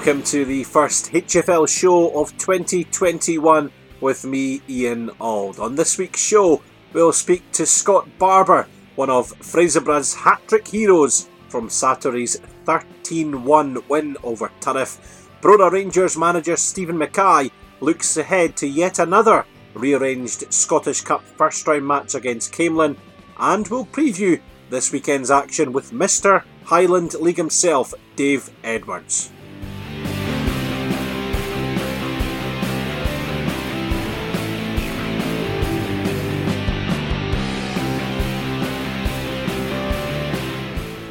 Welcome 0.00 0.22
to 0.22 0.46
the 0.46 0.64
first 0.64 1.12
HFL 1.12 1.68
show 1.68 2.18
of 2.18 2.34
2021 2.38 3.70
with 4.00 4.24
me, 4.24 4.62
Ian 4.66 5.10
Auld. 5.20 5.58
On 5.58 5.74
this 5.74 5.98
week's 5.98 6.22
show, 6.22 6.62
we'll 6.94 7.12
speak 7.12 7.42
to 7.52 7.66
Scott 7.66 8.08
Barber, 8.18 8.66
one 8.96 9.10
of 9.10 9.38
Fraserburgh's 9.40 10.14
hat 10.14 10.40
trick 10.48 10.66
heroes 10.68 11.28
from 11.50 11.68
Saturday's 11.68 12.38
13 12.64 13.44
1 13.44 13.88
win 13.90 14.16
over 14.22 14.50
Turriff. 14.62 15.26
Brora 15.42 15.70
Rangers 15.70 16.16
manager 16.16 16.56
Stephen 16.56 16.96
Mackay 16.96 17.50
looks 17.80 18.16
ahead 18.16 18.56
to 18.56 18.66
yet 18.66 18.98
another 19.00 19.44
rearranged 19.74 20.50
Scottish 20.50 21.02
Cup 21.02 21.22
first 21.22 21.66
round 21.66 21.86
match 21.86 22.14
against 22.14 22.54
Camelon, 22.54 22.96
and 23.38 23.68
we'll 23.68 23.84
preview 23.84 24.40
this 24.70 24.92
weekend's 24.92 25.30
action 25.30 25.74
with 25.74 25.92
Mr. 25.92 26.44
Highland 26.64 27.12
League 27.20 27.36
himself, 27.36 27.92
Dave 28.16 28.48
Edwards. 28.64 29.30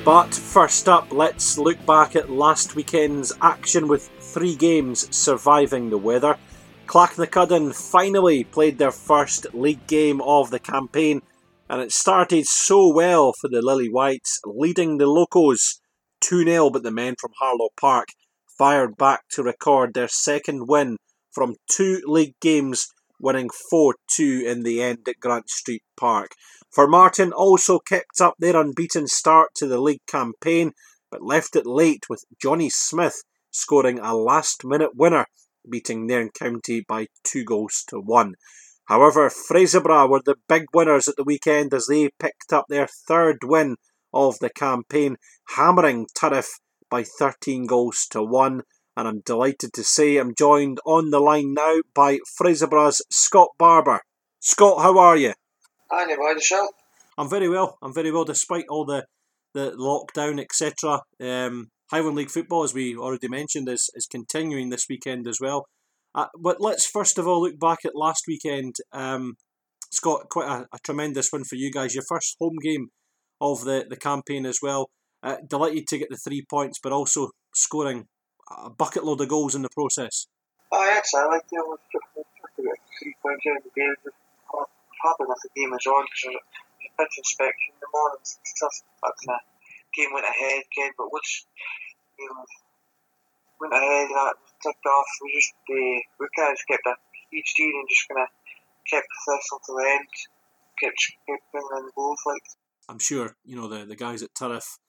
But 0.05 0.33
first 0.33 0.87
up, 0.87 1.11
let's 1.11 1.57
look 1.57 1.85
back 1.85 2.15
at 2.15 2.31
last 2.31 2.75
weekend's 2.75 3.33
action 3.41 3.87
with 3.87 4.09
three 4.19 4.55
games 4.55 5.13
surviving 5.15 5.89
the 5.89 5.97
weather. 5.97 6.37
Clachnacudden 6.87 7.75
finally 7.75 8.45
played 8.45 8.77
their 8.77 8.91
first 8.91 9.53
league 9.53 9.85
game 9.87 10.21
of 10.21 10.51
the 10.51 10.59
campaign, 10.59 11.21
and 11.69 11.81
it 11.81 11.91
started 11.91 12.45
so 12.47 12.91
well 12.91 13.33
for 13.39 13.49
the 13.49 13.61
Lily 13.61 13.89
Whites, 13.89 14.39
leading 14.45 14.97
the 14.97 15.05
Locos 15.05 15.81
2 16.21 16.45
0, 16.45 16.69
but 16.69 16.83
the 16.83 16.91
men 16.91 17.15
from 17.19 17.31
Harlaw 17.39 17.69
Park 17.79 18.07
fired 18.57 18.97
back 18.97 19.23
to 19.31 19.43
record 19.43 19.93
their 19.93 20.07
second 20.07 20.67
win 20.67 20.97
from 21.31 21.55
two 21.69 22.01
league 22.05 22.39
games, 22.41 22.87
winning 23.19 23.49
4 23.69 23.95
2 24.15 24.43
in 24.47 24.63
the 24.63 24.81
end 24.81 25.07
at 25.07 25.19
Grant 25.19 25.49
Street 25.49 25.83
Park. 25.97 26.31
Formartine 26.75 27.31
also 27.31 27.79
kept 27.79 28.21
up 28.21 28.35
their 28.37 28.55
unbeaten 28.55 29.07
start 29.07 29.55
to 29.55 29.67
the 29.67 29.79
league 29.79 30.05
campaign, 30.07 30.73
but 31.09 31.23
left 31.23 31.55
it 31.55 31.65
late 31.65 32.05
with 32.09 32.25
Johnny 32.41 32.69
Smith 32.69 33.23
scoring 33.51 33.99
a 33.99 34.15
last 34.15 34.63
minute 34.63 34.95
winner, 34.95 35.25
beating 35.69 36.05
Nairn 36.05 36.29
County 36.29 36.85
by 36.87 37.07
two 37.23 37.43
goals 37.43 37.83
to 37.87 37.99
one. 37.99 38.35
However, 38.85 39.29
Fraserburgh 39.29 40.09
were 40.09 40.21
the 40.23 40.37
big 40.47 40.65
winners 40.73 41.07
at 41.07 41.15
the 41.15 41.23
weekend 41.23 41.73
as 41.73 41.87
they 41.87 42.09
picked 42.19 42.51
up 42.51 42.65
their 42.69 42.87
third 42.87 43.37
win 43.43 43.75
of 44.13 44.39
the 44.39 44.49
campaign, 44.49 45.17
hammering 45.49 46.07
Turriff 46.17 46.59
by 46.89 47.03
13 47.03 47.67
goals 47.67 48.07
to 48.09 48.23
1. 48.23 48.63
And 48.97 49.07
I'm 49.07 49.21
delighted 49.21 49.73
to 49.73 49.83
say 49.83 50.17
I'm 50.17 50.33
joined 50.35 50.79
on 50.85 51.11
the 51.11 51.19
line 51.19 51.53
now 51.53 51.77
by 51.93 52.17
Fraserburgh's 52.37 53.01
Scott 53.09 53.49
Barber. 53.57 54.01
Scott, 54.39 54.81
how 54.81 54.97
are 54.97 55.15
you? 55.15 55.33
Hi, 55.91 56.05
the 56.05 56.41
show. 56.41 56.67
I'm 57.17 57.29
very 57.29 57.49
well. 57.49 57.79
I'm 57.81 57.93
very 57.93 58.11
well, 58.11 58.23
despite 58.23 58.65
all 58.69 58.85
the 58.85 59.05
the 59.55 59.71
lockdown, 59.71 60.39
etc. 60.39 61.01
Um, 61.19 61.69
Highland 61.89 62.15
League 62.15 62.29
football, 62.29 62.63
as 62.63 62.75
we 62.75 62.95
already 62.95 63.27
mentioned, 63.27 63.67
is 63.67 63.89
is 63.95 64.05
continuing 64.05 64.69
this 64.69 64.85
weekend 64.87 65.27
as 65.27 65.39
well. 65.41 65.65
Uh, 66.13 66.27
but 66.39 66.61
let's 66.61 66.85
first 66.85 67.17
of 67.17 67.27
all 67.27 67.41
look 67.41 67.59
back 67.59 67.79
at 67.85 67.95
last 67.95 68.25
weekend. 68.27 68.75
Um, 68.91 69.33
Scott, 69.91 70.29
quite 70.29 70.47
a, 70.47 70.67
a, 70.71 70.79
tremendous 70.83 71.29
win 71.33 71.43
for 71.43 71.55
you 71.55 71.71
guys. 71.71 71.95
Your 71.95 72.03
first 72.07 72.35
home 72.39 72.57
game 72.61 72.89
of 73.41 73.63
the, 73.63 73.85
the 73.89 73.97
campaign 73.97 74.45
as 74.45 74.59
well. 74.61 74.91
Uh, 75.23 75.37
delighted 75.47 75.87
to 75.87 75.97
get 75.97 76.09
the 76.11 76.17
three 76.17 76.45
points, 76.47 76.77
but 76.81 76.91
also 76.91 77.31
scoring 77.55 78.05
a 78.55 78.69
bucket 78.69 79.03
load 79.03 79.21
of 79.21 79.27
goals 79.27 79.55
in 79.55 79.63
the 79.63 79.69
process. 79.73 80.27
Oh, 80.71 80.85
yes, 80.85 81.09
I 81.15 81.25
like 81.25 81.41
the 81.49 81.77
three 82.55 83.15
points 83.23 83.43
in 83.45 83.57
the 83.63 83.71
game 83.75 83.95
happy 85.03 85.25
with 85.27 85.41
the 85.43 85.51
game 85.55 85.73
as 85.73 85.85
well 85.85 86.03
because 86.03 86.39
pitch 86.99 87.15
inspection 87.17 87.71
in 87.75 87.79
the 87.79 87.91
morning 87.91 88.23
stuff. 88.23 88.75
That 89.03 89.15
kind 89.23 89.39
of 89.39 89.43
game 89.95 90.11
went 90.13 90.27
ahead 90.27 90.63
again, 90.67 90.91
but 90.99 91.11
once 91.11 91.47
you 92.19 92.27
know, 92.27 92.43
went 93.59 93.73
ahead 93.73 94.11
that 94.11 94.35
ticked 94.63 94.85
off, 94.85 95.09
we 95.23 95.31
just 95.35 95.55
uh, 95.55 95.99
we 96.19 96.25
kind 96.35 96.51
of 96.51 96.59
kept 96.67 96.85
a 96.87 96.95
each 97.31 97.53
team 97.55 97.71
and 97.71 97.87
just 97.87 98.07
kind 98.09 98.23
of 98.23 98.29
kept 98.89 99.07
this 99.07 99.45
until 99.51 99.75
the 99.77 99.87
end, 99.87 100.11
kept 100.79 100.99
kept 101.27 101.45
bringing 101.51 101.87
in 101.87 101.89
goals 101.95 102.23
like. 102.25 102.47
I'm 102.89 102.99
sure 102.99 103.35
you 103.45 103.55
know 103.55 103.67
the 103.67 103.85
the 103.85 103.95
guys 103.95 104.23
at 104.23 104.35
Turriff. 104.35 104.79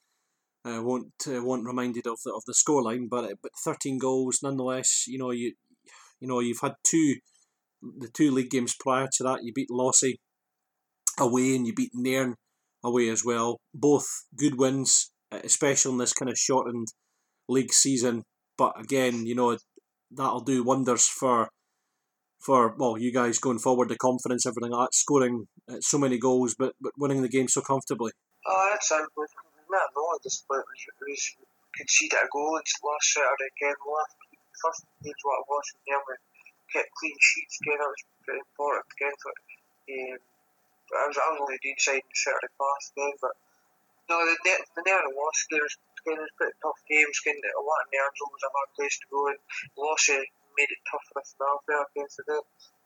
Uh, 0.63 0.83
won't 0.83 1.15
uh, 1.27 1.43
won't 1.43 1.65
reminded 1.65 2.07
of 2.07 2.19
the 2.23 2.35
of 2.35 2.45
the 2.45 2.53
scoreline, 2.53 3.09
but 3.09 3.33
but 3.43 3.53
13 3.65 3.99
goals 3.99 4.41
nonetheless. 4.43 5.07
You 5.07 5.19
know 5.19 5.31
you 5.31 5.55
you 6.21 6.29
know 6.29 6.41
you've 6.41 6.61
had 6.61 6.75
two 6.85 7.17
the 7.83 8.09
two 8.09 8.31
league 8.31 8.51
games 8.51 8.75
prior 8.79 9.09
to 9.13 9.23
that, 9.25 9.41
you 9.43 9.53
beat 9.53 9.71
Lossie 9.71 10.19
away 11.19 11.55
and 11.55 11.67
you 11.67 11.75
beat 11.75 11.91
Nairn 11.95 12.35
away 12.85 13.09
as 13.09 13.25
well. 13.25 13.59
Both 13.75 14.07
good 14.37 14.59
wins, 14.59 15.11
especially 15.31 15.93
in 15.93 15.99
this 15.99 16.13
kind 16.13 16.31
of 16.31 16.39
shortened 16.39 16.89
league 17.49 17.73
season. 17.73 18.23
But 18.57 18.79
again, 18.79 19.27
you 19.27 19.35
know 19.35 19.57
that'll 20.11 20.41
do 20.41 20.65
wonders 20.65 21.07
for 21.09 21.49
for 22.41 22.75
well 22.77 22.99
you 22.99 23.13
guys 23.13 23.39
going 23.39 23.59
forward, 23.59 23.89
the 23.89 23.97
confidence, 23.97 24.47
everything 24.47 24.73
like 24.73 24.89
that, 24.89 24.95
scoring 24.95 25.47
uh, 25.71 25.81
so 25.81 25.99
many 25.99 26.19
goals, 26.19 26.55
but 26.59 26.75
but 26.81 26.93
winning 26.99 27.23
the 27.23 27.29
game 27.29 27.49
so 27.49 27.61
comfortably. 27.61 28.13
Oh, 28.47 28.69
that's. 28.73 28.91
We 28.91 29.27
not 29.71 30.17
at 30.17 30.23
this 30.25 30.43
point. 30.51 30.65
We 31.07 31.17
conceded 31.77 32.19
a 32.19 32.27
goal 32.33 32.53
last 32.53 33.13
Saturday 33.13 33.49
again. 33.57 33.77
Last 33.87 34.17
first 34.61 34.85
game 35.03 35.15
what 35.25 35.41
it 35.41 35.47
was 35.49 35.67
kept 36.73 36.91
clean 36.99 37.19
sheets 37.19 37.59
again. 37.63 37.79
That 37.79 37.91
was 37.91 38.05
pretty 38.25 38.43
important 38.43 38.87
again. 38.95 39.17
But 39.21 39.37
um, 39.91 40.19
but 40.91 40.97
I 40.99 41.05
was 41.07 41.19
I 41.19 41.29
was 41.35 41.41
only 41.43 41.61
doing 41.63 41.79
side 41.79 42.03
and 42.03 42.19
Saturday 42.19 42.51
past 42.59 42.87
then, 42.99 43.15
but 43.23 43.35
no, 44.11 44.17
the 44.27 44.35
net 44.43 44.63
the 44.75 44.83
and 44.83 45.15
loss 45.15 45.39
game 45.47 45.63
was 45.63 45.77
again 46.03 46.19
was 46.19 46.35
pretty 46.35 46.57
tough 46.59 46.81
games. 46.91 47.17
Again, 47.23 47.39
a 47.39 47.63
lot 47.63 47.85
of 47.85 47.89
nerves 47.95 48.21
always 48.27 48.43
a 48.43 48.51
hard 48.51 48.71
place 48.75 48.97
to 48.99 49.07
go, 49.07 49.21
and 49.31 49.41
loss 49.79 50.05
made 50.11 50.71
it 50.71 50.83
tough 50.91 51.05
for 51.11 51.23
us 51.23 51.31
now. 51.39 51.63
Fair 51.67 51.87
again, 51.95 52.11
so 52.11 52.21
they 52.27 52.41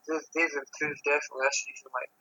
they've, 0.05 0.27
they've 0.37 0.57
improved 0.57 1.01
definitely 1.01 1.49
this 1.49 1.57
season. 1.65 1.89
Like. 1.93 2.13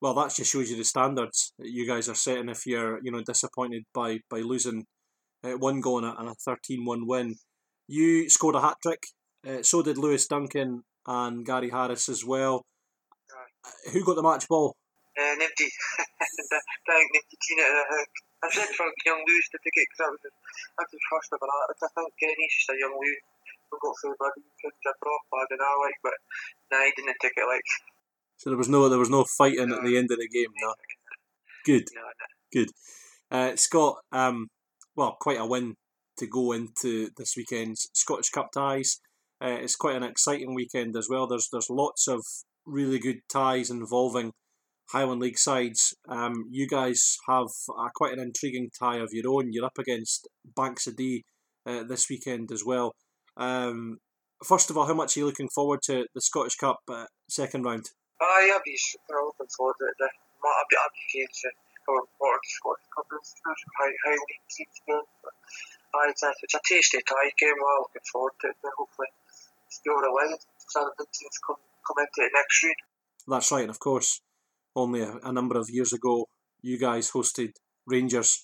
Well, 0.00 0.14
that 0.14 0.34
just 0.34 0.52
shows 0.52 0.70
you 0.70 0.76
the 0.76 0.84
standards 0.86 1.52
that 1.58 1.70
you 1.70 1.86
guys 1.86 2.08
are 2.08 2.14
setting. 2.14 2.48
If 2.48 2.66
you're, 2.66 3.02
you 3.02 3.10
know, 3.10 3.22
disappointed 3.22 3.82
by 3.94 4.20
by 4.30 4.40
losing 4.40 4.86
uh, 5.42 5.58
one 5.58 5.80
goal 5.80 6.04
and 6.04 6.06
a, 6.06 6.34
13-1 6.48 7.06
win, 7.06 7.34
you 7.86 8.28
scored 8.28 8.54
a 8.54 8.60
hat 8.60 8.76
trick. 8.82 9.02
Uh, 9.46 9.62
so 9.62 9.82
did 9.82 9.98
Lewis 9.98 10.26
Duncan 10.26 10.82
and 11.08 11.40
Gary 11.44 11.72
Harris 11.72 12.08
as 12.12 12.20
well. 12.24 12.68
Uh, 13.32 13.90
who 13.92 14.04
got 14.04 14.16
the 14.16 14.22
match 14.22 14.46
ball? 14.46 14.76
Uh, 15.16 15.34
Nifty. 15.40 15.64
Thank 16.86 17.08
Nifty 17.16 17.36
Tina. 17.48 17.64
Uh, 17.64 18.04
I 18.44 18.48
said 18.52 18.68
for 18.76 18.86
young 19.08 19.24
Lewis 19.24 19.48
to 19.50 19.58
take 19.64 19.74
it 19.74 19.88
because 19.88 20.00
that 20.04 20.12
was, 20.12 20.22
that's 20.78 20.92
his 20.92 21.02
first 21.10 21.32
ever 21.32 21.48
artist. 21.48 21.82
I 21.82 21.90
think 21.96 22.12
Kenny's 22.20 22.54
just 22.54 22.70
a 22.70 22.78
young 22.78 22.92
Lewis 22.92 23.24
who 23.72 23.78
got 23.80 23.96
through 23.98 24.20
bloody 24.20 24.44
things 24.62 24.84
a 24.84 24.92
drop 25.00 25.24
bad 25.32 25.48
and 25.50 25.64
I 25.64 25.72
like, 25.80 25.98
but 26.04 26.16
nah, 26.70 26.84
he 26.84 26.92
didn't 26.94 27.18
take 27.20 27.34
it 27.34 27.48
like. 27.48 27.66
So 28.36 28.50
there 28.50 28.60
was 28.60 28.68
no 28.68 28.88
there 28.88 29.02
was 29.02 29.10
no 29.10 29.24
fighting 29.24 29.72
no. 29.72 29.80
at 29.80 29.84
the 29.84 29.96
end 29.98 30.12
of 30.12 30.20
the 30.20 30.28
game, 30.28 30.52
no. 30.60 30.74
Good, 31.64 31.88
no, 31.96 32.04
no. 32.04 32.26
good. 32.52 32.70
Uh, 33.30 33.56
Scott, 33.56 33.98
um, 34.12 34.48
well, 34.94 35.16
quite 35.18 35.40
a 35.40 35.44
win 35.44 35.74
to 36.18 36.26
go 36.26 36.52
into 36.52 37.10
this 37.16 37.34
weekend's 37.36 37.90
Scottish 37.92 38.30
Cup 38.30 38.52
ties. 38.52 39.00
Uh, 39.42 39.58
it's 39.60 39.76
quite 39.76 39.96
an 39.96 40.02
exciting 40.02 40.54
weekend 40.54 40.96
as 40.96 41.08
well. 41.08 41.26
There's 41.26 41.48
there's 41.52 41.70
lots 41.70 42.08
of 42.08 42.22
really 42.66 42.98
good 42.98 43.20
ties 43.30 43.70
involving 43.70 44.32
Highland 44.90 45.20
League 45.20 45.38
sides. 45.38 45.94
Um, 46.08 46.46
you 46.50 46.66
guys 46.66 47.16
have 47.28 47.48
uh, 47.68 47.88
quite 47.94 48.12
an 48.14 48.20
intriguing 48.20 48.70
tie 48.78 48.98
of 48.98 49.10
your 49.12 49.30
own. 49.32 49.52
You're 49.52 49.66
up 49.66 49.78
against 49.78 50.28
Banks 50.56 50.86
of 50.86 50.96
Dee 50.96 51.24
uh, 51.66 51.84
this 51.84 52.08
weekend 52.08 52.50
as 52.50 52.64
well. 52.64 52.94
Um, 53.36 53.98
first 54.44 54.70
of 54.70 54.76
all, 54.76 54.86
how 54.86 54.94
much 54.94 55.16
are 55.16 55.20
you 55.20 55.26
looking 55.26 55.48
forward 55.54 55.80
to 55.84 56.06
the 56.14 56.20
Scottish 56.20 56.56
Cup 56.56 56.80
uh, 56.90 57.06
second 57.28 57.64
round? 57.64 57.86
Uh, 58.20 58.24
yeah, 58.46 58.54
I'll 58.54 58.62
be 58.64 58.76
super 58.76 59.20
looking 59.24 59.46
forward 59.56 59.76
to 59.78 59.86
it. 59.86 60.10
I'll 60.42 60.70
be 60.70 60.76
happy 60.76 61.26
to 61.26 61.48
how 61.86 61.96
important 61.96 62.44
the 62.44 62.52
Scottish 62.52 62.88
Cup 62.92 63.06
high, 63.78 63.94
high 64.04 64.18
league 64.18 64.46
teams 64.52 64.78
game. 64.84 65.08
But, 65.24 65.32
it's, 66.08 66.22
it's 66.42 66.54
a 66.54 66.60
tasty 66.68 66.98
tie 67.04 67.32
game. 67.38 67.56
I'm 67.56 67.80
looking 67.80 68.08
forward 68.12 68.36
to 68.42 68.48
it. 68.48 68.56
Hopefully, 68.76 69.08
still 69.78 69.94
away 69.94 70.34
so 70.68 70.84
the 70.84 70.92
big 70.98 71.10
teams 71.12 71.38
come, 71.46 71.56
come 71.86 71.98
into 72.04 72.26
it 72.26 72.32
next 72.34 72.62
year. 72.62 72.74
That's 73.26 73.52
right, 73.52 73.62
and 73.62 73.70
of 73.70 73.78
course, 73.78 74.20
only 74.76 75.02
a, 75.02 75.16
a, 75.24 75.32
number 75.32 75.58
of 75.58 75.68
years 75.70 75.92
ago, 75.92 76.26
you 76.62 76.78
guys 76.78 77.10
hosted 77.10 77.52
Rangers 77.86 78.42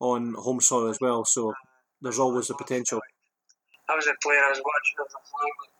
on 0.00 0.34
home 0.34 0.60
soil 0.60 0.88
as 0.88 0.98
well, 1.00 1.24
so 1.24 1.54
there's 2.00 2.18
always 2.18 2.50
a 2.50 2.54
potential. 2.54 3.00
I 3.88 3.94
was 3.94 4.06
a 4.06 4.14
player, 4.22 4.38
I 4.38 4.50
was 4.50 4.62
watching, 4.62 4.96
I 4.98 5.02
was 5.02 5.14
playing 5.30 5.54
with 5.60 5.70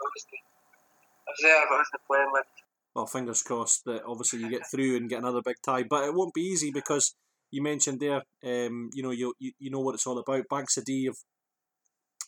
I 1.27 1.31
was 1.31 1.39
there, 1.43 1.57
I 1.57 1.67
wasn't 1.71 2.07
playing 2.07 2.31
with. 2.33 2.47
Well, 2.95 3.07
fingers 3.07 3.43
crossed 3.43 3.85
that 3.85 4.05
obviously 4.07 4.41
you 4.41 4.51
get 4.51 4.67
through 4.71 4.97
and 4.97 5.11
get 5.11 5.19
another 5.19 5.43
big 5.45 5.57
tie, 5.65 5.83
but 5.83 6.05
it 6.05 6.15
won't 6.15 6.33
be 6.33 6.43
easy 6.43 6.71
because 6.71 7.15
you 7.51 7.63
mentioned 7.63 8.01
there, 8.01 8.23
um, 8.45 8.91
you 8.95 9.03
know, 9.03 9.11
you, 9.11 9.35
you, 9.39 9.53
you 9.59 9.71
know 9.71 9.81
what 9.81 9.95
it's 9.95 10.07
all 10.07 10.19
about. 10.19 10.49
Banks 10.49 10.77
of 10.77 10.85
Dee 10.85 11.07
have 11.07 11.17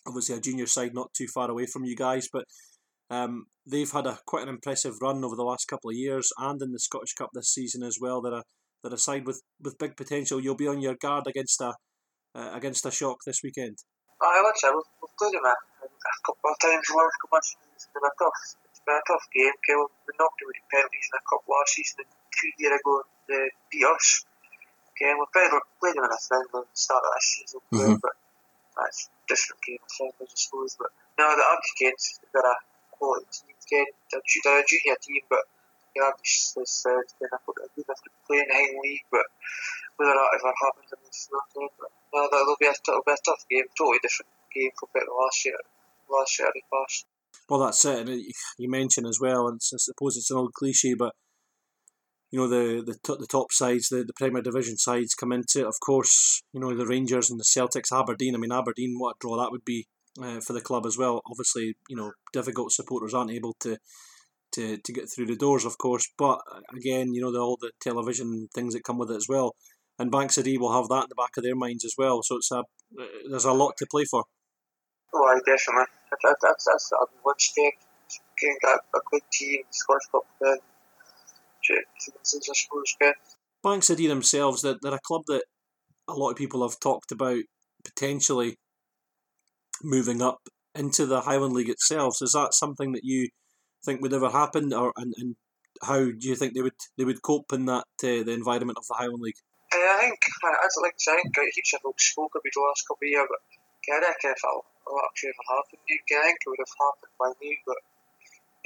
obviously 0.06 0.36
a 0.36 0.40
junior 0.40 0.66
side 0.66 0.94
not 0.94 1.12
too 1.14 1.26
far 1.32 1.50
away 1.50 1.66
from 1.66 1.84
you 1.84 1.96
guys, 1.96 2.28
but 2.32 2.44
um, 3.10 3.46
they've 3.66 3.90
had 3.90 4.06
a 4.06 4.18
quite 4.26 4.42
an 4.42 4.48
impressive 4.48 4.94
run 5.00 5.24
over 5.24 5.36
the 5.36 5.44
last 5.44 5.66
couple 5.66 5.90
of 5.90 5.96
years, 5.96 6.30
and 6.38 6.60
in 6.62 6.72
the 6.72 6.78
Scottish 6.78 7.14
Cup 7.14 7.30
this 7.32 7.52
season 7.52 7.82
as 7.82 7.98
well. 8.00 8.20
They're 8.20 8.40
a 8.40 8.42
they're 8.82 8.94
a 8.94 8.98
side 8.98 9.26
with, 9.26 9.42
with 9.60 9.78
big 9.78 9.96
potential. 9.96 10.40
You'll 10.40 10.54
be 10.54 10.68
on 10.68 10.80
your 10.80 10.94
guard 10.94 11.26
against 11.26 11.60
a 11.60 11.74
uh, 12.34 12.50
against 12.54 12.86
a 12.86 12.90
shock 12.90 13.18
this 13.26 13.40
weekend. 13.42 13.78
Aye, 14.20 14.42
like 14.44 14.54
I 14.54 14.58
said, 14.58 14.74
we've, 14.74 14.92
we've 15.02 15.16
played 15.18 15.34
them 15.34 15.46
a, 15.46 15.54
a 15.54 16.14
couple 16.26 16.50
of 16.50 16.58
times 16.58 16.86
the 16.86 16.94
last 16.94 17.16
couple 17.22 17.38
of 17.38 17.44
seasons. 17.44 17.74
It's 17.74 17.88
been 17.90 18.02
a 18.02 18.14
tough, 18.18 18.38
it's 18.70 18.82
been 18.82 18.98
a 18.98 19.06
tough 19.06 19.26
game. 19.34 19.54
Okay, 19.62 19.74
we 19.78 20.10
knocked 20.18 20.38
them 20.38 20.50
with 20.50 20.62
penalties 20.70 21.06
in 21.10 21.14
a 21.18 21.22
cup 21.26 21.42
last 21.46 21.70
season, 21.74 22.06
two 22.06 22.50
years 22.58 22.78
ago 22.78 23.02
they 23.28 23.50
beat 23.70 23.84
us. 23.84 24.24
Okay, 24.96 25.14
we've 25.14 25.30
played, 25.30 25.52
we've 25.52 25.78
played 25.78 25.94
them 25.94 26.08
in 26.08 26.12
a 26.12 26.20
friendly 26.26 26.66
the 26.66 26.74
start 26.74 27.04
of 27.04 27.12
this 27.14 27.28
season, 27.30 27.60
mm-hmm. 27.70 27.96
but 28.02 28.14
that's 28.74 29.10
different 29.28 29.60
game, 29.62 29.78
I 29.80 30.10
I 30.10 30.26
suppose. 30.34 30.76
But 30.80 30.90
no, 31.18 31.28
the 31.36 31.44
Hurricanes, 31.44 32.20
they're 32.32 32.42
a 32.42 32.56
quality 32.90 33.28
team. 33.30 33.54
Okay, 33.68 33.84
they're 34.10 34.60
a 34.60 34.64
junior 34.64 34.96
team, 34.98 35.22
but 35.28 35.44
yeah, 35.96 36.10
as 36.14 36.54
I 36.56 36.64
said, 36.64 37.06
then 37.20 37.30
I 37.32 37.38
put 37.44 37.60
a 37.60 37.68
good 37.76 37.84
enough 37.84 38.02
to 38.02 38.10
play 38.26 38.40
in 38.40 38.48
the 38.48 38.80
league, 38.80 39.06
but 39.10 39.26
whether 39.96 40.12
that 40.12 40.36
ever 40.40 40.52
happens 40.56 40.90
in 40.92 41.00
this 41.04 41.28
game, 41.54 41.68
but 41.78 41.90
no, 42.14 42.28
that'll 42.30 42.56
be 42.58 42.66
a, 42.66 42.74
it'll 42.74 43.02
be 43.04 43.12
a 43.12 43.24
tough 43.24 43.44
game, 43.50 43.68
totally 43.76 43.98
different 44.02 44.30
game 44.54 44.70
compared 44.78 45.06
to 45.06 45.14
last 45.14 45.44
year, 45.44 45.58
last 46.10 46.38
year 46.38 46.48
they 46.54 46.64
passed. 46.72 47.04
Well, 47.48 47.60
that's 47.60 47.84
it, 47.84 48.08
and 48.08 48.22
you 48.58 48.70
mentioned 48.70 49.06
as 49.06 49.20
well, 49.20 49.48
and 49.48 49.60
I 49.60 49.76
suppose 49.76 50.16
it's 50.16 50.30
an 50.30 50.38
old 50.38 50.54
cliche, 50.54 50.94
but 50.94 51.14
you 52.30 52.38
know 52.38 52.48
the 52.48 52.82
the, 52.84 52.94
t- 52.94 53.18
the 53.18 53.26
top 53.26 53.52
sides, 53.52 53.88
the, 53.88 54.04
the 54.04 54.12
Premier 54.14 54.42
Division 54.42 54.76
sides 54.76 55.14
come 55.14 55.32
into 55.32 55.60
it. 55.60 55.66
Of 55.66 55.80
course, 55.84 56.42
you 56.52 56.60
know 56.60 56.74
the 56.74 56.86
Rangers 56.86 57.30
and 57.30 57.40
the 57.40 57.44
Celtics, 57.44 57.92
Aberdeen. 57.92 58.34
I 58.34 58.38
mean, 58.38 58.52
Aberdeen, 58.52 58.96
what 58.98 59.16
a 59.16 59.18
draw 59.20 59.36
that 59.38 59.50
would 59.50 59.64
be 59.64 59.86
uh, 60.22 60.40
for 60.40 60.52
the 60.52 60.60
club 60.60 60.86
as 60.86 60.98
well. 60.98 61.22
Obviously, 61.26 61.76
you 61.88 61.96
know, 61.96 62.12
difficult 62.32 62.72
supporters 62.72 63.14
aren't 63.14 63.30
able 63.30 63.54
to 63.60 63.78
to, 64.52 64.78
to 64.78 64.92
get 64.92 65.10
through 65.10 65.26
the 65.26 65.36
doors, 65.36 65.64
of 65.64 65.78
course. 65.78 66.08
But 66.16 66.40
again, 66.74 67.12
you 67.12 67.20
know, 67.20 67.32
the, 67.32 67.38
all 67.38 67.58
the 67.60 67.72
television 67.80 68.48
things 68.54 68.74
that 68.74 68.84
come 68.84 68.98
with 68.98 69.10
it 69.10 69.16
as 69.16 69.26
well. 69.28 69.54
And 69.98 70.10
Banks 70.10 70.36
Dee 70.36 70.58
will 70.58 70.72
have 70.72 70.88
that 70.88 71.04
in 71.04 71.08
the 71.08 71.16
back 71.16 71.36
of 71.36 71.42
their 71.42 71.56
minds 71.56 71.84
as 71.84 71.94
well. 71.98 72.22
So 72.22 72.36
it's 72.36 72.50
a 72.52 72.62
there's 73.28 73.44
a 73.44 73.52
lot 73.52 73.76
to 73.78 73.86
play 73.90 74.04
for. 74.04 74.24
Oh, 75.12 75.40
definitely. 75.44 75.84
That, 76.22 76.36
that's 76.40 76.64
that's 76.64 76.92
a 76.92 77.06
one 77.22 77.34
step. 77.38 77.72
Getting 78.40 78.56
a, 78.64 78.96
a 78.96 79.00
good 79.10 79.22
team, 79.32 79.62
Scottish 79.70 80.06
Cup, 80.12 80.22
then 80.40 80.56
I 81.74 82.22
suppose. 82.22 83.14
Banks 83.62 83.90
o' 83.90 83.94
Dee 83.94 84.06
themselves, 84.06 84.62
they're, 84.62 84.76
they're 84.80 84.94
a 84.94 85.00
club 85.04 85.22
that 85.26 85.44
a 86.08 86.14
lot 86.14 86.30
of 86.30 86.36
people 86.36 86.62
have 86.62 86.78
talked 86.80 87.12
about 87.12 87.42
potentially 87.84 88.56
moving 89.82 90.22
up 90.22 90.38
into 90.74 91.06
the 91.06 91.22
Highland 91.22 91.54
League 91.54 91.68
itself. 91.68 92.16
So 92.16 92.24
is 92.24 92.32
that 92.32 92.54
something 92.54 92.92
that 92.92 93.04
you 93.04 93.28
think 93.84 94.00
would 94.00 94.12
ever 94.12 94.30
happen, 94.30 94.72
or 94.72 94.92
and, 94.96 95.14
and 95.18 95.36
how 95.82 95.98
do 95.98 96.18
you 96.20 96.34
think 96.34 96.54
they 96.54 96.62
would 96.62 96.78
they 96.96 97.04
would 97.04 97.22
cope 97.22 97.52
in 97.52 97.66
that 97.66 97.86
uh, 98.02 98.22
the 98.24 98.32
environment 98.32 98.78
of 98.78 98.86
the 98.88 98.94
Highland 98.94 99.22
League? 99.22 99.38
Uh, 99.72 99.76
I 99.76 100.00
think, 100.00 100.18
as 100.64 100.74
like 100.80 100.96
I 100.96 100.98
say, 100.98 101.12
I 101.12 101.22
think 101.22 101.36
heaps 101.52 101.74
of 101.74 101.82
folks 101.82 102.10
spoke 102.10 102.32
about 102.34 102.54
the 102.54 102.64
last 102.64 102.88
couple 102.88 103.04
of 103.04 103.10
years, 103.10 103.28
but 103.28 103.42
I 103.92 104.00
reckon 104.00 104.32
if 104.32 104.40
it 104.40 105.04
actually 105.04 105.30
ever 105.30 105.46
happened, 105.48 105.82
I 105.84 106.24
think 106.24 106.38
it 106.40 106.48
would 106.48 106.64
have 106.64 106.76
happened 106.80 107.14
by 107.20 107.28
now, 107.36 107.56
but 107.68 107.80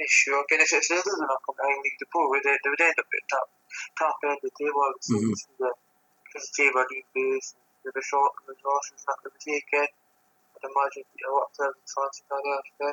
it's 0.03 0.11
sure. 0.11 0.43
Again, 0.43 0.61
if 0.61 0.71
it's 0.75 0.91
the 0.91 0.99
other 0.99 1.15
than 1.15 1.25
a 1.25 1.37
Highland 1.39 1.83
League, 1.83 1.99
the 1.99 2.11
pool 2.11 2.27
would, 2.29 2.43
they 2.43 2.59
would 2.67 2.83
end 2.83 2.99
up 2.99 3.07
at 3.07 3.23
top, 3.31 3.47
top 3.95 4.17
end 4.27 4.37
of 4.37 4.43
the 4.43 4.53
table, 4.59 4.83
mm-hmm. 4.99 5.31
the, 5.63 5.69
because 6.27 6.45
the 6.51 6.55
table 6.59 6.83
being 6.91 7.07
base, 7.15 7.55
the 7.87 7.91
resort, 7.95 8.35
the 8.43 8.51
resources 8.51 8.99
that 9.07 9.17
they 9.23 9.31
would 9.31 9.39
take 9.39 9.71
in, 9.71 9.87
I'd 9.87 10.67
imagine 10.67 11.07
a 11.07 11.31
lot 11.31 11.47
of 11.47 11.55
players 11.55 11.75
would 11.79 11.87
fancy 11.87 12.23
that 12.27 12.43
after. 12.43 12.91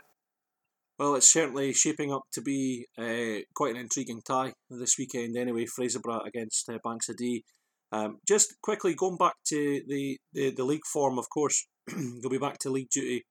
Well, 1.01 1.15
it's 1.15 1.33
certainly 1.33 1.73
shaping 1.73 2.13
up 2.13 2.25
to 2.33 2.43
be 2.43 2.87
uh, 2.99 3.43
quite 3.55 3.75
an 3.75 3.81
intriguing 3.81 4.21
tie 4.21 4.53
this 4.69 4.99
weekend. 4.99 5.37
Anyway, 5.37 5.65
Fraserburgh 5.65 6.27
against 6.27 6.69
uh, 6.69 6.79
Banks 6.85 7.09
Dee. 7.17 7.43
Um, 7.91 8.19
just 8.29 8.61
quickly 8.61 8.95
going 8.95 9.17
back 9.17 9.35
to 9.47 9.83
the, 9.89 10.19
the, 10.33 10.51
the 10.51 10.65
league 10.65 10.85
form, 10.85 11.19
of 11.19 11.29
course, 11.31 11.67
they'll 11.89 12.31
be 12.31 12.39
back 12.39 12.59
to 12.59 12.71
league 12.71 12.91
duty 12.91 13.25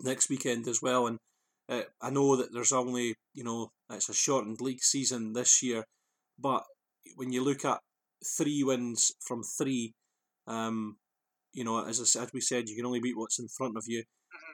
next 0.00 0.28
weekend 0.28 0.68
as 0.68 0.80
well. 0.82 1.06
And 1.06 1.18
uh, 1.68 1.82
I 2.00 2.10
know 2.10 2.36
that 2.36 2.52
there's 2.52 2.72
only 2.72 3.14
you 3.34 3.44
know 3.44 3.70
it's 3.90 4.08
a 4.08 4.14
shortened 4.14 4.60
league 4.60 4.82
season 4.82 5.32
this 5.32 5.62
year, 5.62 5.84
but 6.38 6.62
when 7.16 7.32
you 7.32 7.42
look 7.42 7.64
at 7.64 7.80
three 8.36 8.62
wins 8.62 9.12
from 9.26 9.42
three, 9.42 9.94
um, 10.46 10.96
you 11.52 11.64
know 11.64 11.84
as 11.84 12.16
I, 12.16 12.22
as 12.22 12.30
we 12.32 12.40
said, 12.40 12.68
you 12.68 12.76
can 12.76 12.86
only 12.86 13.00
beat 13.00 13.16
what's 13.16 13.38
in 13.38 13.48
front 13.48 13.76
of 13.76 13.84
you. 13.86 14.04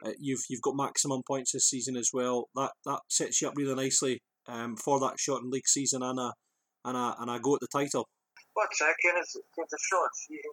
Uh, 0.05 0.11
you've 0.19 0.43
you've 0.49 0.61
got 0.61 0.75
maximum 0.75 1.21
points 1.27 1.51
this 1.51 1.69
season 1.69 1.95
as 1.95 2.09
well. 2.13 2.49
That 2.55 2.71
that 2.85 3.01
sets 3.09 3.41
you 3.41 3.47
up 3.47 3.55
really 3.55 3.75
nicely 3.75 4.21
um, 4.47 4.75
for 4.75 4.99
that 5.01 5.19
shortened 5.19 5.51
league 5.51 5.67
season 5.67 6.01
and 6.01 6.19
a 6.19 6.33
and 6.85 6.97
a 6.97 7.15
and 7.19 7.29
a 7.29 7.39
go 7.39 7.55
at 7.55 7.61
the 7.61 7.67
title. 7.71 8.07
Well, 8.55 8.67
second 8.71 9.21
is 9.21 9.35
it's 9.57 9.73
a 9.73 9.77
short 9.89 10.09
season 10.15 10.51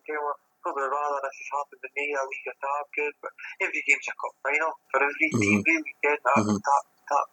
game. 0.60 0.76
Probably 0.76 0.84
rather 0.92 1.24
if 1.24 1.36
it 1.40 1.48
happened 1.56 1.82
me, 1.96 2.04
the 2.12 2.22
league 2.28 2.48
or 2.52 2.56
top 2.60 2.86
good, 2.92 3.14
but 3.24 3.32
every 3.64 3.82
game's 3.88 4.08
a 4.08 4.14
cup 4.14 4.34
final 4.44 4.72
for 4.92 5.00
every 5.00 5.28
mm-hmm. 5.32 5.40
team. 5.40 5.58
Really 5.64 5.96
good. 6.04 6.20
Mm-hmm. 6.20 6.60
Top 6.60 6.84
top 7.08 7.26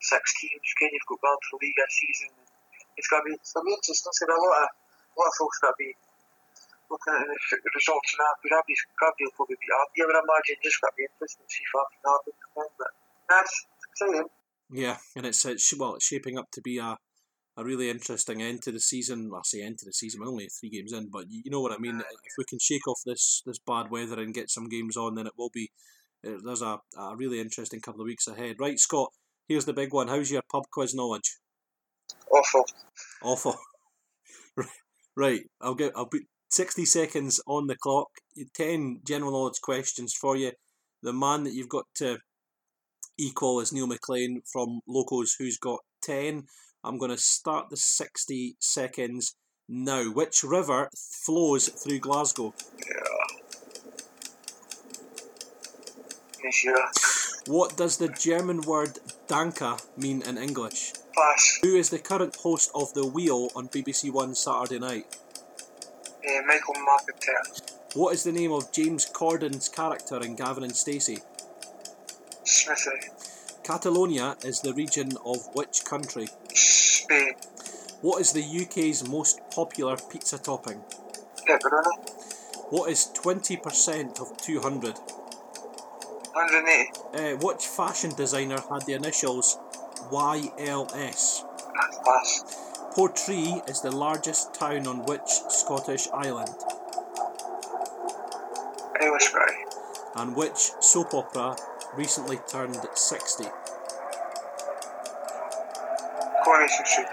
six 0.00 0.24
teams. 0.40 0.68
Can 0.80 0.90
you've 0.90 1.08
got 1.08 1.20
gone 1.20 1.42
for 1.52 1.60
league 1.60 1.76
this 1.76 1.92
season? 2.00 2.32
It's 2.96 3.08
gonna 3.08 3.28
be 3.28 3.36
it's 3.36 3.52
gonna 3.52 3.68
be 3.68 3.76
interesting. 3.76 4.12
So 4.16 4.24
a 4.24 4.32
lot 4.32 4.64
of 4.64 4.70
a 4.72 5.16
lot 5.20 5.28
of 5.28 5.36
folks 5.36 5.60
that 5.60 5.76
be 5.76 5.92
looking 6.92 7.16
at 7.16 7.24
the 7.24 7.70
results 7.72 8.12
now, 8.20 8.32
but 8.44 8.52
Abby's, 8.52 8.82
Abby 9.00 9.24
will 9.24 9.36
probably 9.36 9.56
be 9.56 9.68
happy. 9.72 10.04
I 10.04 10.06
would 10.08 10.20
imagine 10.20 10.60
just 10.60 10.80
got 10.84 10.92
to 10.92 10.96
be 11.00 11.08
interesting 11.08 11.44
to 11.44 11.52
see 11.52 11.64
if 11.64 11.72
Abby 11.72 11.96
happens 12.04 12.36
again, 12.36 12.72
but 12.76 12.92
that's 13.32 13.54
exciting. 13.88 14.28
Yeah, 14.72 14.96
and 15.16 15.24
it's, 15.24 15.44
it's 15.44 15.72
well, 15.76 15.96
it's 15.96 16.04
shaping 16.04 16.36
up 16.36 16.52
to 16.52 16.60
be 16.60 16.76
a 16.76 17.00
a 17.56 17.64
really 17.64 17.90
interesting 17.90 18.40
end 18.40 18.62
to 18.62 18.72
the 18.72 18.80
season. 18.80 19.30
Well, 19.30 19.40
I 19.40 19.42
say 19.44 19.62
end 19.62 19.78
to 19.78 19.84
the 19.84 19.92
season, 19.92 20.20
we're 20.20 20.28
only 20.28 20.48
three 20.48 20.70
games 20.70 20.92
in, 20.92 21.10
but 21.10 21.26
you, 21.28 21.42
you 21.44 21.50
know 21.50 21.60
what 21.60 21.72
I 21.72 21.78
mean. 21.78 22.00
If 22.00 22.32
we 22.38 22.44
can 22.48 22.58
shake 22.58 22.86
off 22.88 23.00
this 23.04 23.42
this 23.46 23.58
bad 23.58 23.90
weather 23.90 24.20
and 24.20 24.34
get 24.34 24.50
some 24.50 24.68
games 24.68 24.96
on, 24.96 25.14
then 25.14 25.26
it 25.26 25.34
will 25.36 25.50
be. 25.52 25.70
Uh, 26.26 26.38
there's 26.44 26.62
a, 26.62 26.78
a 26.96 27.16
really 27.16 27.40
interesting 27.40 27.80
couple 27.80 28.00
of 28.00 28.06
weeks 28.06 28.28
ahead. 28.28 28.56
Right, 28.58 28.78
Scott. 28.78 29.10
Here's 29.48 29.64
the 29.64 29.72
big 29.72 29.92
one. 29.92 30.08
How's 30.08 30.30
your 30.30 30.42
pub 30.50 30.64
quiz 30.72 30.94
knowledge? 30.94 31.36
Awful. 32.30 32.64
Awful. 33.22 33.56
right. 35.16 35.42
I'll 35.60 35.74
get. 35.74 35.92
I'll 35.96 36.06
put 36.06 36.22
60 36.50 36.84
seconds 36.84 37.40
on 37.46 37.66
the 37.66 37.76
clock, 37.76 38.08
10 38.54 39.00
general 39.06 39.32
knowledge 39.32 39.60
questions 39.62 40.14
for 40.14 40.36
you. 40.36 40.52
The 41.02 41.12
man 41.12 41.44
that 41.44 41.54
you've 41.54 41.68
got 41.68 41.86
to 41.96 42.18
equal 43.18 43.60
is 43.60 43.72
Neil 43.72 43.86
McLean 43.86 44.42
from 44.52 44.80
Locos, 44.86 45.34
who's 45.38 45.58
got 45.58 45.80
10. 46.02 46.44
I'm 46.84 46.98
going 46.98 47.10
to 47.10 47.18
start 47.18 47.70
the 47.70 47.76
60 47.76 48.56
seconds 48.58 49.36
now. 49.68 50.04
Which 50.10 50.42
river 50.42 50.88
flows 50.94 51.68
through 51.68 52.00
Glasgow? 52.00 52.54
Yeah. 52.78 52.96
What 57.46 57.76
does 57.76 57.96
the 57.96 58.08
German 58.08 58.62
word 58.62 58.98
Danke 59.28 59.80
mean 59.96 60.22
in 60.22 60.36
English? 60.38 60.92
Pass. 61.14 61.60
Who 61.62 61.76
is 61.76 61.90
the 61.90 61.98
current 61.98 62.36
host 62.36 62.70
of 62.74 62.92
The 62.94 63.06
Wheel 63.06 63.48
on 63.54 63.68
BBC 63.68 64.12
One 64.12 64.34
Saturday 64.34 64.78
night? 64.78 65.06
uh, 66.24 66.42
Michael 66.46 66.74
McIntyre. 66.74 67.72
What 67.94 68.14
is 68.14 68.24
the 68.24 68.32
name 68.32 68.52
of 68.52 68.72
James 68.72 69.04
Corden's 69.06 69.68
character 69.68 70.18
in 70.22 70.34
Gavin 70.36 70.64
and 70.64 70.74
Stacey? 70.74 71.18
Smithy. 72.44 72.90
Catalonia 73.64 74.36
is 74.44 74.60
the 74.60 74.74
region 74.74 75.12
of 75.24 75.48
which 75.54 75.84
country? 75.84 76.26
Spain. 76.52 77.34
What 78.00 78.20
is 78.20 78.32
the 78.32 78.42
UK's 78.42 79.08
most 79.08 79.40
popular 79.54 79.96
pizza 80.10 80.36
topping? 80.36 80.82
Pepperoni. 81.48 82.10
What 82.70 82.90
is 82.90 83.12
20% 83.14 84.20
of 84.20 84.36
200? 84.38 84.98
180. 86.32 86.90
Uh, 87.14 87.36
which 87.36 87.64
fashion 87.66 88.10
designer 88.16 88.58
had 88.68 88.84
the 88.86 88.94
initials 88.94 89.58
YLS? 90.10 91.44
Pass. 92.04 92.44
Portree 92.96 93.62
is 93.68 93.80
the 93.80 93.92
largest 93.92 94.54
town 94.54 94.88
on 94.88 95.04
which 95.04 95.28
Scottish 95.48 96.08
island? 96.12 96.50
Aylesbury. 99.00 99.64
And 100.16 100.34
which 100.34 100.72
soap 100.80 101.14
opera 101.14 101.56
recently 101.96 102.38
turned 102.48 102.78
60? 102.94 103.44
Coronation 106.44 106.86
Street. 106.86 107.06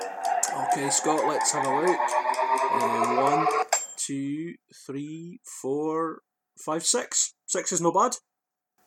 Okay, 0.72 0.90
Scott, 0.90 1.28
let's 1.28 1.52
have 1.52 1.66
a 1.66 1.82
look. 1.82 2.00
Uh, 2.72 3.16
one, 3.16 3.48
two, 3.98 4.56
three, 4.86 5.40
four, 5.62 6.22
five, 6.58 6.86
six. 6.86 7.34
Six 7.46 7.72
is 7.72 7.82
no 7.82 7.92
bad. 7.92 8.12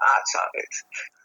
That's 0.00 0.34
it. 0.54 0.64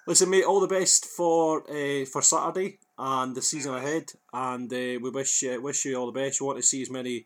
Listen, 0.08 0.30
mate, 0.30 0.46
all 0.46 0.60
the 0.60 0.68
best 0.68 1.06
for 1.06 1.64
uh, 1.70 2.06
for 2.06 2.22
Saturday 2.22 2.80
and 2.98 3.36
the 3.36 3.42
season 3.42 3.74
ahead. 3.74 4.06
And 4.32 4.72
uh, 4.72 5.00
we 5.02 5.10
wish 5.10 5.44
uh, 5.44 5.60
wish 5.60 5.86
you 5.86 5.98
all 5.98 6.06
the 6.06 6.20
best. 6.20 6.40
We 6.40 6.48
want 6.48 6.60
to 6.60 6.64
see 6.64 6.82
as 6.82 6.92
many 6.92 7.26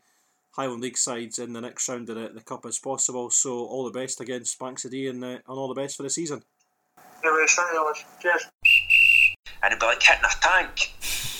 Highland 0.51 0.81
League 0.81 0.97
sides 0.97 1.39
in 1.39 1.53
the 1.53 1.61
next 1.61 1.87
round 1.87 2.09
of 2.09 2.15
the, 2.15 2.29
the 2.33 2.41
Cup 2.41 2.65
as 2.65 2.79
possible. 2.79 3.29
So 3.29 3.51
all 3.51 3.85
the 3.85 3.99
best 3.99 4.21
against 4.21 4.59
Banks 4.59 4.85
o' 4.85 4.89
Dee 4.89 5.07
and, 5.07 5.23
uh, 5.23 5.27
and 5.27 5.41
all 5.47 5.67
the 5.67 5.79
best 5.79 5.97
for 5.97 6.03
the 6.03 6.09
season. 6.09 6.41
Yeah, 7.23 7.31
West 7.33 7.59
Ham, 7.59 7.93
cheers. 8.21 8.45
And 9.63 9.71
it'd 9.71 9.79
be 9.79 9.85
like 9.85 10.01
hitting 10.01 10.23
a 10.23 10.41
tank. 10.41 10.93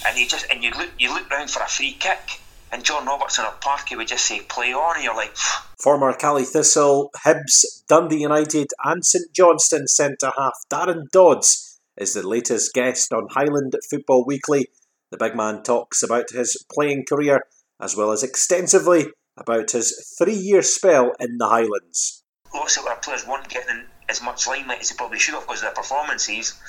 And 0.08 0.18
you 0.18 0.28
just 0.28 0.46
and 0.52 0.64
you 0.64 0.72
look 0.72 0.92
you 0.98 1.14
look 1.14 1.30
round 1.30 1.50
for 1.50 1.62
a 1.62 1.68
free 1.68 1.94
kick 1.94 2.42
and 2.72 2.84
John 2.84 3.06
Robertson 3.06 3.46
or 3.46 3.54
Parky 3.62 3.96
would 3.96 4.08
just 4.08 4.26
say 4.26 4.42
play 4.42 4.74
on 4.74 4.96
and 4.96 5.04
you're 5.04 5.16
like 5.16 5.36
Former 5.82 6.14
Caley 6.14 6.46
Thistle, 6.46 7.12
Hibs, 7.26 7.84
Dundee 7.88 8.22
United 8.22 8.68
and 8.84 9.06
St 9.06 9.32
Johnstone 9.34 9.88
centre 9.88 10.32
half 10.38 10.54
Darren 10.72 11.10
Dodds 11.12 11.80
is 11.98 12.14
the 12.14 12.28
latest 12.28 12.74
guest 12.74 13.12
on 13.14 13.28
Highland 13.32 13.76
Football 13.90 14.26
Weekly. 14.26 14.68
The 15.12 15.18
big 15.18 15.36
man 15.36 15.64
talks 15.64 16.02
about 16.02 16.30
his 16.32 16.64
playing 16.74 17.06
career 17.08 17.42
as 17.80 17.96
well 17.96 18.12
as 18.12 18.24
extensively 18.24 19.08
about 19.38 19.72
his 19.72 20.16
three 20.18 20.36
year 20.36 20.62
spell 20.62 21.12
in 21.20 21.38
the 21.38 21.48
Highlands. 21.48 22.24
Lots 22.54 22.78
of 22.78 22.86
our 22.86 22.98
players 22.98 23.28
weren't 23.28 23.50
getting 23.50 23.86
as 24.12 24.22
much 24.22 24.48
limelight 24.48 24.82
as 24.82 24.90
they 24.90 24.96
probably 24.96 25.18
should 25.18 25.34
have 25.34 25.48
because 25.48 25.60
of 25.60 25.64
their 25.64 25.74
performances. 25.74 26.60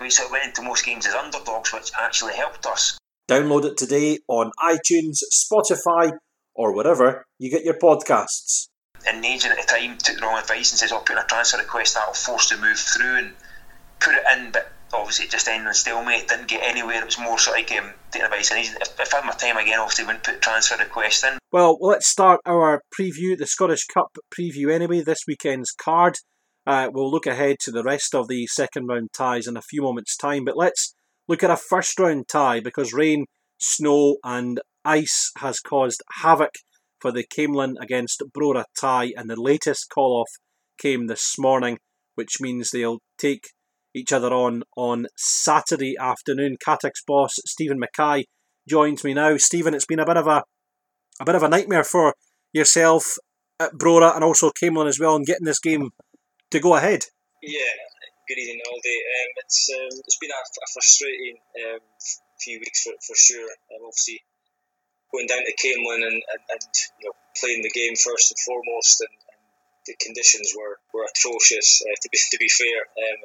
We 0.00 0.10
sort 0.10 0.26
of 0.26 0.32
went 0.32 0.44
into 0.44 0.62
most 0.62 0.84
games 0.84 1.06
as 1.06 1.14
underdogs, 1.14 1.72
which 1.72 1.90
actually 1.98 2.34
helped 2.34 2.66
us. 2.66 2.98
Download 3.30 3.64
it 3.64 3.76
today 3.76 4.18
on 4.28 4.50
iTunes, 4.60 5.20
Spotify, 5.32 6.12
or 6.54 6.74
wherever 6.74 7.24
you 7.38 7.50
get 7.50 7.64
your 7.64 7.78
podcasts. 7.78 8.68
And 9.06 9.22
the 9.22 9.28
agent 9.28 9.52
at 9.52 9.60
the 9.60 9.72
time 9.72 9.96
took 9.96 10.16
the 10.16 10.22
wrong 10.22 10.38
advice 10.38 10.72
and 10.72 10.78
says, 10.78 10.92
"I'll 10.92 10.98
oh, 10.98 11.02
put 11.02 11.12
in 11.12 11.22
a 11.22 11.26
transfer 11.26 11.58
request 11.58 11.94
that'll 11.94 12.14
force 12.14 12.48
to 12.48 12.56
move 12.56 12.78
through 12.78 13.16
and 13.16 13.34
put 14.00 14.14
it 14.14 14.24
in," 14.36 14.50
but 14.50 14.72
obviously 14.92 15.26
it 15.26 15.30
just 15.30 15.48
ended 15.48 15.68
in 15.68 15.74
stalemate. 15.74 16.28
Didn't 16.28 16.48
get 16.48 16.62
anywhere. 16.62 17.00
It 17.00 17.04
was 17.04 17.18
more 17.18 17.38
sort 17.38 17.60
of 17.60 17.70
like 17.70 17.80
um, 17.80 17.92
taking 18.10 18.24
advice. 18.24 18.50
And 18.50 18.60
if, 18.60 19.00
if 19.00 19.14
I 19.14 19.18
had 19.18 19.26
my 19.26 19.32
time 19.32 19.56
again, 19.56 19.78
obviously 19.78 20.04
wouldn't 20.04 20.24
put 20.24 20.40
transfer 20.42 20.76
request 20.76 21.24
in. 21.24 21.38
Well, 21.52 21.78
let's 21.80 22.08
start 22.08 22.40
our 22.44 22.82
preview, 22.98 23.36
the 23.36 23.46
Scottish 23.46 23.86
Cup 23.86 24.16
preview 24.36 24.72
anyway. 24.72 25.00
This 25.00 25.20
weekend's 25.26 25.70
card. 25.72 26.16
Uh, 26.68 26.90
we'll 26.92 27.10
look 27.10 27.26
ahead 27.26 27.56
to 27.58 27.70
the 27.70 27.82
rest 27.82 28.14
of 28.14 28.28
the 28.28 28.46
second 28.46 28.88
round 28.88 29.08
ties 29.16 29.46
in 29.46 29.56
a 29.56 29.62
few 29.62 29.80
moments' 29.80 30.14
time, 30.14 30.44
but 30.44 30.54
let's 30.54 30.94
look 31.26 31.42
at 31.42 31.50
a 31.50 31.56
first 31.56 31.98
round 31.98 32.28
tie 32.28 32.60
because 32.60 32.92
rain, 32.92 33.24
snow, 33.58 34.18
and 34.22 34.60
ice 34.84 35.32
has 35.38 35.60
caused 35.60 36.02
havoc 36.20 36.50
for 37.00 37.10
the 37.10 37.24
Camelon 37.24 37.76
against 37.80 38.22
Brora 38.36 38.64
tie, 38.78 39.12
and 39.16 39.30
the 39.30 39.40
latest 39.40 39.88
call 39.88 40.20
off 40.20 40.30
came 40.78 41.06
this 41.06 41.38
morning, 41.38 41.78
which 42.16 42.38
means 42.38 42.70
they'll 42.70 42.98
take 43.16 43.46
each 43.94 44.12
other 44.12 44.34
on 44.34 44.62
on 44.76 45.06
Saturday 45.16 45.96
afternoon. 45.98 46.58
Cattachs 46.62 47.02
boss 47.06 47.36
Stephen 47.46 47.78
Mackay 47.78 48.26
joins 48.68 49.02
me 49.04 49.14
now. 49.14 49.38
Stephen, 49.38 49.72
it's 49.72 49.86
been 49.86 50.00
a 50.00 50.06
bit 50.06 50.18
of 50.18 50.26
a 50.26 50.42
a 51.18 51.24
bit 51.24 51.34
of 51.34 51.42
a 51.42 51.48
nightmare 51.48 51.82
for 51.82 52.12
yourself 52.52 53.16
at 53.58 53.72
Brora 53.72 54.14
and 54.14 54.22
also 54.22 54.50
Camelon 54.50 54.86
as 54.86 55.00
well, 55.00 55.16
in 55.16 55.24
getting 55.24 55.46
this 55.46 55.60
game 55.60 55.92
to 56.50 56.60
go 56.60 56.74
ahead. 56.74 57.04
Yeah, 57.42 57.74
good 58.26 58.38
evening, 58.38 58.60
Aldi. 58.66 58.96
Um, 58.96 59.30
it's 59.44 59.70
um, 59.70 59.94
it's 60.04 60.18
been 60.18 60.30
a, 60.30 60.42
a 60.42 60.68
frustrating 60.72 61.36
um, 61.64 61.80
few 62.40 62.58
weeks 62.58 62.82
for, 62.82 62.94
for 63.04 63.16
sure. 63.16 63.50
Um, 63.74 63.86
obviously, 63.86 64.22
going 65.12 65.26
down 65.26 65.44
to 65.44 65.54
Camelon 65.56 66.02
and, 66.02 66.20
and, 66.22 66.42
and, 66.50 66.62
you 67.00 67.08
know 67.08 67.16
playing 67.38 67.62
the 67.62 67.70
game 67.70 67.94
first 67.94 68.34
and 68.34 68.40
foremost, 68.42 69.00
and, 69.00 69.14
and 69.14 69.42
the 69.86 69.94
conditions 70.02 70.50
were, 70.58 70.82
were 70.90 71.06
atrocious. 71.06 71.82
Uh, 71.86 71.94
to 72.02 72.08
be 72.10 72.18
to 72.32 72.38
be 72.38 72.50
fair, 72.50 72.80
um, 72.98 73.20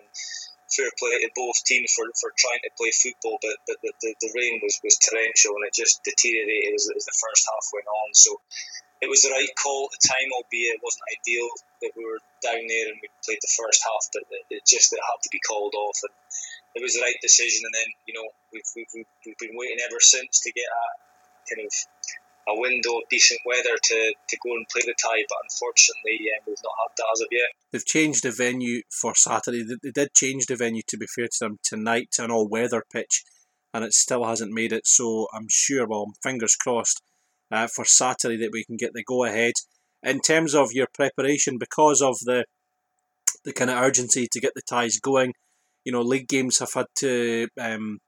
fair 0.70 0.90
play 0.98 1.18
to 1.22 1.30
both 1.36 1.58
teams 1.66 1.94
for, 1.94 2.06
for 2.20 2.34
trying 2.38 2.62
to 2.66 2.72
play 2.78 2.92
football, 2.92 3.38
but 3.42 3.58
but 3.66 3.78
the, 3.82 3.92
the, 4.02 4.12
the 4.22 4.32
rain 4.36 4.60
was, 4.62 4.78
was 4.84 4.98
torrential 4.98 5.56
and 5.58 5.66
it 5.70 5.74
just 5.74 6.04
deteriorated 6.04 6.74
as, 6.74 6.90
as 6.92 7.06
the 7.06 7.18
first 7.18 7.46
half 7.46 7.66
went 7.74 7.88
on. 7.88 8.10
So 8.14 8.42
it 9.04 9.12
was 9.12 9.20
the 9.20 9.36
right 9.36 9.52
call 9.60 9.92
at 9.92 10.00
the 10.00 10.08
time, 10.08 10.32
albeit 10.32 10.80
it 10.80 10.86
wasn't 10.86 11.12
ideal 11.12 11.48
that 11.84 11.92
we 12.00 12.08
were 12.08 12.24
down 12.40 12.64
there 12.64 12.88
and 12.88 12.98
we 13.04 13.12
played 13.20 13.44
the 13.44 13.58
first 13.60 13.84
half, 13.84 14.08
but 14.16 14.24
it, 14.48 14.64
just 14.64 14.96
it 14.96 15.04
had 15.04 15.20
to 15.20 15.32
be 15.32 15.44
called 15.44 15.76
off, 15.76 16.00
and 16.08 16.16
it 16.80 16.82
was 16.82 16.96
the 16.96 17.04
right 17.04 17.20
decision. 17.20 17.68
And 17.68 17.76
then 17.76 17.90
you 18.08 18.16
know 18.16 18.28
we've 18.56 18.72
we've, 18.80 19.12
we've 19.28 19.44
been 19.44 19.60
waiting 19.60 19.84
ever 19.84 20.00
since 20.00 20.40
to 20.48 20.56
get 20.56 20.72
a 20.72 20.86
kind 21.52 21.68
of 21.68 21.74
a 22.48 22.60
window 22.60 23.00
of 23.00 23.08
decent 23.10 23.40
weather 23.46 23.76
to, 23.82 24.00
to 24.28 24.38
go 24.44 24.52
and 24.52 24.68
play 24.68 24.82
the 24.86 24.96
tie, 25.00 25.24
but 25.28 25.44
unfortunately 25.48 26.28
um, 26.32 26.44
we've 26.48 26.64
not 26.64 26.76
had 26.84 26.92
that 26.98 27.12
as 27.14 27.22
of 27.22 27.28
yet. 27.32 27.52
They've 27.72 27.86
changed 27.86 28.24
the 28.24 28.32
venue 28.32 28.82
for 28.92 29.16
Saturday. 29.16 29.64
They 29.64 29.92
did 29.92 30.14
change 30.14 30.48
the 30.48 30.58
venue, 30.58 30.82
to 30.88 30.98
be 30.98 31.08
fair 31.08 31.28
to 31.28 31.40
them, 31.40 31.60
tonight 31.64 32.12
to 32.14 32.26
an 32.26 32.32
all 32.32 32.48
weather 32.48 32.84
pitch, 32.92 33.24
and 33.74 33.86
it 33.86 33.94
still 33.94 34.26
hasn't 34.26 34.52
made 34.52 34.74
it. 34.74 34.86
So 34.86 35.28
I'm 35.34 35.48
sure, 35.50 35.88
well, 35.88 36.12
fingers 36.22 36.58
crossed 36.58 37.02
uh, 37.52 37.68
for 37.68 37.86
Saturday 37.86 38.38
that 38.38 38.52
we 38.52 38.64
can 38.64 38.78
get 38.78 38.92
the 38.94 39.04
go 39.04 39.24
ahead. 39.24 39.54
In 40.02 40.20
terms 40.20 40.54
of 40.54 40.74
your 40.74 40.88
preparation, 40.94 41.58
because 41.58 42.02
of 42.02 42.18
the 42.26 42.46
the 43.46 43.54
kind 43.54 43.70
of 43.70 43.78
urgency 43.78 44.28
to 44.32 44.40
get 44.40 44.54
the 44.56 44.62
ties 44.62 45.00
going, 45.00 45.34
you 45.84 45.92
know, 45.92 46.02
league 46.02 46.28
games 46.28 46.60
have 46.60 46.74
had 46.74 46.86
to 46.98 47.48
um, 47.60 48.00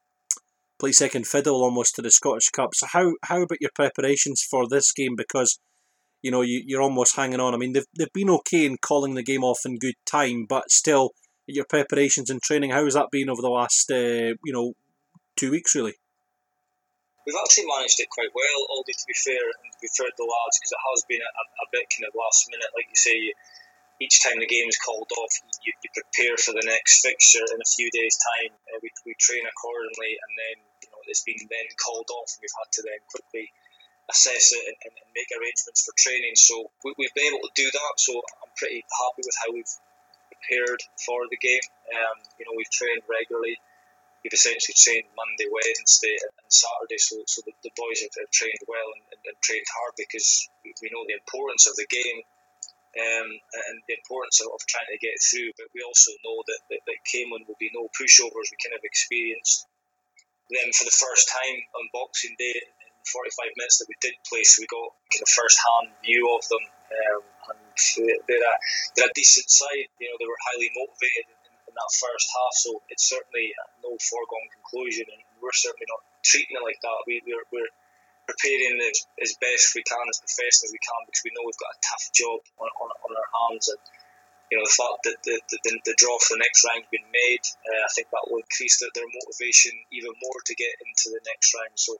play 0.79 0.91
second 0.91 1.27
fiddle 1.27 1.63
almost 1.63 1.95
to 1.95 2.01
the 2.01 2.11
Scottish 2.11 2.49
Cup. 2.49 2.69
So 2.73 2.87
how 2.91 3.13
how 3.23 3.41
about 3.41 3.61
your 3.61 3.71
preparations 3.73 4.45
for 4.49 4.67
this 4.67 4.91
game? 4.91 5.15
Because 5.15 5.59
you 6.21 6.31
know 6.31 6.41
you, 6.41 6.63
you're 6.65 6.81
almost 6.81 7.15
hanging 7.15 7.39
on. 7.39 7.53
I 7.53 7.57
mean, 7.57 7.73
they've 7.73 7.85
they've 7.97 8.13
been 8.13 8.29
okay 8.29 8.65
in 8.65 8.77
calling 8.77 9.15
the 9.15 9.23
game 9.23 9.43
off 9.43 9.59
in 9.65 9.77
good 9.77 9.95
time, 10.05 10.45
but 10.47 10.69
still, 10.69 11.11
your 11.47 11.65
preparations 11.69 12.29
and 12.29 12.41
training, 12.41 12.71
how 12.71 12.83
has 12.85 12.95
that 12.95 13.11
been 13.11 13.29
over 13.29 13.41
the 13.41 13.49
last 13.49 13.91
uh, 13.91 14.35
you 14.43 14.53
know 14.53 14.73
two 15.37 15.51
weeks 15.51 15.75
really? 15.75 15.93
We've 17.25 17.41
actually 17.41 17.65
managed 17.65 17.97
it 17.99 18.09
quite 18.13 18.29
well, 18.31 18.61
Aldi, 18.69 18.93
to 18.93 19.07
be 19.09 19.17
fair, 19.17 19.41
and 19.41 19.69
to 19.73 19.79
be 19.81 19.89
fair 19.89 20.07
to 20.07 20.17
the 20.17 20.29
lads, 20.29 20.61
because 20.61 20.73
it 20.77 20.83
has 20.93 21.01
been 21.09 21.25
a, 21.25 21.43
a, 21.65 21.67
bit 21.73 21.89
kind 21.89 22.05
of 22.05 22.13
last 22.13 22.45
minute, 22.47 22.69
like 22.77 22.87
you 22.87 22.97
say. 22.97 23.33
Each 23.95 24.19
time 24.19 24.43
the 24.43 24.51
game's 24.51 24.75
called 24.75 25.07
off, 25.15 25.31
you, 25.63 25.71
you 25.71 25.89
prepare 25.95 26.35
for 26.35 26.51
the 26.51 26.67
next 26.67 26.99
fixture 26.99 27.47
in 27.47 27.63
a 27.63 27.69
few 27.79 27.87
days' 27.95 28.19
time. 28.19 28.51
Uh, 28.67 28.83
we, 28.83 28.91
we 29.07 29.15
train 29.15 29.47
accordingly, 29.47 30.19
and 30.19 30.31
then 30.35 30.57
you 30.83 30.89
know 30.91 30.99
it's 31.07 31.23
been 31.23 31.39
then 31.47 31.67
called 31.79 32.11
off, 32.11 32.35
and 32.35 32.43
we've 32.43 32.59
had 32.59 32.67
to 32.75 32.83
then 32.83 32.99
quickly 33.07 33.55
assess 34.11 34.51
it 34.51 34.67
and, 34.67 34.77
and, 34.83 34.93
and 34.99 35.09
make 35.15 35.31
arrangements 35.31 35.87
for 35.87 35.95
training. 35.95 36.35
So 36.35 36.67
we, 36.83 36.91
have 37.07 37.15
been 37.15 37.31
able 37.31 37.47
to 37.47 37.55
do 37.55 37.71
that. 37.71 37.93
So 37.95 38.19
I'm 38.19 38.51
pretty 38.59 38.83
happy 38.83 39.23
with 39.23 39.37
how 39.39 39.55
we've 39.55 39.75
prepared 40.27 40.83
for 40.99 41.25
the 41.31 41.39
game. 41.39 41.63
Um, 41.95 42.19
you 42.35 42.43
know, 42.45 42.53
we've 42.59 42.69
trained 42.69 43.07
regularly 43.07 43.57
we've 44.25 44.33
essentially 44.33 44.73
trained 44.73 45.05
Monday, 45.13 45.45
Wednesday, 45.53 46.17
and 46.17 46.49
Saturday. 46.49 46.97
So, 46.97 47.21
so 47.29 47.45
the, 47.45 47.53
the 47.61 47.69
boys 47.77 48.01
have, 48.01 48.09
have, 48.17 48.33
trained 48.33 48.57
well 48.65 48.89
and, 48.97 49.05
and, 49.13 49.21
and, 49.21 49.37
trained 49.45 49.69
hard 49.69 49.93
because 49.93 50.49
we, 50.65 50.89
know 50.89 51.05
the 51.05 51.13
importance 51.13 51.69
of 51.69 51.77
the 51.77 51.85
game 51.85 52.25
um, 53.05 53.29
and 53.29 53.75
the 53.85 53.93
importance 54.01 54.41
of, 54.41 54.49
of, 54.49 54.57
trying 54.65 54.89
to 54.89 54.97
get 54.97 55.13
through. 55.21 55.53
But 55.61 55.69
we 55.77 55.85
also 55.85 56.09
know 56.25 56.41
that, 56.41 56.61
that, 56.73 56.81
that 56.89 57.05
Camelon 57.05 57.45
will 57.45 57.61
be 57.61 57.69
no 57.69 57.85
pushovers. 57.93 58.49
We 58.49 58.57
kind 58.57 58.73
of 58.73 58.81
experienced 58.81 59.69
them 60.49 60.73
for 60.73 60.89
the 60.89 60.97
first 60.97 61.29
time 61.29 61.61
on 61.77 61.93
Boxing 61.93 62.33
Day 62.41 62.57
in 62.57 63.05
45 63.05 63.61
minutes 63.61 63.77
that 63.77 63.89
we 63.93 63.97
did 64.01 64.17
play. 64.25 64.41
So 64.41 64.65
we 64.65 64.69
got 64.73 64.89
kind 65.13 65.21
of 65.21 65.29
first 65.29 65.61
hand 65.61 65.93
view 66.01 66.33
of 66.33 66.41
them. 66.49 66.65
Um, 66.65 67.21
and 67.53 67.61
they're 68.25 68.41
a, 68.41 68.55
they're 68.97 69.13
a 69.13 69.13
decent 69.13 69.53
side. 69.53 69.85
You 70.01 70.09
know, 70.09 70.17
they 70.17 70.25
were 70.25 70.41
highly 70.49 70.73
motivated 70.73 71.29
that 71.75 71.91
first 71.99 72.27
half. 72.31 72.53
So 72.55 72.69
it's 72.89 73.05
certainly 73.05 73.51
no 73.83 73.93
foregone 73.99 74.47
conclusion, 74.55 75.05
and 75.11 75.21
we're 75.43 75.55
certainly 75.55 75.87
not 75.91 76.01
treating 76.23 76.57
it 76.57 76.65
like 76.65 76.79
that. 76.81 77.05
We, 77.05 77.21
we're, 77.27 77.45
we're 77.51 77.73
preparing 78.25 78.81
as, 78.81 79.05
as 79.21 79.37
best 79.37 79.77
we 79.77 79.85
can, 79.85 80.01
as 80.09 80.17
professional 80.17 80.71
as 80.71 80.73
we 80.73 80.81
can, 80.81 81.01
because 81.05 81.23
we 81.23 81.33
know 81.37 81.45
we've 81.45 81.61
got 81.61 81.77
a 81.77 81.85
tough 81.85 82.05
job 82.15 82.39
on, 82.57 82.69
on, 82.81 82.89
on 82.89 83.11
our 83.13 83.29
hands. 83.29 83.69
And 83.69 83.81
you 84.53 84.57
know 84.57 84.65
the 84.65 84.77
fact 84.77 84.99
that 85.09 85.17
the, 85.25 85.35
the, 85.49 85.73
the 85.89 85.97
draw 85.97 86.17
for 86.21 86.37
the 86.37 86.43
next 86.45 86.61
round 86.65 86.85
has 86.85 86.93
been 86.93 87.09
made, 87.09 87.43
uh, 87.65 87.81
I 87.85 87.89
think 87.93 88.09
that 88.13 88.25
will 88.29 88.41
increase 88.41 88.77
their, 88.77 88.93
their 88.93 89.09
motivation 89.09 89.73
even 89.89 90.13
more 90.21 90.39
to 90.41 90.53
get 90.53 90.73
into 90.85 91.13
the 91.13 91.21
next 91.25 91.53
round. 91.53 91.73
So 91.77 91.97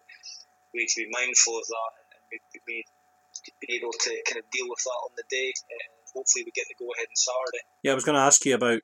we 0.74 0.86
need 0.86 0.92
to 0.94 1.02
be 1.06 1.10
mindful 1.10 1.58
of 1.58 1.66
that 1.66 1.92
and 2.32 2.64
be, 2.66 2.86
able 3.70 3.92
to 3.92 4.12
kind 4.26 4.40
of 4.40 4.48
deal 4.50 4.66
with 4.70 4.80
that 4.82 5.00
on 5.06 5.14
the 5.18 5.28
day. 5.30 5.52
And 5.52 5.92
hopefully 6.14 6.48
we 6.48 6.52
get 6.56 6.66
the 6.70 6.76
go 6.80 6.90
ahead 6.96 7.10
on 7.10 7.18
Saturday. 7.18 7.64
Yeah, 7.84 7.92
I 7.92 7.96
was 7.96 8.06
going 8.06 8.16
to 8.16 8.26
ask 8.26 8.46
you 8.46 8.56
about 8.56 8.82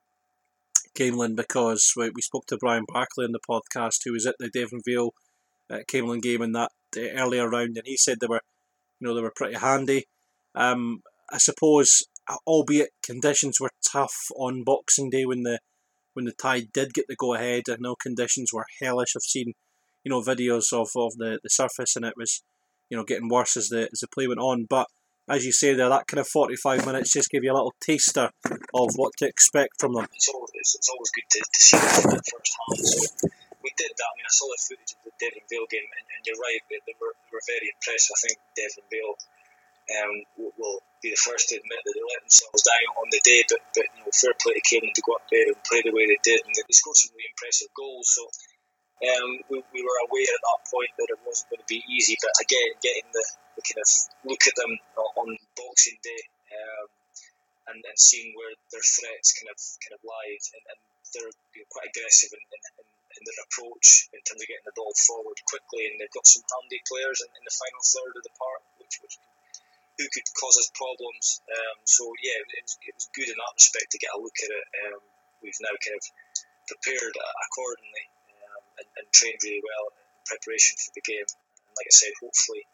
Camelon 0.95 1.35
because 1.35 1.93
we, 1.95 2.09
we 2.09 2.21
spoke 2.21 2.45
to 2.47 2.57
Brian 2.57 2.85
Barclay 2.87 3.25
in 3.25 3.31
the 3.31 3.39
podcast 3.39 3.99
who 4.03 4.13
was 4.13 4.25
at 4.25 4.35
the 4.39 4.49
Deveronvale 4.49 5.11
uh, 5.69 5.79
Camelon 5.87 6.21
game 6.21 6.41
in 6.41 6.51
that 6.53 6.71
uh, 6.97 7.01
earlier 7.17 7.49
round 7.49 7.77
and 7.77 7.85
he 7.85 7.97
said 7.97 8.19
they 8.19 8.27
were 8.27 8.41
you 8.99 9.07
know 9.07 9.15
they 9.15 9.21
were 9.21 9.33
pretty 9.35 9.57
handy. 9.57 10.05
Um, 10.55 11.01
I 11.31 11.37
suppose 11.37 12.03
albeit 12.45 12.89
conditions 13.03 13.59
were 13.59 13.71
tough 13.91 14.15
on 14.37 14.63
Boxing 14.63 15.09
Day 15.09 15.25
when 15.25 15.43
the 15.43 15.59
when 16.13 16.25
the 16.25 16.33
tide 16.33 16.67
did 16.73 16.93
get 16.93 17.05
the 17.07 17.15
go 17.15 17.33
ahead 17.33 17.63
I 17.69 17.77
know 17.79 17.95
conditions 17.95 18.51
were 18.53 18.65
hellish. 18.81 19.15
I've 19.15 19.23
seen 19.23 19.53
you 20.03 20.09
know 20.09 20.21
videos 20.21 20.73
of, 20.73 20.89
of 20.95 21.17
the, 21.17 21.39
the 21.41 21.49
surface 21.49 21.95
and 21.95 22.05
it 22.05 22.15
was 22.17 22.43
you 22.89 22.97
know 22.97 23.03
getting 23.03 23.29
worse 23.29 23.55
as 23.57 23.69
the 23.69 23.89
as 23.91 23.99
the 23.99 24.07
play 24.07 24.27
went 24.27 24.39
on 24.39 24.65
but 24.69 24.87
as 25.31 25.45
you 25.47 25.51
say 25.55 25.73
there, 25.73 25.87
that 25.87 26.07
kind 26.07 26.19
of 26.19 26.27
45 26.27 26.85
minutes 26.85 27.15
just 27.15 27.31
give 27.31 27.43
you 27.43 27.51
a 27.51 27.57
little 27.57 27.73
taster 27.79 28.29
of 28.75 28.89
what 28.99 29.15
to 29.17 29.25
expect 29.25 29.79
from 29.79 29.95
them. 29.95 30.05
It's 30.11 30.27
always, 30.27 30.51
it's 30.75 30.89
always 30.91 31.11
good 31.15 31.27
to, 31.31 31.39
to 31.39 31.61
see 31.63 31.79
first. 31.79 32.51
So 32.51 33.31
we 33.63 33.71
did 33.79 33.95
that. 33.95 34.09
I 34.11 34.13
mean, 34.19 34.27
I 34.27 34.33
saw 34.35 34.51
the 34.51 34.59
footage 34.59 34.91
of 34.91 35.01
the 35.07 35.13
Deveronvale 35.15 35.69
game, 35.71 35.87
and, 35.87 36.05
and 36.11 36.21
you're 36.27 36.35
right, 36.35 36.59
they, 36.67 36.83
were, 36.99 37.15
they 37.15 37.31
were 37.31 37.47
very 37.47 37.71
impressive. 37.71 38.11
I 38.11 38.19
think 38.27 38.37
Deveronvale 38.59 39.15
um, 39.91 40.15
will, 40.35 40.53
will 40.59 40.79
be 40.99 41.15
the 41.15 41.23
first 41.23 41.47
to 41.49 41.57
admit 41.57 41.79
that 41.79 41.93
they 41.95 42.05
let 42.11 42.21
themselves 42.27 42.67
down 42.67 42.87
on 42.99 43.07
the 43.09 43.21
day. 43.23 43.41
But, 43.47 43.61
but 43.71 43.87
you 43.95 44.03
know, 44.03 44.11
fair 44.11 44.35
play 44.35 44.59
to 44.59 44.63
Cavan 44.67 44.91
to 44.91 45.03
go 45.07 45.15
up 45.15 45.25
there 45.31 45.47
and 45.47 45.57
play 45.63 45.79
the 45.79 45.95
way 45.95 46.11
they 46.11 46.19
did, 46.21 46.43
and 46.43 46.51
they 46.51 46.75
scored 46.75 46.99
some 46.99 47.15
really 47.15 47.31
impressive 47.31 47.71
goals. 47.71 48.11
So 48.11 48.27
um, 49.07 49.31
we, 49.47 49.63
we 49.71 49.81
were 49.81 49.99
aware 50.11 50.27
at 50.27 50.43
that 50.43 50.61
point 50.67 50.91
that 50.99 51.09
it 51.09 51.23
wasn't 51.23 51.55
going 51.55 51.63
to 51.63 51.71
be 51.71 51.81
easy. 51.87 52.19
But 52.19 52.35
again, 52.43 52.75
getting 52.83 53.07
the, 53.15 53.25
the 53.55 53.63
kind 53.63 53.81
of 53.81 53.89
look 54.27 54.43
at 54.47 54.55
them 54.55 54.73
on 55.17 55.29
Boxing 55.57 55.99
Day. 56.03 56.23
Um, 56.51 56.87
and, 57.69 57.79
and 57.85 57.99
seeing 57.99 58.33
where 58.35 58.51
their 58.73 58.83
threats 58.83 59.37
kind 59.37 59.47
of 59.47 59.59
kind 59.79 59.95
of 59.95 60.01
lied, 60.03 60.43
and, 60.57 60.63
and 60.75 60.79
they're 61.13 61.33
you 61.55 61.61
know, 61.63 61.69
quite 61.71 61.87
aggressive 61.87 62.33
in, 62.33 62.41
in, 62.41 62.61
in, 62.81 63.21
their 63.23 63.41
approach 63.47 64.11
in 64.11 64.19
terms 64.25 64.41
of 64.41 64.49
getting 64.49 64.67
the 64.67 64.75
ball 64.75 64.91
forward 64.97 65.37
quickly, 65.45 65.87
and 65.87 66.01
they've 66.01 66.11
got 66.11 66.27
some 66.27 66.43
handy 66.43 66.81
players 66.89 67.21
in, 67.21 67.29
in 67.37 67.43
the 67.45 67.53
final 67.53 67.83
third 67.85 68.13
of 68.17 68.23
the 68.25 68.35
park, 68.35 68.61
which, 68.81 68.97
which 68.99 69.15
who 69.99 70.07
could 70.09 70.25
cause 70.33 70.57
us 70.57 70.73
problems. 70.73 71.45
Um, 71.45 71.77
so 71.85 72.09
yeah, 72.25 72.41
it 72.41 72.65
was, 72.65 72.75
it 72.81 72.95
was 72.97 73.07
good 73.13 73.29
in 73.29 73.37
that 73.37 73.53
respect 73.53 73.93
to 73.93 74.01
get 74.01 74.15
a 74.15 74.19
look 74.19 74.37
at 74.41 74.49
it. 74.49 74.67
Um, 74.89 75.01
we've 75.45 75.61
now 75.61 75.75
kind 75.77 75.97
of 76.01 76.05
prepared 76.65 77.13
accordingly 77.13 78.05
um, 78.41 78.63
and, 78.81 78.89
and 78.97 79.05
trained 79.13 79.41
really 79.45 79.61
well 79.61 79.93
in 79.93 80.05
preparation 80.25 80.81
for 80.81 80.91
the 80.97 81.05
game. 81.05 81.27
And 81.27 81.73
like 81.77 81.89
I 81.89 81.93
said, 81.93 82.13
hopefully, 82.17 82.65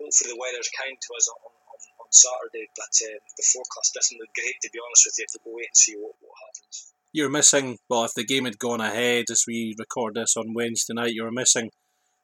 hopefully 0.00 0.32
the 0.32 0.40
weather's 0.40 0.72
kind 0.72 0.96
to 0.96 1.10
us 1.14 1.28
on, 1.28 1.40
on, 1.44 1.80
on 2.00 2.10
Saturday, 2.10 2.66
but 2.72 2.92
um, 3.06 3.20
the 3.36 3.44
forecast 3.44 3.92
doesn't 3.92 4.18
look 4.18 4.32
great 4.32 4.56
to 4.64 4.72
be 4.72 4.80
honest 4.80 5.04
with 5.04 5.16
you. 5.20 5.28
Go 5.44 5.52
wait 5.52 5.68
and 5.68 5.76
see 5.76 5.94
what, 6.00 6.16
what 6.24 6.34
happens. 6.40 6.96
You're 7.12 7.30
missing. 7.30 7.78
Well, 7.88 8.04
if 8.04 8.14
the 8.14 8.24
game 8.24 8.44
had 8.44 8.58
gone 8.58 8.80
ahead 8.80 9.26
as 9.30 9.44
we 9.46 9.74
record 9.78 10.14
this 10.14 10.36
on 10.36 10.54
Wednesday 10.54 10.94
night, 10.94 11.12
you 11.12 11.24
were 11.24 11.34
missing 11.34 11.70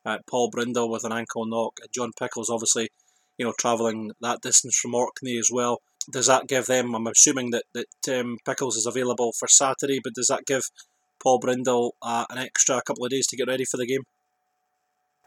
uh, 0.04 0.18
Paul 0.30 0.50
Brindle 0.50 0.90
with 0.90 1.04
an 1.04 1.12
ankle 1.12 1.44
knock. 1.44 1.78
and 1.82 1.90
John 1.92 2.12
Pickles, 2.18 2.48
obviously, 2.48 2.88
you 3.36 3.44
know, 3.44 3.52
travelling 3.58 4.12
that 4.20 4.40
distance 4.40 4.78
from 4.78 4.94
Orkney 4.94 5.38
as 5.38 5.50
well. 5.52 5.80
Does 6.10 6.28
that 6.28 6.46
give 6.46 6.66
them? 6.66 6.94
I'm 6.94 7.08
assuming 7.08 7.50
that 7.50 7.64
that 7.74 8.20
um, 8.20 8.38
Pickles 8.46 8.76
is 8.76 8.86
available 8.86 9.32
for 9.36 9.48
Saturday, 9.48 9.98
but 10.02 10.14
does 10.14 10.28
that 10.28 10.46
give 10.46 10.62
Paul 11.20 11.40
Brindle 11.40 11.96
uh, 12.00 12.26
an 12.30 12.38
extra 12.38 12.80
couple 12.86 13.04
of 13.04 13.10
days 13.10 13.26
to 13.26 13.36
get 13.36 13.48
ready 13.48 13.64
for 13.64 13.76
the 13.76 13.86
game? 13.86 14.04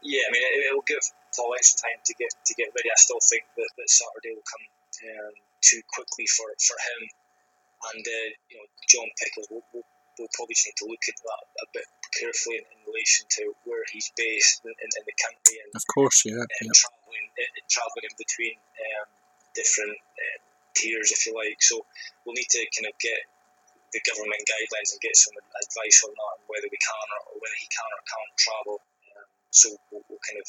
Yeah, 0.00 0.24
I 0.24 0.30
mean, 0.32 0.42
it, 0.42 0.72
will 0.72 0.86
give 0.88 1.04
Paul 1.36 1.52
extra 1.56 1.88
time 1.88 2.00
to 2.00 2.12
get 2.16 2.32
to 2.32 2.52
get 2.56 2.72
ready. 2.72 2.88
I 2.88 2.96
still 2.96 3.20
think 3.20 3.44
that, 3.56 3.70
that 3.76 3.88
Saturday 3.88 4.32
will 4.32 4.48
come 4.48 4.64
um, 5.12 5.34
too 5.60 5.80
quickly 5.92 6.24
for, 6.26 6.48
for 6.56 6.76
him. 6.76 7.00
And 7.92 8.04
uh, 8.04 8.28
you 8.48 8.56
know, 8.60 8.66
John 8.88 9.08
Pickles 9.20 9.48
will, 9.52 9.64
will, 9.72 9.84
will 10.16 10.32
probably 10.36 10.56
just 10.56 10.68
need 10.72 10.80
to 10.84 10.88
look 10.88 11.04
at 11.04 11.16
that 11.20 11.42
a 11.64 11.66
bit 11.72 11.88
carefully 12.16 12.60
in, 12.60 12.66
in 12.68 12.80
relation 12.88 13.28
to 13.40 13.52
where 13.64 13.84
he's 13.92 14.08
based 14.16 14.64
in, 14.64 14.72
in, 14.72 14.90
in 15.00 15.04
the 15.06 15.16
country 15.16 15.56
and 15.62 15.70
of 15.76 15.84
course, 15.88 16.24
yeah, 16.26 16.42
um, 16.42 16.48
yeah. 16.64 16.74
traveling 16.74 17.26
uh, 17.36 17.52
traveling 17.68 18.06
in 18.08 18.14
between 18.16 18.56
um, 18.56 19.08
different 19.54 19.96
uh, 19.96 20.38
tiers, 20.76 21.12
if 21.12 21.24
you 21.28 21.32
like. 21.36 21.60
So 21.60 21.84
we'll 22.24 22.36
need 22.36 22.50
to 22.50 22.62
kind 22.72 22.88
of 22.88 22.96
get 23.00 23.20
the 23.92 24.00
government 24.06 24.42
guidelines 24.46 24.94
and 24.94 25.00
get 25.02 25.16
some 25.18 25.34
advice 25.34 25.98
on 26.06 26.12
that, 26.14 26.32
and 26.40 26.46
whether 26.46 26.68
we 26.70 26.78
can 26.78 27.06
or, 27.16 27.22
or 27.32 27.36
whether 27.42 27.58
he 27.58 27.68
can 27.68 27.90
or 27.90 28.02
can't 28.06 28.34
travel. 28.38 28.76
So 29.50 29.70
we'll, 29.90 30.06
we'll, 30.06 30.22
kind 30.22 30.38
of 30.38 30.48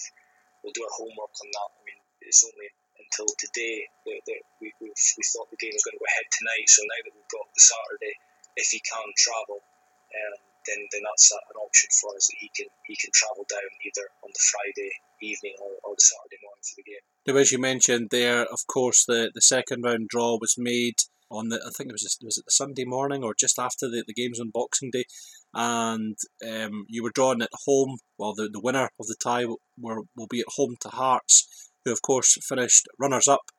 we'll 0.62 0.76
do 0.78 0.86
our 0.86 0.96
homework 0.98 1.34
on 1.42 1.50
that. 1.50 1.70
I 1.74 1.82
mean, 1.86 2.02
it's 2.22 2.46
only 2.46 2.70
until 3.02 3.30
today 3.42 3.86
that, 4.08 4.22
that 4.30 4.42
we, 4.62 4.72
we 4.80 4.94
we 4.94 5.24
thought 5.34 5.50
the 5.50 5.60
game 5.60 5.74
was 5.74 5.84
going 5.84 5.98
to 5.98 6.04
go 6.04 6.10
ahead 6.10 6.30
tonight. 6.32 6.68
So 6.70 6.86
now 6.86 7.02
that 7.02 7.14
we've 7.14 7.34
got 7.34 7.50
the 7.50 7.64
Saturday, 7.66 8.16
if 8.56 8.70
he 8.70 8.80
can 8.86 9.10
travel, 9.18 9.60
um, 9.62 10.36
then 10.68 10.80
then 10.94 11.04
that's 11.04 11.34
an 11.34 11.58
option 11.58 11.90
for 11.98 12.14
us 12.16 12.30
that 12.30 12.40
he 12.40 12.50
can 12.54 12.70
he 12.86 12.96
can 12.96 13.12
travel 13.14 13.46
down 13.50 13.72
either 13.82 14.06
on 14.22 14.30
the 14.30 14.46
Friday 14.46 14.92
evening 15.22 15.56
or, 15.62 15.74
or 15.84 15.98
the 15.98 16.06
Saturday 16.06 16.40
morning 16.42 16.66
for 16.66 16.78
the 16.78 16.88
game. 16.88 17.06
Now, 17.26 17.36
as 17.42 17.52
you 17.52 17.60
mentioned 17.60 18.10
there, 18.10 18.46
of 18.46 18.66
course, 18.68 19.06
the, 19.06 19.32
the 19.34 19.42
second 19.42 19.84
round 19.84 20.10
draw 20.10 20.38
was 20.40 20.56
made 20.58 21.02
on 21.30 21.50
the 21.50 21.62
I 21.66 21.72
think 21.76 21.90
it 21.90 21.98
was 21.98 22.18
was 22.22 22.38
it 22.38 22.46
the 22.46 22.52
Sunday 22.52 22.86
morning 22.86 23.24
or 23.24 23.34
just 23.34 23.58
after 23.58 23.90
the, 23.90 24.04
the 24.06 24.14
games 24.14 24.40
on 24.40 24.52
Boxing 24.54 24.92
Day, 24.92 25.06
and 25.54 26.18
um, 26.48 26.86
you 26.88 27.04
were 27.04 27.12
drawn 27.14 27.42
at 27.42 27.50
home. 27.66 27.98
Well, 28.18 28.34
the, 28.34 28.50
the 28.50 28.60
winner 28.60 28.90
of 29.00 29.08
the 29.08 29.16
tie 29.22 29.46
will, 29.46 30.08
will 30.16 30.28
be 30.30 30.40
at 30.40 30.54
home 30.56 30.76
to 30.82 30.90
Hearts, 30.90 31.70
who 31.84 31.92
of 31.92 32.02
course 32.02 32.38
finished 32.48 32.88
runners 32.98 33.28
up 33.28 33.52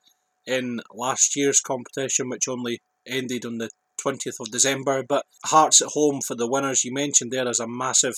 in 0.47 0.81
last 0.93 1.37
year's 1.37 1.61
competition, 1.61 2.29
which 2.29 2.49
only 2.49 2.81
ended 3.07 3.45
on 3.45 3.59
the 3.59 3.71
20th 4.05 4.41
of 4.41 4.51
December. 4.51 5.03
But 5.07 5.27
Hearts 5.47 5.83
at 5.83 5.89
home 5.89 6.21
for 6.27 6.35
the 6.35 6.49
winners, 6.49 6.85
you 6.85 6.93
mentioned 6.93 7.31
there, 7.31 7.49
is 7.49 7.61
a 7.61 7.69
massive, 7.69 8.15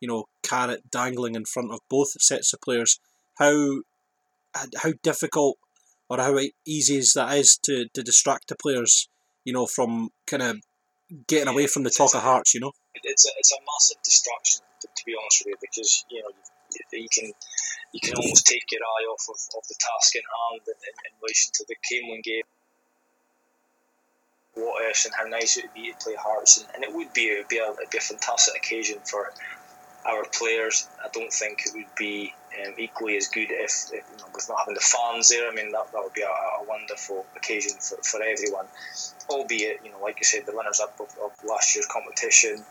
you 0.00 0.08
know, 0.08 0.24
carrot 0.42 0.90
dangling 0.90 1.34
in 1.34 1.44
front 1.44 1.72
of 1.72 1.80
both 1.88 2.20
sets 2.20 2.52
of 2.52 2.60
players. 2.60 2.98
How 3.38 3.80
how 4.82 4.92
difficult 5.02 5.58
or 6.08 6.18
how 6.18 6.38
easy 6.66 6.96
is 6.96 7.12
that 7.14 7.36
is 7.36 7.58
to, 7.64 7.86
to 7.92 8.02
distract 8.02 8.48
the 8.48 8.56
players, 8.56 9.08
you 9.44 9.52
know, 9.52 9.66
from 9.66 10.08
kind 10.26 10.42
of 10.42 10.56
getting 11.26 11.48
away 11.48 11.66
from 11.66 11.82
the 11.82 11.90
talk 11.90 12.14
of 12.14 12.22
Hearts, 12.22 12.54
you 12.54 12.60
know? 12.60 12.72
it's 13.04 13.26
a, 13.26 13.30
it's 13.38 13.52
a 13.52 13.60
massive 13.62 14.02
distraction 14.02 14.62
to, 14.80 14.88
to, 14.88 15.02
be 15.04 15.14
honest 15.18 15.42
with 15.44 15.54
you 15.54 15.58
because 15.60 16.04
you 16.10 16.22
know 16.22 16.30
you 16.92 17.08
can 17.12 17.30
you 17.92 18.00
can 18.00 18.14
almost 18.14 18.46
take 18.46 18.64
your 18.70 18.82
eye 18.82 19.06
off 19.08 19.24
of, 19.28 19.38
of 19.56 19.64
the 19.68 19.74
task 19.78 20.16
in 20.16 20.22
hand 20.22 20.62
in, 20.66 20.74
in, 20.74 20.94
in 21.06 21.12
relation 21.22 21.50
to 21.54 21.64
the 21.68 21.76
Camelon 21.88 22.22
game. 22.22 22.44
What 24.54 24.84
else 24.84 25.04
and 25.06 25.14
how 25.14 25.24
nice 25.24 25.56
it 25.56 25.64
would 25.66 25.74
be 25.74 25.92
to 25.92 25.98
play 25.98 26.16
Hearts, 26.18 26.58
and, 26.58 26.68
and 26.74 26.84
it 26.84 26.92
would 26.92 27.12
be 27.12 27.30
it 27.32 27.38
would 27.38 27.48
be 27.48 27.58
a, 27.58 27.70
it'd 27.70 27.90
be 27.90 27.98
a 27.98 28.00
fantastic 28.00 28.56
occasion 28.56 28.98
for 29.04 29.32
our 30.06 30.24
players. 30.24 30.88
I 31.04 31.08
don't 31.12 31.32
think 31.32 31.62
it 31.66 31.72
would 31.74 31.94
be 31.96 32.34
um, 32.64 32.74
equally 32.78 33.16
as 33.16 33.28
good 33.28 33.48
if, 33.50 33.90
if 33.92 34.04
you 34.10 34.18
know, 34.18 34.26
with 34.34 34.48
not 34.48 34.60
having 34.60 34.74
the 34.74 34.80
fans 34.80 35.28
there. 35.28 35.50
I 35.50 35.54
mean, 35.54 35.72
that, 35.72 35.92
that 35.92 36.02
would 36.02 36.14
be 36.14 36.22
a, 36.22 36.26
a 36.26 36.64
wonderful 36.66 37.26
occasion 37.36 37.72
for, 37.80 37.96
for 38.02 38.22
everyone. 38.22 38.66
Albeit, 39.28 39.80
you 39.84 39.90
know, 39.92 40.00
like 40.00 40.18
you 40.18 40.24
said, 40.24 40.46
the 40.46 40.52
runners 40.52 40.80
up 40.80 40.98
of, 41.00 41.14
of 41.22 41.32
last 41.44 41.74
year's 41.74 41.86
competition 41.86 42.64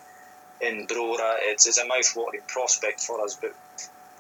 in 0.62 0.88
Brora. 0.88 1.36
It's, 1.42 1.68
it's 1.68 1.78
a 1.78 1.86
mouth-watering 1.86 2.44
prospect 2.48 3.02
for 3.02 3.24
us, 3.24 3.36
but 3.40 3.54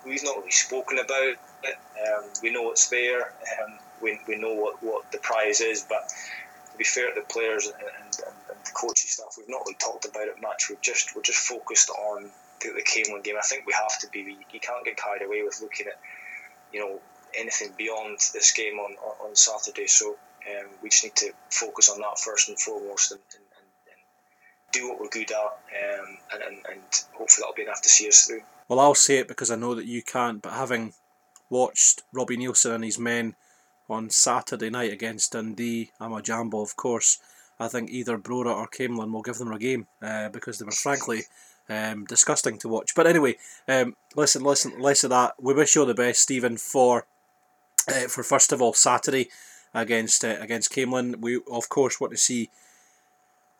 we've 0.05 0.23
not 0.23 0.37
really 0.37 0.51
spoken 0.51 0.99
about 0.99 1.23
it. 1.23 1.37
Um, 1.65 2.29
we 2.43 2.51
know 2.51 2.69
it's 2.71 2.89
there. 2.89 3.33
Um, 3.63 3.79
we, 4.01 4.19
we 4.27 4.37
know 4.37 4.53
what, 4.53 4.83
what 4.83 5.11
the 5.11 5.17
prize 5.17 5.61
is, 5.61 5.83
but 5.89 6.07
to 6.71 6.77
be 6.77 6.83
fair 6.83 7.11
to 7.11 7.19
the 7.19 7.25
players 7.25 7.65
and, 7.65 7.75
and, 7.75 8.19
and 8.49 8.59
the 8.65 8.71
coaching 8.73 9.09
staff, 9.09 9.35
we've 9.37 9.49
not 9.49 9.61
really 9.65 9.77
talked 9.79 10.05
about 10.05 10.27
it 10.27 10.39
much. 10.39 10.69
We've 10.69 10.81
just 10.81 11.15
we're 11.15 11.23
just 11.23 11.39
focused 11.39 11.89
on 11.89 12.29
the, 12.61 12.69
the 12.69 12.83
Camelon 12.83 13.23
game. 13.23 13.35
I 13.37 13.45
think 13.45 13.65
we 13.65 13.73
have 13.73 13.99
to 13.99 14.07
be. 14.09 14.37
You 14.51 14.59
can't 14.59 14.85
get 14.85 14.97
carried 14.97 15.23
away 15.23 15.43
with 15.43 15.61
looking 15.61 15.87
at 15.87 15.99
you 16.73 16.79
know 16.79 16.99
anything 17.37 17.73
beyond 17.77 18.19
this 18.33 18.51
game 18.51 18.79
on 18.79 18.91
on, 18.93 19.29
on 19.29 19.35
Saturday. 19.35 19.87
So 19.87 20.09
um, 20.11 20.67
we 20.81 20.89
just 20.89 21.03
need 21.03 21.15
to 21.17 21.31
focus 21.49 21.89
on 21.89 21.99
that 21.99 22.19
first 22.19 22.49
and 22.49 22.59
foremost, 22.59 23.11
and, 23.11 23.21
and 23.35 23.47
do 24.71 24.89
what 24.89 24.99
we're 24.99 25.09
good 25.09 25.31
at, 25.31 25.37
um, 25.37 26.17
and, 26.33 26.43
and, 26.43 26.57
and 26.69 26.81
hopefully 27.13 27.41
that'll 27.41 27.55
be 27.55 27.63
enough 27.63 27.81
to 27.81 27.89
see 27.89 28.07
us 28.07 28.25
through. 28.25 28.41
Well, 28.67 28.79
I'll 28.79 28.95
say 28.95 29.17
it 29.19 29.27
because 29.27 29.51
I 29.51 29.55
know 29.55 29.75
that 29.75 29.85
you 29.85 30.01
can't, 30.01 30.41
but 30.41 30.53
having 30.53 30.93
watched 31.49 32.03
Robbie 32.11 32.37
Neilson 32.37 32.75
and 32.75 32.83
his 32.83 32.99
men 32.99 33.35
on 33.89 34.09
Saturday 34.09 34.69
night 34.69 34.91
against 34.91 35.31
Dundee, 35.31 35.91
Jambo, 36.23 36.61
of 36.61 36.75
course, 36.75 37.19
I 37.59 37.67
think 37.69 37.89
either 37.89 38.17
Brora 38.17 38.55
or 38.55 38.67
Camelon 38.67 39.11
will 39.11 39.21
give 39.21 39.37
them 39.37 39.51
a 39.51 39.59
game 39.59 39.87
uh, 40.01 40.29
because 40.29 40.59
they 40.59 40.65
were 40.65 40.71
frankly 40.71 41.21
um, 41.69 42.05
disgusting 42.05 42.57
to 42.59 42.69
watch. 42.69 42.95
But 42.95 43.07
anyway, 43.07 43.35
um, 43.67 43.95
listen, 44.15 44.43
listen, 44.43 44.79
less 44.79 45.03
of 45.03 45.09
that. 45.09 45.33
We 45.39 45.53
wish 45.53 45.75
you 45.75 45.81
all 45.81 45.87
the 45.87 45.93
best, 45.93 46.21
Stephen, 46.21 46.57
for 46.57 47.05
uh, 47.87 48.07
for 48.07 48.23
first 48.23 48.51
of 48.51 48.61
all 48.61 48.73
Saturday 48.73 49.29
against 49.73 50.23
uh, 50.23 50.37
against 50.39 50.71
Camelon. 50.73 51.19
We 51.21 51.41
of 51.51 51.69
course 51.69 51.99
want 51.99 52.11
to 52.11 52.17
see 52.17 52.49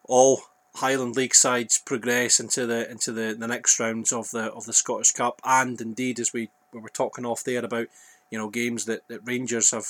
all 0.04 0.42
Highland 0.76 1.16
League 1.16 1.36
sides 1.36 1.80
progress 1.80 2.40
into 2.40 2.66
the 2.66 2.90
into 2.90 3.12
the, 3.12 3.36
the 3.38 3.48
next 3.48 3.80
rounds 3.80 4.14
of 4.14 4.32
the 4.32 4.52
of 4.54 4.66
the 4.66 4.74
Scottish 4.74 5.12
Cup, 5.12 5.42
and 5.44 5.80
indeed 5.82 6.20
as 6.20 6.34
we, 6.34 6.50
we 6.74 6.80
were 6.80 6.90
talking 6.90 7.26
off 7.26 7.44
there 7.44 7.64
about 7.64 7.88
you 8.30 8.38
know 8.38 8.50
games 8.50 8.86
that, 8.86 9.08
that 9.08 9.22
Rangers 9.26 9.72
have 9.72 9.88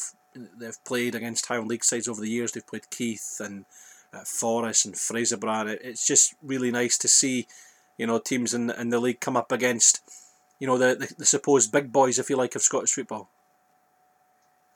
they've 0.57 0.83
played 0.85 1.15
against 1.15 1.47
Highland 1.47 1.69
League 1.69 1.83
sides 1.83 2.07
over 2.07 2.21
the 2.21 2.29
years. 2.29 2.51
They've 2.51 2.65
played 2.65 2.89
Keith 2.89 3.41
and 3.43 3.65
uh, 4.13 4.23
Forres 4.23 4.85
and 4.85 4.95
Fraserburgh. 4.95 5.67
It, 5.67 5.81
it's 5.83 6.05
just 6.05 6.35
really 6.41 6.71
nice 6.71 6.97
to 6.99 7.07
see 7.07 7.47
you 7.97 8.07
know 8.07 8.19
teams 8.19 8.53
in 8.53 8.69
in 8.69 8.89
the 8.89 8.99
league 8.99 9.19
come 9.19 9.37
up 9.37 9.51
against 9.51 10.01
you 10.59 10.67
know 10.67 10.77
the, 10.77 10.95
the, 10.95 11.13
the 11.19 11.25
supposed 11.25 11.71
big 11.71 11.91
boys, 11.91 12.19
if 12.19 12.29
you 12.29 12.35
like, 12.35 12.55
of 12.55 12.61
Scottish 12.61 12.93
football. 12.93 13.29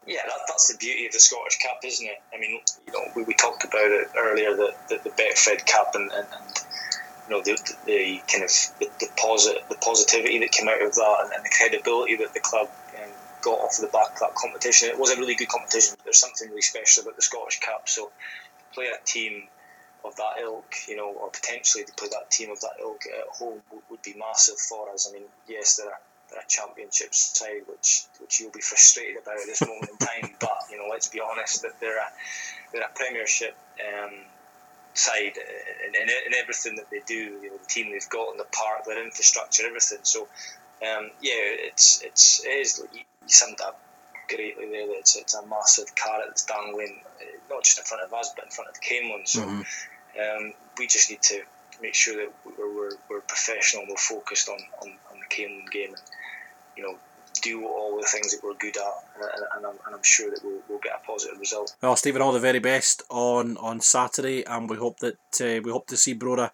Yeah, 0.07 0.21
that, 0.25 0.39
that's 0.47 0.71
the 0.71 0.77
beauty 0.77 1.05
of 1.05 1.13
the 1.13 1.19
Scottish 1.19 1.59
Cup, 1.61 1.79
isn't 1.85 2.05
it? 2.05 2.17
I 2.33 2.39
mean, 2.39 2.59
you 2.87 2.93
know, 2.93 2.99
we, 3.15 3.23
we 3.23 3.33
talked 3.35 3.63
about 3.63 3.85
it 3.85 4.07
earlier 4.17 4.55
that 4.55 4.89
the, 4.89 4.99
the 5.03 5.09
Betfred 5.11 5.65
Cup 5.67 5.93
and, 5.93 6.11
and, 6.11 6.25
and 6.25 6.57
you 7.27 7.35
know 7.35 7.41
the, 7.43 7.53
the, 7.85 8.21
kind 8.27 8.43
of 8.43 8.49
the, 8.79 8.89
the, 8.99 9.07
posit, 9.17 9.57
the 9.69 9.75
positivity 9.75 10.39
that 10.39 10.51
came 10.51 10.67
out 10.67 10.81
of 10.81 10.95
that 10.95 11.17
and, 11.23 11.33
and 11.33 11.45
the 11.45 11.51
credibility 11.55 12.15
that 12.17 12.33
the 12.33 12.39
club 12.39 12.67
um, 12.97 13.09
got 13.41 13.59
off 13.59 13.77
the 13.79 13.87
back 13.87 14.13
of 14.13 14.19
that 14.19 14.35
competition. 14.35 14.89
It 14.89 14.99
was 14.99 15.11
a 15.11 15.17
really 15.17 15.35
good 15.35 15.49
competition. 15.49 15.97
There's 16.03 16.19
something 16.19 16.49
really 16.49 16.61
special 16.61 17.03
about 17.03 17.15
the 17.15 17.21
Scottish 17.21 17.59
Cup. 17.59 17.87
So 17.87 18.11
play 18.73 18.87
a 18.87 19.05
team 19.05 19.47
of 20.03 20.15
that 20.15 20.41
ilk, 20.41 20.73
you 20.87 20.95
know, 20.95 21.09
or 21.09 21.29
potentially 21.29 21.83
to 21.83 21.93
play 21.93 22.09
that 22.11 22.31
team 22.31 22.51
of 22.51 22.59
that 22.61 22.77
ilk 22.81 23.01
at 23.05 23.27
home 23.35 23.61
would, 23.71 23.81
would 23.89 24.01
be 24.01 24.15
massive 24.17 24.57
for 24.57 24.89
us. 24.91 25.07
I 25.09 25.13
mean, 25.13 25.27
yes, 25.47 25.77
there 25.77 25.87
are 25.87 25.99
a 26.37 26.47
championship 26.47 27.13
side, 27.13 27.61
which 27.67 28.03
which 28.19 28.39
you'll 28.39 28.51
be 28.51 28.61
frustrated 28.61 29.21
about 29.21 29.39
at 29.39 29.45
this 29.45 29.61
moment 29.61 29.89
in 29.91 29.97
time. 29.97 30.35
But 30.39 30.57
you 30.71 30.77
know, 30.77 30.87
let's 30.89 31.07
be 31.07 31.19
honest, 31.19 31.61
that 31.63 31.79
they're 31.79 31.99
a 31.99 32.07
they're 32.71 32.83
a 32.83 32.95
Premiership 32.95 33.55
um, 33.79 34.11
side 34.93 35.37
and, 35.85 35.95
in, 35.95 36.09
in, 36.09 36.33
everything 36.33 36.75
that 36.77 36.89
they 36.89 37.01
do. 37.05 37.15
You 37.15 37.49
know, 37.51 37.57
the 37.57 37.67
team 37.67 37.91
they've 37.91 38.09
got 38.09 38.31
in 38.31 38.37
the 38.37 38.45
park, 38.51 38.85
their 38.85 39.03
infrastructure, 39.03 39.65
everything. 39.65 39.99
So 40.03 40.27
um, 40.81 41.11
yeah, 41.21 41.67
it's 41.69 42.01
it's 42.03 42.45
it 42.45 42.49
is. 42.49 42.83
You, 42.93 43.01
summed 43.27 43.61
up 43.61 43.79
greatly 44.27 44.69
there. 44.69 44.87
That 44.87 44.97
it's, 44.99 45.15
it's 45.15 45.35
a 45.35 45.45
massive 45.45 45.95
carrot 45.95 46.25
that's 46.27 46.45
dangling, 46.45 47.01
not 47.51 47.63
just 47.63 47.79
in 47.79 47.85
front 47.85 48.03
of 48.03 48.13
us, 48.13 48.31
but 48.35 48.45
in 48.45 48.51
front 48.51 48.69
of 48.69 48.75
the 48.75 48.81
Camelon. 48.81 49.27
So 49.27 49.41
mm-hmm. 49.41 50.45
um, 50.45 50.53
we 50.77 50.87
just 50.87 51.09
need 51.09 51.21
to 51.23 51.41
make 51.81 51.95
sure 51.95 52.15
that 52.15 52.31
we're, 52.45 52.75
we're, 52.75 52.91
we're 53.09 53.21
professional, 53.21 53.85
we're 53.89 53.95
focused 53.97 54.49
on, 54.49 54.59
on, 54.81 54.89
on 55.11 55.19
the 55.19 55.35
Camelon 55.35 55.65
game, 55.71 55.89
and 55.89 56.01
you 56.77 56.83
know 56.83 56.97
do 57.41 57.65
all 57.65 57.99
the 57.99 58.07
things 58.07 58.31
that 58.31 58.43
we're 58.43 58.53
good 58.55 58.77
at, 58.77 59.23
and, 59.55 59.65
I'm, 59.65 59.75
and 59.85 59.95
I'm, 59.95 60.03
sure 60.03 60.29
that 60.29 60.43
we'll, 60.43 60.59
we'll, 60.69 60.79
get 60.79 60.99
a 61.01 61.05
positive 61.05 61.39
result. 61.39 61.75
Well, 61.81 61.95
Stephen, 61.95 62.21
all 62.21 62.33
the 62.33 62.39
very 62.39 62.59
best 62.59 63.03
on, 63.09 63.57
on 63.57 63.79
Saturday, 63.79 64.43
and 64.43 64.69
we 64.69 64.77
hope 64.77 64.99
that 64.99 65.15
uh, 65.41 65.61
we 65.63 65.71
hope 65.71 65.87
to 65.87 65.97
see 65.97 66.13
Brora 66.13 66.51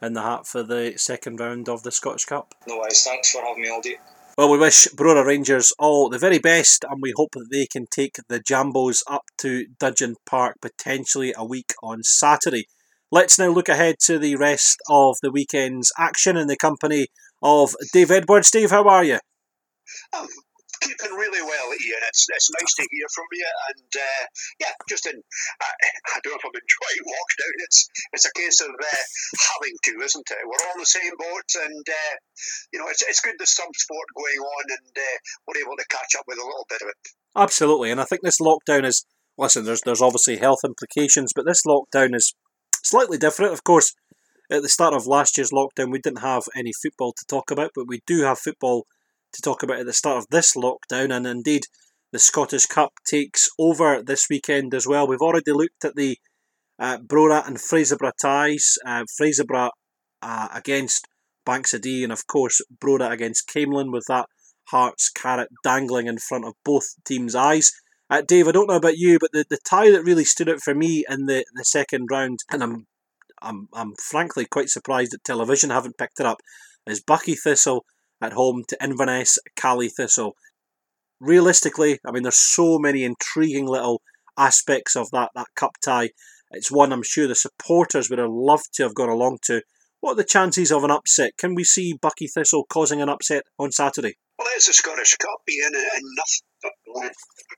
in 0.00 0.12
the 0.12 0.22
hat 0.22 0.46
for 0.46 0.62
the 0.62 0.94
second 0.96 1.40
round 1.40 1.68
of 1.68 1.82
the 1.82 1.90
Scottish 1.90 2.26
Cup. 2.26 2.54
No 2.66 2.78
worries, 2.78 3.02
thanks 3.02 3.32
for 3.32 3.42
having 3.42 3.62
me 3.62 3.68
all 3.68 3.80
day. 3.80 3.96
Well, 4.38 4.50
we 4.50 4.58
wish 4.58 4.86
Brora 4.94 5.26
Rangers 5.26 5.72
all 5.80 6.08
the 6.08 6.16
very 6.16 6.38
best, 6.38 6.84
and 6.88 7.02
we 7.02 7.12
hope 7.16 7.30
that 7.32 7.48
they 7.50 7.66
can 7.66 7.86
take 7.90 8.18
the 8.28 8.38
Jambos 8.38 9.02
up 9.10 9.24
to 9.38 9.66
Dudgeon 9.80 10.14
Park 10.24 10.58
potentially 10.62 11.34
a 11.36 11.44
week 11.44 11.74
on 11.82 12.04
Saturday. 12.04 12.68
Let's 13.10 13.36
now 13.36 13.48
look 13.48 13.68
ahead 13.68 13.96
to 14.04 14.16
the 14.16 14.36
rest 14.36 14.76
of 14.88 15.16
the 15.22 15.32
weekend's 15.32 15.90
action 15.98 16.36
in 16.36 16.46
the 16.46 16.56
company 16.56 17.08
of 17.42 17.74
Dave 17.92 18.12
Edwards. 18.12 18.46
Steve, 18.46 18.70
how 18.70 18.84
are 18.84 19.02
you? 19.02 19.18
I'm 20.14 20.28
keeping 20.80 21.12
really 21.14 21.42
well, 21.42 21.68
Ian. 21.72 22.02
It's, 22.08 22.26
it's 22.28 22.50
nice 22.50 22.72
to 22.78 22.84
hear 22.90 23.08
from 23.14 23.28
you. 23.32 23.50
And 23.70 23.90
uh, 23.96 24.24
yeah, 24.60 24.74
just 24.88 25.06
in, 25.06 25.16
I, 25.16 25.70
I 26.14 26.20
don't 26.22 26.32
know 26.32 26.40
if 26.40 26.46
I'm 26.46 26.56
enjoying 26.56 27.04
lockdown. 27.06 27.56
It's 27.68 27.88
it's 28.12 28.24
a 28.24 28.32
case 28.32 28.60
of 28.60 28.70
uh, 28.70 29.04
having 29.52 29.76
to, 29.84 30.04
isn't 30.04 30.30
it? 30.30 30.38
We're 30.46 30.64
all 30.68 30.78
the 30.78 30.86
same 30.86 31.12
boat, 31.18 31.48
and 31.64 31.84
uh, 31.88 32.14
you 32.72 32.78
know, 32.78 32.88
it's, 32.88 33.02
it's 33.02 33.20
good 33.20 33.34
there's 33.38 33.54
some 33.54 33.68
sport 33.74 34.06
going 34.16 34.40
on, 34.40 34.64
and 34.70 34.94
uh, 34.96 35.16
we're 35.46 35.60
able 35.60 35.76
to 35.76 35.86
catch 35.88 36.14
up 36.18 36.24
with 36.26 36.38
a 36.38 36.44
little 36.46 36.66
bit 36.68 36.82
of 36.82 36.88
it. 36.88 37.08
Absolutely, 37.36 37.90
and 37.90 38.00
I 38.00 38.04
think 38.04 38.22
this 38.22 38.40
lockdown 38.40 38.84
is. 38.84 39.04
Listen, 39.36 39.64
there's 39.64 39.82
there's 39.82 40.02
obviously 40.02 40.38
health 40.38 40.60
implications, 40.64 41.32
but 41.34 41.46
this 41.46 41.62
lockdown 41.66 42.14
is 42.14 42.34
slightly 42.82 43.18
different. 43.18 43.52
Of 43.52 43.64
course, 43.64 43.94
at 44.50 44.62
the 44.62 44.68
start 44.68 44.94
of 44.94 45.06
last 45.06 45.36
year's 45.36 45.52
lockdown, 45.52 45.92
we 45.92 45.98
didn't 45.98 46.20
have 46.20 46.44
any 46.56 46.72
football 46.72 47.12
to 47.12 47.24
talk 47.28 47.50
about, 47.50 47.72
but 47.74 47.86
we 47.86 48.00
do 48.06 48.22
have 48.22 48.38
football 48.38 48.86
to 49.32 49.42
talk 49.42 49.62
about 49.62 49.80
at 49.80 49.86
the 49.86 49.92
start 49.92 50.18
of 50.18 50.26
this 50.30 50.54
lockdown, 50.56 51.14
and 51.14 51.26
indeed 51.26 51.64
the 52.12 52.18
Scottish 52.18 52.66
Cup 52.66 52.92
takes 53.06 53.48
over 53.58 54.02
this 54.02 54.26
weekend 54.30 54.74
as 54.74 54.86
well. 54.86 55.06
We've 55.06 55.20
already 55.20 55.52
looked 55.52 55.84
at 55.84 55.94
the 55.94 56.18
uh, 56.78 56.98
Brora 56.98 57.46
and 57.46 57.58
Fraserburgh 57.58 58.12
ties. 58.20 58.76
Uh, 58.86 59.04
Fraserburgh 59.20 59.70
uh, 60.22 60.48
against 60.54 61.06
Banks 61.44 61.74
of 61.74 61.82
Dee, 61.82 62.04
and 62.04 62.12
of 62.12 62.26
course 62.26 62.60
Brora 62.80 63.10
against 63.10 63.48
Camelon 63.48 63.92
with 63.92 64.04
that 64.08 64.26
Hearts 64.68 65.08
carrot 65.08 65.48
dangling 65.64 66.06
in 66.06 66.18
front 66.18 66.44
of 66.44 66.52
both 66.64 66.84
teams' 67.06 67.34
eyes. 67.34 67.72
Uh, 68.10 68.22
Dave, 68.26 68.48
I 68.48 68.52
don't 68.52 68.68
know 68.68 68.76
about 68.76 68.98
you, 68.98 69.18
but 69.18 69.32
the, 69.32 69.44
the 69.48 69.58
tie 69.68 69.90
that 69.90 70.04
really 70.04 70.24
stood 70.24 70.48
out 70.48 70.60
for 70.60 70.74
me 70.74 71.04
in 71.08 71.26
the, 71.26 71.44
the 71.54 71.64
second 71.64 72.08
round, 72.10 72.40
and 72.50 72.62
I'm, 72.62 72.86
I'm 73.40 73.68
I'm 73.72 73.94
frankly 74.10 74.44
quite 74.44 74.68
surprised 74.68 75.12
that 75.12 75.24
television 75.24 75.70
haven't 75.70 75.98
picked 75.98 76.20
it 76.20 76.26
up, 76.26 76.38
is 76.86 77.02
Buckie 77.02 77.38
Thistle 77.38 77.84
at 78.20 78.32
home 78.32 78.64
to 78.68 78.82
Inverness 78.82 79.38
Caley 79.56 79.88
Thistle. 79.88 80.34
Realistically, 81.20 81.98
I 82.06 82.12
mean, 82.12 82.22
there's 82.22 82.38
so 82.38 82.78
many 82.78 83.04
intriguing 83.04 83.66
little 83.66 84.02
aspects 84.36 84.96
of 84.96 85.10
that, 85.10 85.30
that 85.34 85.48
cup 85.56 85.72
tie. 85.84 86.10
It's 86.50 86.70
one 86.70 86.92
I'm 86.92 87.02
sure 87.02 87.26
the 87.26 87.34
supporters 87.34 88.08
would 88.08 88.18
have 88.18 88.30
loved 88.30 88.72
to 88.74 88.84
have 88.84 88.94
gone 88.94 89.10
along 89.10 89.38
to. 89.44 89.62
What 90.00 90.12
are 90.12 90.16
the 90.16 90.24
chances 90.24 90.70
of 90.70 90.84
an 90.84 90.90
upset? 90.90 91.36
Can 91.36 91.54
we 91.54 91.64
see 91.64 91.98
Buckie 91.98 92.30
Thistle 92.32 92.64
causing 92.70 93.02
an 93.02 93.08
upset 93.08 93.44
on 93.58 93.72
Saturday? 93.72 94.16
Well, 94.38 94.46
it's 94.54 94.68
a 94.68 94.72
Scottish 94.72 95.16
Cup, 95.16 95.42
Ian, 95.50 95.74
and 95.74 96.04
nothing 96.14 97.10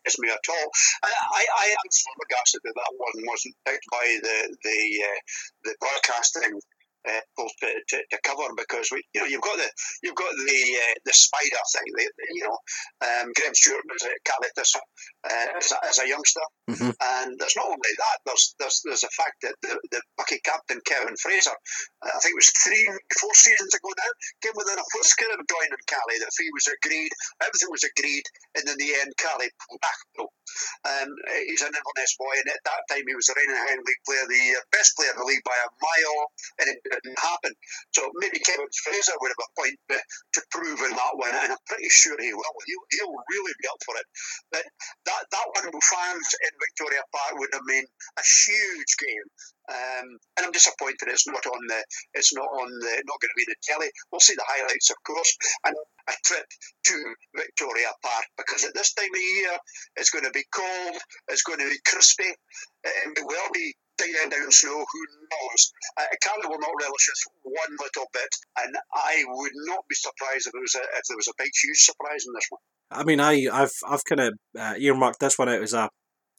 is 0.07 0.17
me 0.19 0.31
at 0.31 0.41
all. 0.49 0.71
I, 1.05 1.09
I, 1.09 1.47
I 1.61 1.67
am 1.69 1.89
flabbergasted 1.93 2.61
that 2.65 2.75
that 2.75 2.93
one 2.97 3.25
wasn't 3.29 3.55
picked 3.67 3.85
by 3.93 4.19
the 4.23 4.57
the 4.65 5.05
uh, 5.05 5.21
the 5.65 5.75
broadcasting 5.79 6.61
uh, 7.09 7.21
to, 7.39 7.69
to, 7.89 7.97
to, 8.11 8.19
cover 8.25 8.53
because 8.57 8.89
we, 8.93 9.03
you 9.15 9.21
know, 9.21 9.27
you've 9.27 9.43
got 9.43 9.57
the 9.57 9.69
you've 10.03 10.19
got 10.19 10.33
the 10.37 10.61
uh, 10.77 10.95
the 11.05 11.13
spider 11.13 11.63
thing. 11.73 11.89
The, 11.97 12.05
the, 12.05 12.25
you 12.35 12.45
know, 12.45 12.57
um, 13.01 13.33
Graham 13.37 13.55
Stewart 13.55 13.85
was 13.89 14.05
at 14.05 14.21
Caley 14.29 14.53
Thistle 14.57 14.85
uh, 15.25 15.47
as, 15.57 15.73
a, 15.73 15.79
as 15.89 15.99
a 15.99 16.09
youngster, 16.09 16.47
mm-hmm. 16.69 16.93
and 16.93 17.29
there's 17.41 17.57
not 17.57 17.73
only 17.73 17.95
that. 17.97 18.19
There's 18.27 18.55
there's 18.59 18.81
there's 18.85 19.05
the 19.05 19.15
fact 19.17 19.41
that 19.43 19.57
the, 19.63 19.81
the 19.91 20.03
Buckie 20.21 20.45
captain 20.45 20.81
Kevin 20.85 21.17
Fraser, 21.17 21.57
uh, 22.05 22.13
I 22.13 22.19
think 22.21 22.37
it 22.37 22.43
was 22.43 22.53
three 22.61 22.85
four 23.17 23.35
seasons 23.35 23.73
ago 23.73 23.89
now, 23.97 24.13
came 24.45 24.57
within 24.57 24.77
a 24.77 24.87
footskip 24.93 25.33
of 25.33 25.49
joining 25.49 25.85
Caley. 25.89 26.21
The 26.21 26.31
fee 26.37 26.53
was 26.53 26.69
agreed, 26.69 27.13
everything 27.41 27.73
was 27.73 27.85
agreed, 27.85 28.27
and 28.61 28.69
in 28.69 28.77
the 28.77 28.93
end, 29.01 29.17
Caley 29.17 29.49
back. 29.81 30.01
Um, 30.85 31.09
he's 31.47 31.63
an 31.63 31.73
Inverness 31.73 32.15
boy, 32.19 32.35
and 32.43 32.51
at 32.51 32.65
that 32.65 32.83
time 32.91 33.07
he 33.07 33.15
was 33.15 33.27
the 33.31 33.37
reigning 33.39 33.85
League 33.87 34.05
player, 34.05 34.27
the 34.27 34.45
uh, 34.59 34.63
best 34.73 34.97
player 34.97 35.13
in 35.15 35.19
the 35.21 35.29
league 35.29 35.45
by 35.47 35.55
a 35.55 35.69
mile, 35.79 36.21
and 36.61 36.67
it 36.75 36.79
didn't 36.91 37.19
happen. 37.19 37.53
So 37.95 38.11
maybe 38.19 38.39
Kevin 38.41 38.69
Fraser 38.85 39.15
would 39.21 39.33
have 39.33 39.47
a 39.47 39.55
point 39.61 39.77
to 39.91 40.41
prove 40.51 40.81
in 40.83 40.93
that 40.93 41.15
one, 41.15 41.31
and 41.31 41.53
I'm 41.53 41.65
pretty 41.67 41.89
sure 41.89 42.17
he 42.19 42.35
will. 42.35 42.57
He'll, 42.67 42.87
he'll 42.91 43.17
really 43.31 43.55
be 43.63 43.69
up 43.69 43.81
for 43.87 43.95
it. 43.97 44.07
But 44.51 44.65
that 45.07 45.23
that 45.31 45.47
one 45.55 45.71
fans 45.71 46.29
in 46.47 46.53
Victoria 46.59 47.03
Park 47.15 47.39
would 47.39 47.55
have 47.55 47.67
been 47.67 47.87
a 48.19 48.25
huge 48.25 48.93
game. 48.99 49.29
Um, 49.71 50.19
and 50.37 50.47
I'm 50.47 50.53
disappointed 50.53 51.07
it's 51.07 51.29
not 51.29 51.47
on 51.47 51.63
the 51.69 51.81
it's 52.15 52.35
not 52.35 52.49
on 52.49 52.69
the 52.69 52.95
not 53.07 53.21
going 53.21 53.31
to 53.31 53.39
be 53.39 53.47
the 53.47 53.57
telly. 53.63 53.91
We'll 54.11 54.21
see 54.21 54.35
the 54.35 54.47
highlights, 54.47 54.91
of 54.91 54.97
course, 55.07 55.37
and 55.65 55.75
a 56.09 56.15
trip 56.25 56.47
to 56.87 57.15
Victoria 57.37 57.91
Park 58.03 58.25
because 58.37 58.65
at 58.65 58.75
this 58.75 58.93
time 58.95 59.15
of 59.15 59.21
year 59.37 59.57
it's 59.97 60.11
going 60.11 60.25
to 60.25 60.31
be 60.31 60.45
cold, 60.53 60.99
it's 61.29 61.43
going 61.43 61.61
to 61.61 61.69
be 61.69 61.79
crispy, 61.87 62.35
and 62.85 63.17
it 63.17 63.25
will 63.25 63.51
be 63.53 63.75
digging 64.01 64.31
down 64.31 64.51
snow. 64.51 64.81
Who 64.81 65.01
knows? 65.29 65.73
Uh, 66.01 66.05
will 66.49 66.59
not 66.59 66.81
relish 66.81 67.07
this 67.07 67.25
one 67.43 67.77
little 67.79 68.09
bit, 68.13 68.33
and 68.65 68.77
I 68.95 69.25
would 69.29 69.53
not 69.67 69.85
be 69.89 69.95
surprised 69.95 70.47
if 70.47 70.53
there 70.53 70.63
was 70.63 70.75
a, 70.75 70.85
if 70.97 71.05
there 71.09 71.17
was 71.17 71.29
a 71.29 71.37
big, 71.39 71.51
huge 71.63 71.85
surprise 71.85 72.25
in 72.27 72.33
this 72.35 72.49
one. 72.49 72.61
I 72.91 73.05
mean, 73.05 73.21
I 73.21 73.47
I've 73.53 73.77
I've 73.89 74.05
kind 74.05 74.21
of 74.21 74.35
uh, 74.59 74.75
earmarked 74.79 75.21
this 75.21 75.39
one 75.39 75.49
out 75.49 75.63
as 75.63 75.75
a 75.75 75.89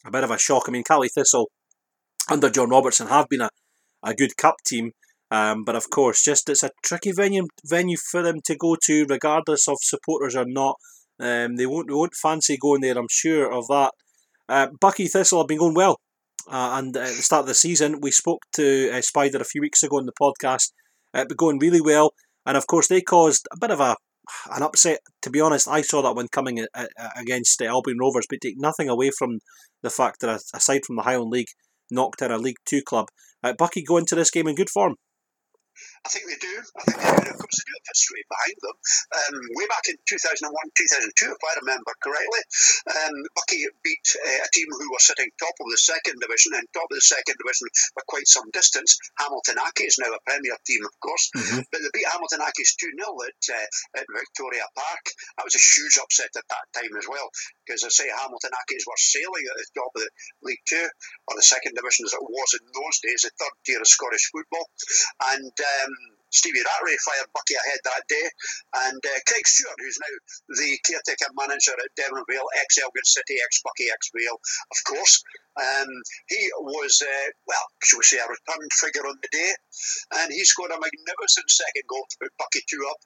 a 0.04 0.10
bit 0.10 0.24
of 0.24 0.30
a 0.30 0.38
shock. 0.38 0.64
I 0.66 0.72
mean, 0.72 0.84
Caley 0.84 1.08
Thistle 1.08 1.50
under 2.28 2.50
John 2.50 2.70
Robertson 2.70 3.08
have 3.08 3.28
been 3.28 3.40
a, 3.40 3.50
a 4.02 4.14
good 4.14 4.36
cup 4.36 4.56
team. 4.66 4.92
Um, 5.30 5.64
but 5.64 5.76
of 5.76 5.88
course, 5.88 6.22
just 6.22 6.50
it's 6.50 6.62
a 6.62 6.70
tricky 6.84 7.10
venue 7.10 7.46
venue 7.64 7.96
for 7.96 8.22
them 8.22 8.40
to 8.44 8.54
go 8.54 8.76
to, 8.84 9.06
regardless 9.08 9.66
of 9.66 9.78
supporters 9.80 10.36
or 10.36 10.44
not. 10.46 10.76
Um, 11.18 11.56
they 11.56 11.64
won't 11.64 11.88
they 11.88 11.94
won't 11.94 12.14
fancy 12.14 12.58
going 12.58 12.82
there. 12.82 12.98
I'm 12.98 13.06
sure 13.08 13.50
of 13.50 13.66
that. 13.68 13.92
Uh, 14.46 14.66
Buckie 14.78 15.10
Thistle 15.10 15.38
have 15.38 15.48
been 15.48 15.58
going 15.58 15.74
well, 15.74 15.98
uh, 16.48 16.74
and 16.78 16.96
at 16.96 17.08
the 17.08 17.22
start 17.22 17.42
of 17.42 17.46
the 17.46 17.54
season, 17.54 18.00
we 18.00 18.10
spoke 18.10 18.42
to 18.54 18.90
uh, 18.90 19.00
Spider 19.00 19.38
a 19.38 19.44
few 19.44 19.60
weeks 19.60 19.82
ago 19.82 19.98
in 19.98 20.06
the 20.06 20.12
podcast. 20.20 20.72
Uh, 21.14 21.24
been 21.24 21.36
going 21.36 21.58
really 21.58 21.80
well, 21.80 22.14
and 22.46 22.56
of 22.56 22.66
course, 22.66 22.88
they 22.88 23.00
caused 23.00 23.46
a 23.52 23.58
bit 23.58 23.70
of 23.70 23.80
a 23.80 23.96
an 24.52 24.62
upset. 24.62 25.00
To 25.22 25.30
be 25.30 25.40
honest, 25.40 25.68
I 25.68 25.82
saw 25.82 26.02
that 26.02 26.14
one 26.14 26.28
coming 26.28 26.60
uh, 26.60 26.66
uh, 26.74 27.08
against 27.16 27.60
Albion 27.60 27.98
Rovers, 27.98 28.26
but 28.28 28.40
take 28.40 28.58
nothing 28.58 28.88
away 28.88 29.10
from 29.16 29.40
the 29.82 29.90
fact 29.90 30.20
that 30.20 30.42
aside 30.54 30.82
from 30.86 30.96
the 30.96 31.02
Highland 31.02 31.30
League, 31.30 31.50
knocked 31.90 32.22
out 32.22 32.30
a 32.30 32.38
League 32.38 32.56
Two 32.64 32.82
club. 32.82 33.06
Buckie 33.44 33.84
go 33.84 33.96
into 33.96 34.14
this 34.14 34.30
game 34.30 34.46
in 34.46 34.54
good 34.54 34.70
form. 34.70 34.96
I 36.02 36.08
think 36.10 36.26
they 36.26 36.40
do. 36.42 36.54
I 36.74 36.82
think 36.82 36.98
they 36.98 37.14
do. 37.14 37.30
Of 37.30 37.38
course, 37.38 37.58
they 37.62 37.66
do 37.70 37.78
have 37.78 37.90
history 37.94 38.22
behind 38.26 38.58
them. 38.58 38.76
Um, 39.14 39.34
way 39.54 39.66
back 39.70 39.86
in 39.86 39.94
2001, 40.02 40.50
2002, 40.50 41.30
if 41.30 41.42
I 41.46 41.52
remember 41.62 41.94
correctly, 42.02 42.42
um, 42.90 43.14
Buckie 43.38 43.62
beat 43.86 44.06
uh, 44.18 44.42
a 44.42 44.48
team 44.50 44.66
who 44.66 44.90
were 44.90 45.06
sitting 45.06 45.30
top 45.38 45.54
of 45.62 45.70
the 45.70 45.78
second 45.78 46.18
division, 46.18 46.58
and 46.58 46.66
top 46.74 46.90
of 46.90 46.98
the 46.98 47.06
second 47.06 47.38
division 47.38 47.70
by 47.94 48.02
quite 48.10 48.26
some 48.26 48.50
distance. 48.50 48.98
Hamilton 49.22 49.62
Accies, 49.62 50.02
now 50.02 50.10
a 50.10 50.18
Premier 50.26 50.58
team, 50.66 50.82
of 50.82 50.94
course, 50.98 51.30
mm-hmm. 51.38 51.62
but 51.70 51.78
they 51.78 51.92
beat 51.94 52.10
Hamilton 52.10 52.42
Accies 52.42 52.74
2 52.82 52.98
0 52.98 53.06
at, 53.22 53.42
uh, 53.54 54.02
at 54.02 54.06
Victoria 54.10 54.66
Park. 54.74 55.04
That 55.38 55.46
was 55.46 55.54
a 55.54 55.62
huge 55.62 56.02
upset 56.02 56.34
at 56.34 56.50
that 56.50 56.66
time 56.74 56.98
as 56.98 57.06
well, 57.06 57.30
because 57.62 57.86
I 57.86 57.94
say 57.94 58.10
Hamilton 58.10 58.50
Accies 58.58 58.90
were 58.90 58.98
sailing 58.98 59.46
at 59.46 59.54
the 59.54 59.70
top 59.78 59.94
of 59.94 60.02
the 60.02 60.10
League 60.42 60.66
Two, 60.66 60.82
or 61.30 61.38
the 61.38 61.46
second 61.46 61.78
division 61.78 62.10
as 62.10 62.18
it 62.18 62.26
was 62.26 62.50
in 62.58 62.66
those 62.74 62.98
days, 63.06 63.22
the 63.22 63.30
third 63.38 63.54
tier 63.62 63.78
of 63.78 63.86
Scottish 63.86 64.26
football. 64.34 64.66
And 65.30 65.54
um, 65.54 65.91
Stevie 66.32 66.64
Rattray 66.64 66.96
fired 67.04 67.28
Buckie 67.36 67.60
ahead 67.60 67.80
that 67.84 68.04
day, 68.08 68.26
and 68.88 69.00
uh, 69.04 69.18
Craig 69.28 69.46
Stewart, 69.46 69.76
who's 69.78 70.00
now 70.00 70.14
the 70.56 70.70
caretaker 70.88 71.30
manager 71.36 71.76
at 71.76 71.92
Deveronvale, 71.94 72.48
ex 72.60 72.78
Elgin 72.80 73.04
City, 73.04 73.36
ex 73.44 73.60
Buckie, 73.60 73.92
ex 73.92 74.10
Vale, 74.16 74.40
of 74.40 74.78
course. 74.88 75.22
Um, 75.52 75.90
he 76.32 76.48
was, 76.64 77.04
uh, 77.04 77.28
well, 77.44 77.66
should 77.84 78.00
we 78.00 78.08
say, 78.08 78.16
a 78.16 78.24
return 78.24 78.64
figure 78.72 79.04
on 79.04 79.20
the 79.20 79.28
day, 79.28 79.52
and 80.24 80.32
he 80.32 80.44
scored 80.48 80.72
a 80.72 80.80
magnificent 80.80 81.48
second 81.52 81.84
goal 81.92 82.08
to 82.08 82.16
put 82.24 82.32
Buckie 82.40 82.64
2 82.72 82.80
up. 82.88 83.00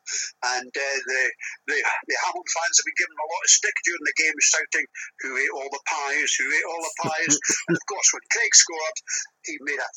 And 0.54 0.70
uh, 0.70 0.98
the, 1.10 1.22
the, 1.66 1.78
the 2.06 2.16
Hamilton 2.22 2.54
fans 2.54 2.78
have 2.78 2.86
been 2.86 3.02
given 3.02 3.18
a 3.18 3.26
lot 3.26 3.46
of 3.46 3.50
stick 3.50 3.74
during 3.82 4.06
the 4.06 4.14
game, 4.14 4.38
shouting, 4.38 4.86
Who 5.26 5.30
ate 5.42 5.54
all 5.58 5.70
the 5.74 5.82
pies? 5.90 6.30
Who 6.38 6.46
ate 6.54 6.68
all 6.70 6.82
the 6.86 6.96
pies? 7.02 7.34
and 7.66 7.76
of 7.80 7.84
course, 7.90 8.08
when 8.14 8.22
Craig 8.30 8.54
scored, 8.54 8.96
he 9.42 9.58
made 9.66 9.82
a 9.82 9.90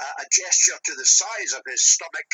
a 0.00 0.26
gesture 0.30 0.76
to 0.76 0.92
the 0.96 1.04
size 1.04 1.52
of 1.56 1.62
his 1.66 1.82
stomach 1.82 2.30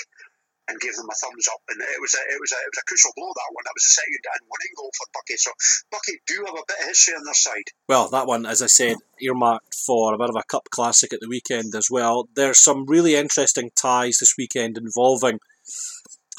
and 0.68 0.80
gave 0.80 0.94
them 0.94 1.10
a 1.10 1.16
thumbs 1.18 1.46
up. 1.50 1.60
And 1.68 1.80
it 1.80 2.00
was 2.00 2.14
a, 2.14 2.22
it 2.22 2.38
was 2.38 2.52
a, 2.52 2.60
it 2.62 2.70
was 2.70 2.80
a 2.80 2.86
crucial 2.86 3.12
blow 3.16 3.30
that 3.34 3.52
one. 3.52 3.64
That 3.66 3.74
was 3.74 3.82
the 3.82 3.98
second 3.98 4.22
and 4.22 4.46
winning 4.46 4.74
goal 4.78 4.90
for 4.94 5.06
Buckie. 5.10 5.38
So 5.38 5.50
Buckie 5.90 6.22
do 6.26 6.44
have 6.46 6.54
a 6.54 6.66
bit 6.66 6.80
of 6.80 6.86
history 6.86 7.14
on 7.14 7.24
their 7.24 7.34
side. 7.34 7.68
Well, 7.88 8.08
that 8.10 8.26
one, 8.26 8.46
as 8.46 8.62
I 8.62 8.70
said, 8.70 8.96
earmarked 9.20 9.74
for 9.74 10.14
a 10.14 10.18
bit 10.18 10.30
of 10.30 10.36
a 10.36 10.46
cup 10.48 10.68
classic 10.70 11.12
at 11.12 11.20
the 11.20 11.28
weekend 11.28 11.74
as 11.74 11.88
well. 11.90 12.28
There's 12.34 12.62
some 12.62 12.86
really 12.86 13.16
interesting 13.16 13.70
ties 13.74 14.18
this 14.18 14.34
weekend 14.38 14.78
involving 14.78 15.38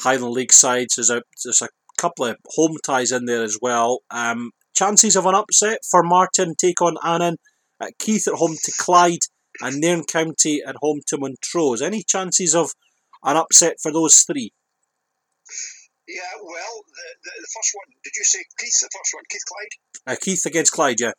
Highland 0.00 0.32
League 0.32 0.52
sides. 0.52 0.96
There's 0.96 1.10
a 1.10 1.22
there's 1.44 1.62
a 1.62 1.68
couple 1.98 2.26
of 2.26 2.36
home 2.56 2.76
ties 2.84 3.12
in 3.12 3.26
there 3.26 3.44
as 3.44 3.58
well. 3.60 4.00
Um, 4.10 4.52
chances 4.74 5.16
of 5.16 5.26
an 5.26 5.34
upset 5.34 5.78
Formartine 5.92 6.56
take 6.56 6.80
on 6.80 6.96
Annan. 7.04 7.36
Uh, 7.80 7.88
Keith 7.98 8.26
at 8.28 8.34
home 8.34 8.56
to 8.62 8.72
Clyde 8.78 9.26
and 9.60 9.80
Nairn 9.80 10.04
County 10.04 10.62
at 10.66 10.76
home 10.76 11.00
to 11.06 11.18
Montrose. 11.18 11.82
Any 11.82 12.02
chances 12.02 12.54
of 12.54 12.70
an 13.22 13.36
upset 13.36 13.76
for 13.80 13.92
those 13.92 14.20
three? 14.20 14.52
Yeah, 16.06 16.36
well, 16.42 16.74
the, 16.84 17.06
the, 17.24 17.32
the 17.40 17.50
first 17.54 17.72
one, 17.72 17.88
did 18.04 18.12
you 18.16 18.24
say 18.24 18.44
Keith, 18.60 18.76
the 18.80 18.92
first 18.92 19.14
one, 19.14 19.24
Keith 19.30 19.46
Clyde? 19.48 19.74
Uh, 20.04 20.16
Keith 20.20 20.44
against 20.44 20.72
Clyde, 20.72 21.00
yeah. 21.00 21.16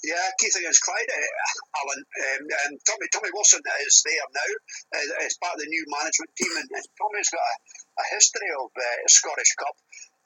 Yeah, 0.00 0.32
Keith 0.40 0.56
against 0.56 0.80
Clyde, 0.80 1.10
uh, 1.12 1.84
Alan. 1.84 2.00
Um, 2.00 2.42
and 2.64 2.80
Tommy 2.88 3.04
Tommy 3.12 3.28
Wilson 3.36 3.60
is 3.84 4.00
there 4.08 4.24
now 4.32 4.50
uh, 4.96 5.26
as 5.28 5.36
part 5.36 5.54
of 5.56 5.60
the 5.60 5.68
new 5.68 5.84
management 5.92 6.32
team, 6.40 6.48
and, 6.56 6.68
and 6.72 6.86
Tommy's 6.96 7.28
got 7.28 7.44
a, 7.44 7.54
a 8.00 8.04
history 8.16 8.48
of 8.56 8.72
uh, 8.72 8.98
Scottish 9.12 9.52
Cup. 9.60 9.76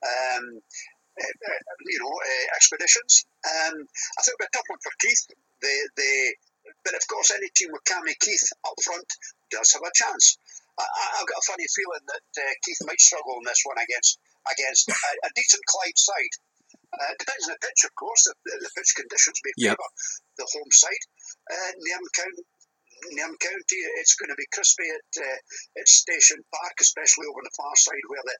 Um, 0.06 0.62
you 1.18 1.98
know, 1.98 2.10
uh, 2.10 2.46
expeditions. 2.54 3.26
Um, 3.42 3.82
I 3.82 4.18
think 4.22 4.34
it'll 4.34 4.42
be 4.42 4.50
a 4.50 4.54
tough 4.54 4.68
one 4.70 4.82
for 4.82 4.94
Keith. 4.98 5.22
They, 5.62 5.78
they, 5.96 6.34
but 6.84 6.94
of 6.94 7.04
course, 7.08 7.32
any 7.32 7.48
team 7.56 7.72
with 7.72 7.84
Cammy 7.88 8.14
Keith 8.20 8.48
up 8.64 8.76
front 8.84 9.08
does 9.50 9.72
have 9.72 9.82
a 9.82 9.92
chance. 9.96 10.36
I, 10.78 11.22
have 11.22 11.30
got 11.30 11.38
a 11.38 11.50
funny 11.50 11.66
feeling 11.70 12.04
that 12.10 12.26
uh, 12.34 12.54
Keith 12.66 12.82
might 12.82 13.00
struggle 13.00 13.38
in 13.38 13.46
this 13.46 13.62
one 13.62 13.78
against 13.78 14.18
against 14.50 14.90
a, 14.90 15.10
a 15.24 15.30
decent 15.34 15.62
Clyde 15.70 15.98
side. 15.98 16.34
Uh, 16.94 17.10
it 17.14 17.18
depends 17.22 17.46
on 17.46 17.54
the 17.54 17.62
pitch, 17.62 17.82
of 17.86 17.94
course. 17.94 18.22
The, 18.26 18.34
the 18.58 18.72
pitch 18.74 18.92
conditions 18.98 19.38
may 19.42 19.54
yep. 19.56 19.78
favour 19.78 19.90
the 20.38 20.46
home 20.50 20.72
side. 20.74 21.04
Uh, 21.46 21.70
Nairn 21.78 22.06
County, 22.10 22.44
Nairn 23.14 23.34
County, 23.38 23.80
it's 24.02 24.18
going 24.18 24.30
to 24.30 24.38
be 24.38 24.46
crispy 24.50 24.86
at 24.90 25.10
uh, 25.22 25.38
at 25.78 25.86
Station 25.86 26.42
Park, 26.50 26.76
especially 26.82 27.30
over 27.30 27.38
on 27.38 27.46
the 27.46 27.54
far 27.58 27.74
side 27.78 28.06
where 28.10 28.26
the 28.26 28.36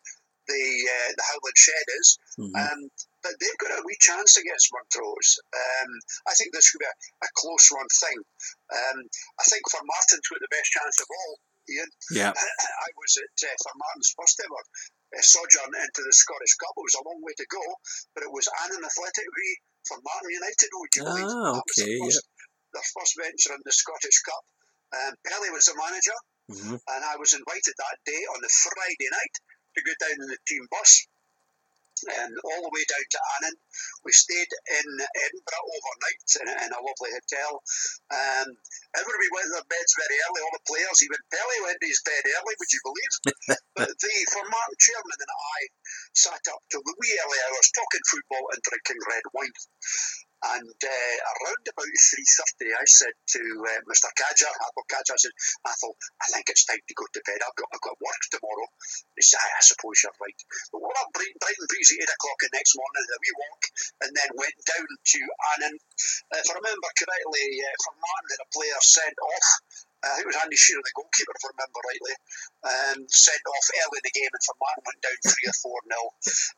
the 0.50 0.64
uh, 0.90 1.11
the 1.14 1.24
Howland 1.30 1.59
Shed 1.59 1.87
is. 2.02 2.09
Mm-hmm. 2.38 2.57
Um, 2.59 2.80
but 3.24 3.40
they've 3.40 3.62
got 3.64 3.80
a 3.80 3.82
wee 3.88 3.96
chance 4.04 4.37
against 4.37 4.68
Montrose. 4.68 5.40
Um, 5.56 5.90
I 6.28 6.37
think 6.37 6.52
this 6.52 6.68
could 6.68 6.84
be 6.84 6.92
a, 6.92 6.96
a 7.24 7.30
close 7.40 7.72
run 7.72 7.88
thing. 7.88 8.20
Um, 8.68 8.98
I 9.40 9.44
think 9.48 9.64
Formartine 9.72 10.20
to 10.20 10.32
have 10.37 10.44
the 10.44 10.52
best 10.52 10.68
chance 10.76 11.00
of 11.00 11.08
all, 11.08 11.32
Ian. 11.72 11.90
Yeah. 12.12 12.32
I 12.87 12.88
was 13.00 13.12
at 13.16 13.37
uh, 13.48 13.56
Formartine's 13.64 14.12
first 14.12 14.37
ever 14.44 14.60
uh, 14.60 15.24
sojourn 15.24 15.72
into 15.72 16.04
the 16.04 16.12
Scottish 16.12 16.54
Cup. 16.60 16.76
It 16.76 16.84
was 16.84 17.00
a 17.00 17.06
long 17.08 17.24
way 17.24 17.32
to 17.32 17.48
go, 17.48 17.64
but 18.12 18.28
it 18.28 18.32
was 18.32 18.44
an 18.44 18.76
Athletic 18.76 19.28
v 19.32 19.40
Formartine 19.88 20.37
United. 20.37 20.68
Would 20.76 20.92
you 21.00 21.04
believe? 21.08 21.32
Ah, 21.32 21.64
okay. 21.64 21.96
Their 21.96 22.04
first, 22.04 22.20
yeah. 22.20 22.76
their 22.76 22.88
first 22.92 23.12
venture 23.16 23.56
in 23.56 23.64
the 23.64 23.72
Scottish 23.72 24.20
Cup. 24.20 24.44
Um, 24.94 25.12
Pelly 25.24 25.48
was 25.48 25.64
the 25.64 25.74
manager, 25.80 26.18
mm-hmm. 26.52 26.76
and 26.76 27.00
I 27.08 27.16
was 27.16 27.32
invited 27.32 27.74
that 27.80 27.98
day 28.04 28.22
on 28.37 28.38
the 28.44 28.52
Friday 28.52 29.08
night 29.08 29.34
to 29.74 29.80
go 29.80 29.92
down 29.96 30.22
in 30.22 30.28
the 30.28 30.38
team 30.46 30.68
bus 30.70 31.08
and 32.08 32.32
all 32.44 32.60
the 32.64 32.72
way 32.72 32.84
down 32.86 33.04
to 33.04 33.20
Annan. 33.38 33.56
We 34.04 34.12
stayed 34.12 34.50
in 34.50 34.88
Edinburgh 35.00 35.66
overnight 35.68 36.28
in, 36.40 36.46
in 36.48 36.70
a 36.72 36.80
lovely 36.80 37.12
hotel. 37.12 37.50
Um, 38.12 38.48
everybody 38.94 39.28
went 39.32 39.48
to 39.50 39.52
their 39.60 39.70
beds 39.70 39.92
very 39.96 40.18
early, 40.28 40.40
all 40.44 40.54
the 40.54 40.68
players, 40.68 40.98
even 41.02 41.20
Pelly 41.32 41.58
went 41.64 41.78
to 41.80 41.88
his 41.88 42.02
bed 42.04 42.22
early, 42.24 42.54
would 42.58 42.72
you 42.72 42.82
believe? 42.84 43.14
but 43.78 43.90
the, 43.90 44.14
Formartine 44.32 44.80
Chairman 44.80 45.18
and 45.20 45.34
I 45.34 45.58
sat 46.14 46.44
up 46.52 46.62
till 46.70 46.84
the 46.84 46.96
wee 46.98 47.16
early 47.24 47.40
hours 47.48 47.68
talking 47.74 48.04
football 48.08 48.44
and 48.54 48.60
drinking 48.62 49.00
red 49.08 49.24
wine. 49.34 49.56
And 50.44 50.68
uh, 50.68 51.16
around 51.24 51.64
about 51.64 51.88
3.30, 51.88 52.76
I 52.76 52.85
said 52.85 53.16
to 53.16 53.40
uh, 53.40 53.80
Mr. 53.88 54.12
Kadja, 54.12 54.44
Athol 54.44 54.85
Kadja, 54.92 55.16
I 55.16 55.20
said, 55.24 55.33
Athol, 55.64 55.96
I 56.20 56.26
think 56.37 56.52
it's 56.52 56.68
time 56.68 56.85
to 56.85 56.94
go 57.00 57.09
to 57.09 57.20
bed. 57.24 57.40
I've 57.40 57.57
got, 57.57 57.72
I've 57.72 57.80
got 57.80 57.96
work 57.96 58.22
tomorrow. 58.28 58.68
He 59.16 59.24
said, 59.24 59.40
I, 59.40 59.64
suppose 59.64 60.04
you're 60.04 60.12
right. 60.20 60.40
But 60.68 60.85
we're 60.85 61.00
up 61.00 61.09
bright, 61.16 61.33
bright 61.40 61.57
and 61.57 61.70
breezy 61.72 61.96
8 61.96 62.12
o'clock 62.12 62.38
the 62.44 62.52
next 62.61 62.76
morning, 62.76 63.09
a 63.09 63.18
wee 63.24 63.38
walk, 63.40 63.62
and 64.04 64.11
then 64.12 64.30
went 64.37 64.59
down 64.68 64.85
to 64.85 65.20
Annan. 65.57 65.74
If 66.37 66.46
I 66.52 66.54
remember 66.61 66.90
correctly, 66.92 67.46
uh, 67.64 67.76
Formartine 67.88 68.33
had 68.37 68.44
a 68.44 68.48
player 68.52 68.80
sent 68.85 69.16
off 69.16 69.48
I 70.04 70.20
think 70.20 70.28
it 70.28 70.37
was 70.37 70.42
Andy 70.44 70.61
Shearer, 70.61 70.85
the 70.85 70.92
goalkeeper, 70.92 71.33
if 71.33 71.48
I 71.48 71.57
remember 71.57 71.80
rightly, 71.80 72.14
um, 72.68 72.98
sent 73.09 73.40
off 73.48 73.66
early 73.72 73.96
in 73.96 74.04
the 74.04 74.12
game, 74.12 74.28
and 74.28 74.44
Formartine 74.44 74.85
went 74.85 75.00
down 75.00 75.16
3 75.24 75.48
or 75.48 75.57
4 75.64 75.88
nil. 75.88 76.07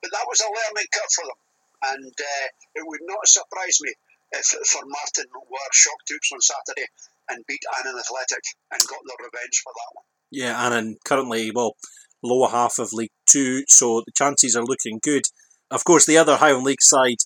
But 0.02 0.10
that 0.10 0.26
was 0.26 0.42
a 0.42 0.50
learning 0.50 0.90
curve 0.90 1.14
for 1.14 1.30
them 1.30 1.38
and 1.82 2.12
uh, 2.12 2.46
it 2.74 2.84
would 2.86 3.00
not 3.02 3.26
surprise 3.26 3.78
me 3.82 3.92
if 4.32 4.46
Formartine 4.46 5.30
were 5.34 5.72
shock 5.72 5.98
troops 6.06 6.30
on 6.32 6.40
Saturday 6.40 6.86
and 7.28 7.44
beat 7.46 7.62
Annan 7.78 7.98
Athletic 7.98 8.44
and 8.72 8.80
got 8.88 9.00
their 9.06 9.26
revenge 9.26 9.62
for 9.62 9.72
that 9.74 9.94
one. 9.94 10.04
Yeah, 10.30 10.66
Annan 10.66 10.96
currently, 11.04 11.50
well, 11.54 11.76
lower 12.22 12.48
half 12.48 12.78
of 12.78 12.92
League 12.92 13.10
Two, 13.26 13.64
so 13.68 14.02
the 14.04 14.12
chances 14.12 14.56
are 14.56 14.64
looking 14.64 15.00
good. 15.02 15.22
Of 15.70 15.84
course, 15.84 16.06
the 16.06 16.18
other 16.18 16.36
Highland 16.36 16.64
League 16.64 16.82
side 16.82 17.18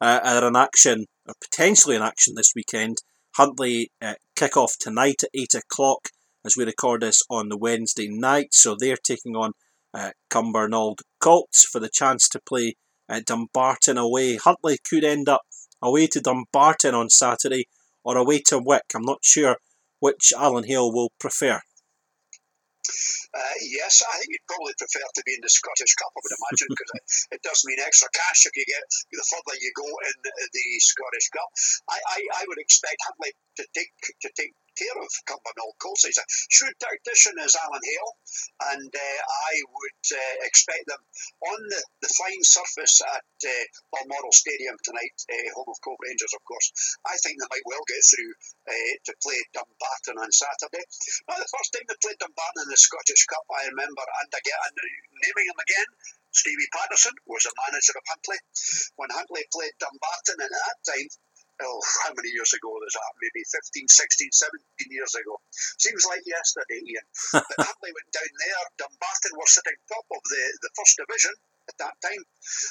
uh, 0.00 0.20
are 0.22 0.48
in 0.48 0.56
action, 0.56 1.06
or 1.26 1.34
potentially 1.40 1.96
in 1.96 2.02
action 2.02 2.34
this 2.36 2.52
weekend. 2.54 2.98
Huntly 3.36 3.90
uh, 4.00 4.14
kick 4.34 4.56
off 4.56 4.72
tonight 4.80 5.22
at 5.22 5.30
8 5.34 5.54
o'clock 5.54 6.08
as 6.44 6.56
we 6.56 6.64
record 6.64 7.02
this 7.02 7.22
on 7.28 7.48
the 7.48 7.58
Wednesday 7.58 8.08
night, 8.08 8.48
so 8.52 8.76
they're 8.78 8.96
taking 8.96 9.36
on 9.36 9.52
uh, 9.92 10.10
Cumbernauld 10.30 11.00
Colts 11.20 11.64
for 11.64 11.80
the 11.80 11.90
chance 11.92 12.28
to 12.28 12.40
play 12.40 12.76
at 13.08 13.26
Dumbarton 13.26 13.98
away. 13.98 14.36
Huntly 14.36 14.78
could 14.88 15.04
end 15.04 15.28
up 15.28 15.42
away 15.82 16.06
to 16.08 16.20
Dumbarton 16.20 16.94
on 16.94 17.10
Saturday 17.10 17.66
or 18.04 18.16
away 18.16 18.40
to 18.46 18.58
Wick. 18.58 18.84
I'm 18.94 19.02
not 19.02 19.18
sure 19.22 19.56
which 20.00 20.32
Alan 20.36 20.64
Hale 20.64 20.92
will 20.92 21.12
prefer. 21.18 21.60
Uh, 23.36 23.56
yes, 23.68 24.00
I 24.00 24.16
think 24.16 24.32
you'd 24.32 24.48
probably 24.48 24.72
prefer 24.80 25.04
to 25.04 25.22
be 25.28 25.36
in 25.36 25.44
the 25.44 25.52
Scottish 25.52 25.92
Cup, 26.00 26.08
I 26.16 26.20
would 26.24 26.36
imagine, 26.40 26.72
because 26.72 26.92
it, 26.96 27.04
it, 27.36 27.40
does 27.44 27.60
mean 27.68 27.76
extra 27.84 28.08
cash 28.16 28.48
if 28.48 28.56
you 28.56 28.64
get 28.64 28.80
the 29.12 29.26
further 29.28 29.60
you 29.60 29.76
go 29.76 29.84
in 29.84 30.16
the 30.24 30.66
Scottish 30.80 31.28
Cup. 31.28 31.50
I, 31.84 31.98
I, 32.16 32.18
I 32.40 32.42
would 32.48 32.56
expect 32.56 32.96
Huntly 33.04 33.36
to 33.60 33.64
take 33.76 33.92
to 34.24 34.28
take 34.40 34.56
care 34.76 34.96
of 35.00 35.08
Cumbernauld 35.24 35.76
Colts. 35.80 36.04
He's 36.04 36.20
a 36.20 36.26
shrewd 36.52 36.76
tactician 36.80 37.36
as 37.40 37.56
Alan 37.56 37.80
Hale, 37.80 38.12
and 38.76 38.92
uh, 38.92 39.18
I 39.48 39.52
would 39.64 40.04
uh, 40.12 40.34
expect 40.44 40.84
them 40.86 41.00
on 41.48 41.58
the, 41.68 41.80
the 42.04 42.12
fine 42.12 42.44
surface 42.44 43.00
at 43.00 43.24
uh, 43.24 43.64
Balmoral 43.92 44.32
Stadium 44.32 44.76
tonight, 44.84 45.16
uh, 45.32 45.48
home 45.56 45.72
of 45.72 45.80
Cove 45.80 46.00
Rangers, 46.04 46.32
of 46.36 46.44
course. 46.44 46.68
I 47.08 47.16
think 47.24 47.40
they 47.40 47.48
might 47.48 47.66
well 47.68 47.84
get 47.88 48.04
through 48.04 48.32
uh, 48.68 48.94
to 49.08 49.12
play 49.24 49.40
Dumbarton 49.56 50.20
on 50.20 50.30
Saturday. 50.30 50.84
Now, 51.28 51.40
the 51.40 51.48
first 51.48 51.72
time 51.72 51.88
they 51.88 51.96
played 52.04 52.20
Dumbarton 52.20 52.68
in 52.68 52.70
the 52.70 52.80
Scottish 52.80 53.24
Cup, 53.26 53.44
I 53.50 53.66
remember, 53.68 54.04
and 54.22 54.30
again, 54.30 54.60
and 54.66 54.74
naming 55.20 55.46
him 55.50 55.60
again, 55.60 55.88
Stevie 56.32 56.70
Paterson 56.72 57.16
was 57.26 57.46
a 57.46 57.58
manager 57.66 57.96
of 57.96 58.04
Huntly. 58.06 58.38
When 58.96 59.10
Huntly 59.10 59.44
played 59.50 59.74
Dumbarton, 59.80 60.38
and 60.40 60.52
at 60.52 60.62
that 60.62 60.80
time, 60.84 61.08
oh, 61.62 61.80
how 62.04 62.12
many 62.12 62.30
years 62.30 62.52
ago 62.52 62.68
was 62.68 62.92
that? 62.92 63.12
Maybe 63.18 63.42
15, 63.42 63.88
16, 63.88 64.32
17 64.32 64.96
years 64.96 65.14
ago. 65.16 65.40
Seems 65.80 66.04
like 66.04 66.22
yesterday, 66.28 66.84
Ian. 66.84 67.06
but 67.32 67.66
Huntly 67.66 67.90
went 67.92 68.10
down 68.12 68.32
there. 68.36 68.64
Dumbarton 68.84 69.34
were 69.36 69.48
sitting 69.48 69.78
top 69.88 70.06
of 70.12 70.22
the, 70.28 70.42
the 70.60 70.70
first 70.76 71.00
division 71.00 71.34
at 71.68 71.76
that 71.80 71.96
time. 72.04 72.22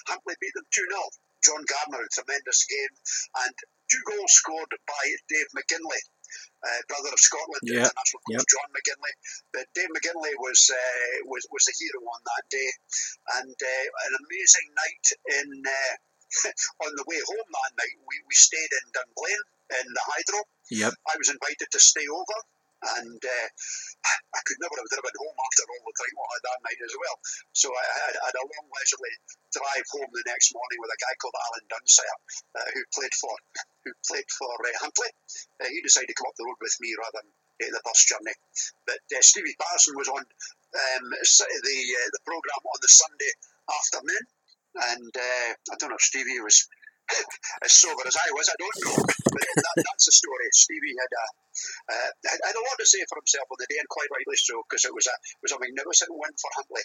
Huntly 0.08 0.36
beat 0.40 0.54
them 0.54 0.68
2 0.70 0.86
0. 0.86 1.02
John 1.46 1.62
Gardner, 1.62 2.02
a 2.02 2.10
tremendous 2.10 2.66
game, 2.66 2.94
and 3.46 3.54
two 3.86 4.02
goals 4.10 4.34
scored 4.34 4.74
by 4.88 5.04
Dave 5.30 5.50
McGinley. 5.54 6.02
Uh, 6.66 6.82
brother 6.90 7.14
of 7.14 7.22
Scotland, 7.22 7.62
yep. 7.62 7.86
international 7.86 8.22
coach 8.26 8.42
yep. 8.42 8.50
John 8.50 8.70
McGinley. 8.74 9.14
But 9.54 9.70
Dave 9.78 9.92
McGinley 9.94 10.34
was 10.42 10.60
uh, 10.74 11.30
was 11.30 11.46
was 11.54 11.64
the 11.70 11.76
hero 11.78 12.02
on 12.02 12.22
that 12.26 12.46
day, 12.50 12.70
and 13.38 13.54
uh, 13.54 13.86
an 14.10 14.14
amazing 14.18 14.68
night 14.74 15.06
in 15.40 15.48
uh, 15.62 15.94
on 16.86 16.92
the 16.96 17.06
way 17.08 17.20
home 17.22 17.50
that 17.54 17.72
night, 17.78 17.96
we, 18.08 18.16
we 18.28 18.36
stayed 18.36 18.72
in 18.72 18.86
Dunblane 18.92 19.46
in 19.82 19.88
the 19.94 20.04
Hydro. 20.10 20.40
Yep. 20.72 20.94
I 21.08 21.16
was 21.18 21.30
invited 21.30 21.70
to 21.72 21.80
stay 21.80 22.06
over. 22.10 22.38
And 22.84 23.18
uh, 23.18 23.48
I 24.36 24.42
could 24.46 24.60
never 24.62 24.78
have 24.78 24.92
driven 24.92 25.16
home 25.16 25.38
after 25.42 25.64
all 25.66 25.84
the 25.88 25.96
time 25.96 26.16
I 26.16 26.28
had 26.36 26.44
that 26.46 26.64
night 26.68 26.82
as 26.84 26.96
well. 27.00 27.18
So 27.56 27.68
I 27.72 27.86
had, 28.04 28.14
I 28.20 28.26
had 28.30 28.38
a 28.38 28.46
long 28.46 28.68
leisurely 28.68 29.16
drive 29.56 29.88
home 29.96 30.12
the 30.12 30.28
next 30.28 30.52
morning 30.52 30.80
with 30.84 30.92
a 30.94 31.00
guy 31.00 31.14
called 31.18 31.40
Alan 31.40 31.66
Dunsire, 31.72 32.20
uh, 32.60 32.68
who 32.76 32.82
played 32.94 33.16
for 33.16 33.34
who 33.88 33.92
played 34.06 34.30
for 34.30 34.54
uh, 34.54 34.76
Huntly. 34.84 35.10
Uh, 35.64 35.70
he 35.72 35.80
decided 35.82 36.12
to 36.12 36.18
come 36.18 36.28
up 36.30 36.38
the 36.38 36.46
road 36.46 36.60
with 36.60 36.76
me 36.84 36.94
rather 37.00 37.24
than 37.24 37.30
the 37.72 37.82
bus 37.88 38.02
journey. 38.06 38.36
But 38.84 39.02
uh, 39.16 39.24
Stevie 39.24 39.56
Paterson 39.56 39.96
was 39.96 40.12
on 40.12 40.22
um, 40.22 41.06
the 41.10 41.78
uh, 41.80 42.10
the 42.12 42.24
program 42.28 42.62
on 42.68 42.80
the 42.84 42.92
Sunday 42.92 43.32
afternoon, 43.72 44.24
and 44.94 45.12
I 45.16 45.76
don't 45.80 45.90
know 45.90 46.02
if 46.02 46.06
Stevie 46.06 46.44
was 46.44 46.68
as 47.64 47.72
sober 47.72 48.04
as 48.06 48.18
I 48.18 48.30
was. 48.34 48.50
I 48.50 48.58
don't 48.58 48.78
know, 48.86 48.98
but 49.06 49.46
that, 49.46 49.78
that's 49.78 50.06
the 50.10 50.16
story. 50.16 50.48
Stevie 50.54 50.98
had 50.98 51.12
a 51.14 51.26
uh, 51.92 52.10
had 52.24 52.58
a 52.58 52.64
lot 52.66 52.78
to 52.80 52.86
say 52.86 53.02
for 53.08 53.22
himself 53.22 53.48
on 53.52 53.58
the 53.62 53.70
day, 53.70 53.80
and 53.80 53.90
quite 53.90 54.10
rightly 54.12 54.38
so, 54.38 54.62
because 54.66 54.86
it 54.86 54.94
was 54.94 55.06
a 55.08 55.16
was 55.42 55.54
a 55.54 55.60
magnificent 55.62 56.12
win 56.12 56.34
for 56.38 56.50
Huntly. 56.58 56.84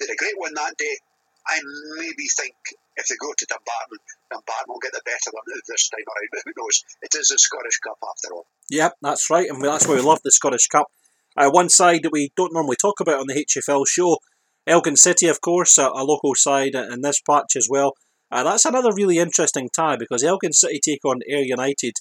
They 0.00 0.08
had 0.08 0.14
a 0.16 0.20
great 0.20 0.38
win 0.40 0.54
that 0.56 0.74
day. 0.80 0.96
I 1.44 1.60
maybe 2.00 2.24
think 2.40 2.56
if 2.96 3.04
they 3.04 3.20
go 3.20 3.28
to 3.36 3.44
Dumbarton, 3.44 4.00
Dumbarton 4.32 4.68
will 4.68 4.80
get 4.80 4.96
the 4.96 5.04
better 5.04 5.28
of 5.28 5.44
them 5.44 5.60
this 5.68 5.92
time 5.92 6.08
around. 6.08 6.30
But 6.32 6.42
who 6.48 6.56
knows? 6.56 6.80
It 7.04 7.12
is 7.12 7.28
the 7.28 7.38
Scottish 7.38 7.78
Cup 7.84 8.00
after 8.00 8.32
all. 8.32 8.48
Yep, 8.70 8.92
that's 9.02 9.28
right, 9.28 9.48
and 9.48 9.60
that's 9.60 9.86
why 9.86 10.00
we 10.00 10.00
love 10.00 10.24
the 10.24 10.32
Scottish 10.32 10.68
Cup. 10.68 10.88
Uh, 11.36 11.50
one 11.50 11.68
side 11.68 12.02
that 12.02 12.12
we 12.12 12.32
don't 12.36 12.54
normally 12.54 12.76
talk 12.80 13.00
about 13.00 13.20
on 13.20 13.26
the 13.26 13.44
HFL 13.44 13.84
show, 13.86 14.18
Elgin 14.66 14.96
City, 14.96 15.26
of 15.26 15.40
course, 15.40 15.76
a, 15.76 15.88
a 15.88 16.04
local 16.04 16.34
side 16.34 16.74
in 16.74 17.02
this 17.02 17.20
patch 17.20 17.56
as 17.56 17.68
well. 17.68 17.94
Uh, 18.34 18.42
that's 18.42 18.64
another 18.64 18.90
really 18.92 19.18
interesting 19.18 19.68
tie 19.72 19.94
because 19.96 20.24
Elgin 20.24 20.52
City 20.52 20.80
take 20.84 21.04
on 21.04 21.20
Ayr 21.30 21.44
United. 21.44 21.92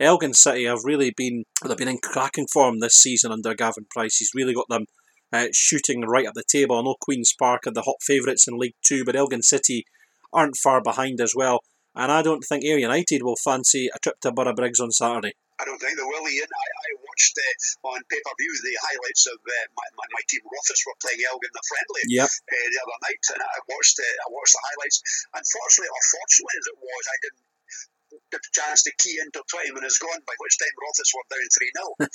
Elgin 0.00 0.32
City 0.32 0.64
have 0.64 0.78
really 0.84 1.12
been 1.14 1.44
they've 1.62 1.76
been 1.76 1.86
in 1.86 1.98
cracking 1.98 2.46
form 2.50 2.80
this 2.80 2.94
season 2.94 3.30
under 3.30 3.54
Gavin 3.54 3.84
Price. 3.90 4.16
He's 4.16 4.30
really 4.34 4.54
got 4.54 4.70
them 4.70 4.86
uh, 5.34 5.48
shooting 5.52 6.00
right 6.00 6.26
up 6.26 6.32
the 6.32 6.44
table. 6.50 6.78
I 6.78 6.82
know 6.82 6.96
Queens 6.98 7.34
Park 7.38 7.66
are 7.66 7.72
the 7.72 7.82
hot 7.82 7.96
favourites 8.00 8.48
in 8.48 8.56
League 8.56 8.76
Two, 8.82 9.04
but 9.04 9.14
Elgin 9.14 9.42
City 9.42 9.84
aren't 10.32 10.56
far 10.56 10.80
behind 10.80 11.20
as 11.20 11.34
well. 11.36 11.60
And 11.94 12.10
I 12.10 12.22
don't 12.22 12.40
think 12.40 12.64
Ayr 12.64 12.78
United 12.78 13.22
will 13.22 13.36
fancy 13.36 13.90
a 13.94 13.98
trip 13.98 14.18
to 14.22 14.32
Borough 14.32 14.54
Briggs 14.54 14.80
on 14.80 14.92
Saturday. 14.92 15.34
I 15.60 15.66
don't 15.66 15.78
think 15.78 15.98
they 15.98 16.04
will, 16.04 16.26
Ian. 16.26 16.46
I 16.48 16.81
watched 17.22 17.38
uh, 17.38 17.94
on 17.94 18.02
pay 18.10 18.18
per 18.18 18.34
view 18.34 18.50
the 18.50 18.74
highlights 18.82 19.24
of 19.30 19.38
uh, 19.38 19.54
my, 19.78 19.86
my, 19.94 20.06
my, 20.10 20.22
team 20.26 20.42
Rothes 20.42 20.82
were 20.82 20.98
playing 20.98 21.22
Elgin 21.22 21.54
the 21.54 21.62
friendly 21.70 22.02
yep. 22.10 22.26
uh, 22.26 22.66
the 22.66 22.80
other 22.82 22.98
night, 23.06 23.22
and 23.30 23.40
I 23.42 23.58
watched 23.70 23.96
uh, 24.02 24.26
I 24.26 24.28
watched 24.34 24.54
the 24.58 24.62
highlights. 24.66 24.98
Unfortunately, 25.30 25.90
or 25.94 26.02
fortunately 26.02 26.56
as 26.58 26.66
it 26.66 26.78
was, 26.82 27.04
I 27.06 27.16
didn't 27.22 27.46
get 28.28 28.44
a 28.44 28.52
chance 28.52 28.84
to 28.84 28.92
key 29.00 29.16
into 29.22 29.40
time 29.48 29.72
and 29.72 29.86
is 29.86 30.02
gone, 30.02 30.20
by 30.26 30.36
which 30.36 30.58
time 30.58 30.74
Rothes 30.82 31.12
were 31.14 31.28
down 31.30 31.48
3 31.48 31.70
0. 31.72 31.96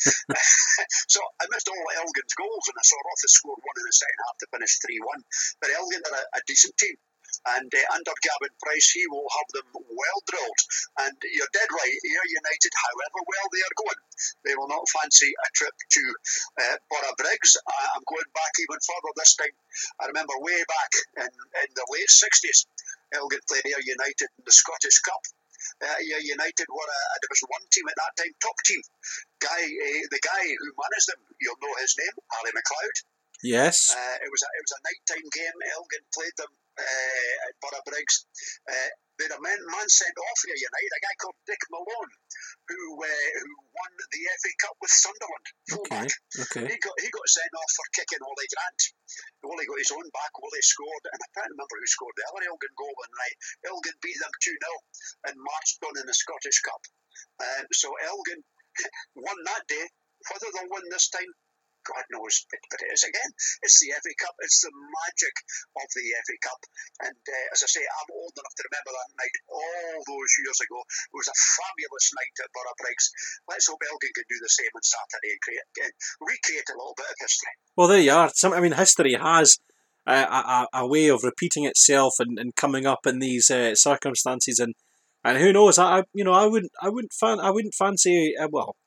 so 1.13 1.19
I 1.41 1.49
missed 1.49 1.71
all 1.71 1.87
Elgin's 1.97 2.35
goals 2.37 2.65
and 2.69 2.77
I 2.77 2.85
saw 2.85 2.99
Rothes 3.01 3.33
score 3.33 3.57
one 3.57 3.79
in 3.81 3.87
the 3.87 3.95
second 3.95 4.19
half 4.27 4.37
to 4.43 4.47
finish 4.53 4.77
3 4.77 4.93
1. 4.93 5.63
But 5.63 5.73
Elgin 5.73 6.03
are 6.05 6.17
a, 6.21 6.23
a 6.37 6.41
decent 6.45 6.77
team. 6.77 6.97
And 7.45 7.69
uh, 7.69 7.95
under 7.95 8.13
Gavin 8.23 8.55
Price, 8.63 8.89
he 8.91 9.05
will 9.07 9.27
have 9.29 9.49
them 9.53 9.69
well 9.73 10.19
drilled. 10.25 10.61
And 11.05 11.15
you're 11.21 11.53
dead 11.53 11.69
right, 11.69 11.97
Ayr 12.01 12.25
United, 12.27 12.73
however 12.73 13.19
well 13.27 13.47
they 13.53 13.63
are 13.63 13.77
going, 13.77 14.01
they 14.43 14.55
will 14.57 14.71
not 14.71 14.89
fancy 14.89 15.29
a 15.29 15.47
trip 15.53 15.75
to 15.77 16.03
uh, 16.61 16.77
Borough 16.89 17.17
Briggs. 17.17 17.57
I'm 17.93 18.05
going 18.07 18.31
back 18.33 18.53
even 18.59 18.79
further 18.81 19.11
this 19.15 19.35
time. 19.37 19.55
I 20.01 20.09
remember 20.09 20.33
way 20.41 20.59
back 20.65 20.91
in, 21.23 21.31
in 21.31 21.69
the 21.75 21.85
late 21.93 22.09
60s, 22.09 22.65
Elgin 23.13 23.43
played 23.47 23.65
Ayr 23.67 23.83
United 23.85 24.29
in 24.37 24.43
the 24.43 24.55
Scottish 24.55 24.99
Cup. 25.05 25.23
Uh, 25.81 25.99
United 25.99 26.67
were 26.69 26.89
a, 26.89 27.01
a, 27.13 27.17
Division 27.21 27.49
One 27.49 27.65
team 27.69 27.85
at 27.89 27.97
that 27.97 28.13
time, 28.17 28.33
top 28.41 28.57
team. 28.65 28.81
Guy, 29.39 29.61
uh, 29.61 30.03
the 30.09 30.21
guy 30.21 30.43
who 30.57 30.67
managed 30.73 31.09
them, 31.09 31.21
you'll 31.41 31.59
know 31.61 31.73
his 31.81 31.93
name, 31.97 32.15
Ally 32.33 32.51
McLeod. 32.53 32.97
Yes. 33.43 33.93
Uh, 33.93 34.17
it 34.21 34.31
was 34.33 34.41
a, 34.41 34.49
it 34.49 34.63
was 34.65 34.75
a 34.77 34.83
nighttime 34.85 35.29
game. 35.29 35.57
Elgin 35.77 36.05
played 36.09 36.35
them 36.37 36.51
uh, 36.77 37.45
at 37.49 37.53
Borough 37.61 37.85
Briggs. 37.85 38.25
Uh, 38.65 38.89
they 39.17 39.25
had 39.25 39.33
a 39.33 39.41
man, 39.41 39.57
man 39.73 39.89
sent 39.89 40.13
off 40.13 40.39
here 40.45 40.53
United, 40.53 40.93
a 40.93 41.01
guy 41.01 41.15
called 41.17 41.37
Dick 41.49 41.61
Malone, 41.73 42.13
who 42.69 42.81
uh, 43.01 43.27
who 43.41 43.49
won 43.73 43.91
the 43.97 44.21
FA 44.29 44.53
Cup 44.61 44.77
with 44.77 44.93
Sunderland. 44.93 45.47
Okay. 45.73 46.05
okay. 46.05 46.65
He 46.69 46.77
got 46.77 46.95
he 47.01 47.09
got 47.09 47.25
sent 47.25 47.53
off 47.57 47.71
for 47.73 47.87
kicking 47.97 48.21
Ollie 48.21 48.51
Grant. 48.53 48.81
Ollie 49.41 49.65
got 49.65 49.81
his 49.81 49.93
own 49.93 50.05
back. 50.13 50.33
Ollie 50.37 50.65
scored, 50.65 51.05
and 51.09 51.17
I 51.17 51.29
can't 51.33 51.49
remember 51.49 51.75
who 51.81 51.89
scored 51.89 52.13
the 52.13 52.29
other 52.29 52.45
Elgin 52.45 52.73
goal 52.77 52.93
one 52.93 53.13
night. 53.17 53.37
Elgin 53.65 53.97
beat 54.05 54.17
them 54.21 54.33
two 54.37 54.53
0 54.53 55.33
and 55.33 55.35
marched 55.41 55.81
on 55.81 55.97
in 55.97 56.05
the 56.05 56.13
Scottish 56.13 56.61
Cup. 56.61 56.81
Um, 57.41 57.65
so 57.73 57.89
Elgin 58.05 58.41
won 59.25 59.37
that 59.49 59.65
day. 59.65 59.85
Whether 60.29 60.49
they'll 60.53 60.73
win 60.73 60.85
this 60.93 61.09
time, 61.09 61.29
God 61.87 62.03
knows, 62.11 62.43
but, 62.51 62.59
but 62.67 62.83
it 62.83 62.91
is 62.91 63.07
again. 63.07 63.31
It's 63.63 63.79
the 63.79 63.95
FA 63.95 64.13
Cup. 64.19 64.35
It's 64.43 64.59
the 64.61 64.73
magic 64.75 65.35
of 65.79 65.87
the 65.95 66.05
FA 66.27 66.37
Cup. 66.43 66.61
And 67.07 67.15
uh, 67.15 67.45
as 67.55 67.63
I 67.63 67.69
say, 67.71 67.83
I'm 67.87 68.11
old 68.11 68.35
enough 68.35 68.55
to 68.59 68.67
remember 68.67 68.91
that 68.91 69.11
night 69.15 69.35
all 69.47 69.97
those 70.03 70.31
years 70.43 70.59
ago. 70.59 70.79
It 70.83 71.15
was 71.15 71.31
a 71.31 71.37
fabulous 71.37 72.07
night 72.11 72.35
at 72.43 72.51
Borough 72.51 72.79
Briggs. 72.83 73.07
Let's 73.47 73.71
hope 73.71 73.79
Elgin 73.87 74.11
can 74.11 74.27
do 74.27 74.39
the 74.43 74.51
same 74.51 74.73
on 74.75 74.83
Saturday 74.83 75.31
and 75.31 75.41
create, 75.41 75.95
recreate 76.19 76.69
a 76.69 76.75
little 76.75 76.97
bit 76.99 77.07
of 77.07 77.17
history. 77.23 77.53
Well, 77.79 77.87
there 77.87 78.03
you 78.03 78.13
are. 78.13 78.29
Some, 78.35 78.51
I 78.51 78.59
mean, 78.59 78.75
history 78.75 79.15
has. 79.15 79.57
a, 80.07 80.67
a, 80.71 80.87
way 80.87 81.09
of 81.09 81.23
repeating 81.23 81.65
itself 81.65 82.13
and, 82.19 82.39
and 82.39 82.55
coming 82.55 82.85
up 82.85 83.03
in 83.05 83.19
these 83.19 83.51
uh, 83.51 83.75
circumstances, 83.75 84.57
and 84.57 84.73
and 85.27 85.37
who 85.37 85.51
knows? 85.51 85.77
I, 85.77 86.03
you 86.13 86.23
know 86.23 86.31
I 86.31 86.45
wouldn't 86.45 86.71
I 86.81 86.87
wouldn't 86.87 87.11
fan 87.11 87.41
I 87.41 87.51
wouldn't 87.51 87.73
fancy 87.73 88.33
uh, 88.39 88.47
well 88.49 88.77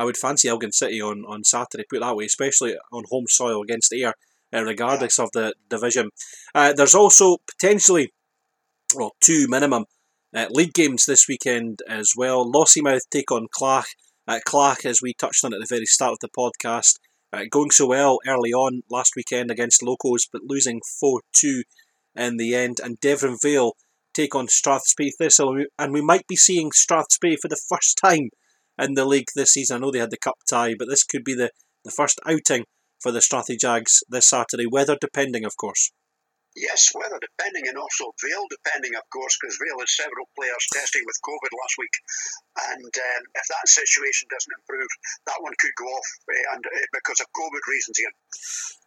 I 0.00 0.04
would 0.04 0.16
fancy 0.16 0.48
Elgin 0.48 0.72
City 0.72 1.02
on, 1.02 1.26
on 1.28 1.44
Saturday, 1.44 1.84
put 1.86 2.00
that 2.00 2.16
way, 2.16 2.24
especially 2.24 2.74
on 2.90 3.04
home 3.10 3.26
soil 3.28 3.62
against 3.62 3.92
Ayr, 3.92 4.14
uh, 4.50 4.64
regardless 4.64 5.18
of 5.18 5.28
the 5.34 5.52
division. 5.68 6.08
Uh, 6.54 6.72
there's 6.72 6.94
also 6.94 7.36
potentially, 7.46 8.10
well, 8.96 9.12
two 9.20 9.44
minimum 9.46 9.84
uh, 10.34 10.46
league 10.48 10.72
games 10.72 11.04
this 11.04 11.28
weekend 11.28 11.80
as 11.86 12.14
well. 12.16 12.50
Lossiemouth 12.50 13.10
take 13.10 13.30
on 13.30 13.48
Clach. 13.52 13.88
Uh, 14.26 14.40
Clach, 14.46 14.86
as 14.86 15.02
we 15.02 15.12
touched 15.12 15.44
on 15.44 15.52
at 15.52 15.60
the 15.60 15.66
very 15.68 15.84
start 15.84 16.12
of 16.12 16.20
the 16.20 16.30
podcast, 16.30 16.94
uh, 17.34 17.44
going 17.50 17.70
so 17.70 17.86
well 17.86 18.20
early 18.26 18.54
on 18.54 18.80
last 18.90 19.12
weekend 19.14 19.50
against 19.50 19.82
Locos, 19.82 20.26
but 20.32 20.44
losing 20.46 20.80
4 20.98 21.20
2 21.34 21.62
in 22.16 22.38
the 22.38 22.54
end. 22.54 22.80
And 22.82 22.98
Deveronvale 23.00 23.72
take 24.14 24.34
on 24.34 24.46
Strathspey 24.46 25.10
Thistle, 25.18 25.66
and 25.78 25.92
we 25.92 26.00
might 26.00 26.26
be 26.26 26.36
seeing 26.36 26.70
Strathspey 26.70 27.36
for 27.38 27.48
the 27.48 27.60
first 27.68 27.98
time 28.02 28.30
in 28.80 28.94
the 28.94 29.04
league 29.04 29.28
this 29.34 29.52
season. 29.52 29.76
I 29.76 29.80
know 29.80 29.90
they 29.90 29.98
had 29.98 30.10
the 30.10 30.18
cup 30.18 30.38
tie, 30.48 30.74
but 30.78 30.88
this 30.88 31.04
could 31.04 31.24
be 31.24 31.34
the, 31.34 31.50
the 31.84 31.90
first 31.90 32.20
outing 32.26 32.64
for 33.00 33.12
the 33.12 33.20
Strathy 33.20 33.58
Jags 33.58 34.04
this 34.08 34.28
Saturday, 34.28 34.66
weather 34.66 34.96
depending, 35.00 35.44
of 35.44 35.56
course. 35.56 35.90
Yes, 36.58 36.90
weather 36.98 37.22
depending, 37.22 37.70
and 37.70 37.78
also 37.78 38.10
Vale 38.18 38.50
depending, 38.50 38.98
of 38.98 39.06
course, 39.14 39.38
because 39.38 39.54
Vale 39.62 39.78
has 39.78 39.94
several 39.94 40.26
players 40.34 40.66
testing 40.74 41.06
with 41.06 41.22
COVID 41.22 41.52
last 41.54 41.78
week. 41.78 41.94
And 42.74 42.90
um, 42.90 43.22
if 43.38 43.46
that 43.54 43.70
situation 43.70 44.26
doesn't 44.26 44.58
improve, 44.58 44.90
that 45.30 45.38
one 45.38 45.54
could 45.62 45.70
go 45.78 45.86
off 45.86 46.10
uh, 46.26 46.54
and, 46.58 46.62
uh, 46.66 46.86
because 46.90 47.22
of 47.22 47.30
COVID 47.38 47.62
reasons 47.70 48.02
here. 48.02 48.14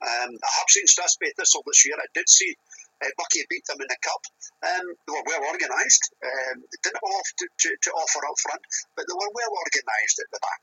Um, 0.04 0.32
I 0.44 0.52
have 0.60 0.70
seen 0.76 0.92
Strathspey 0.92 1.32
Thistle 1.40 1.64
this 1.64 1.88
year. 1.88 1.96
I 1.96 2.12
did 2.12 2.28
see 2.28 2.52
uh, 3.02 3.12
Buckie 3.18 3.48
beat 3.50 3.66
them 3.66 3.82
in 3.82 3.90
the 3.90 4.00
cup. 4.04 4.24
Um, 4.62 4.86
they 5.08 5.14
were 5.14 5.28
well 5.28 5.44
organised. 5.50 6.14
Um, 6.22 6.62
they 6.62 6.80
didn't 6.84 7.02
have 7.02 7.32
to, 7.40 7.46
to, 7.48 7.70
to, 7.74 7.92
offer 7.98 8.22
up 8.26 8.38
front, 8.40 8.64
but 8.96 9.06
they 9.08 9.18
were 9.18 9.34
well 9.34 9.54
organised 9.54 10.18
at 10.22 10.30
the 10.32 10.42
back. 10.44 10.62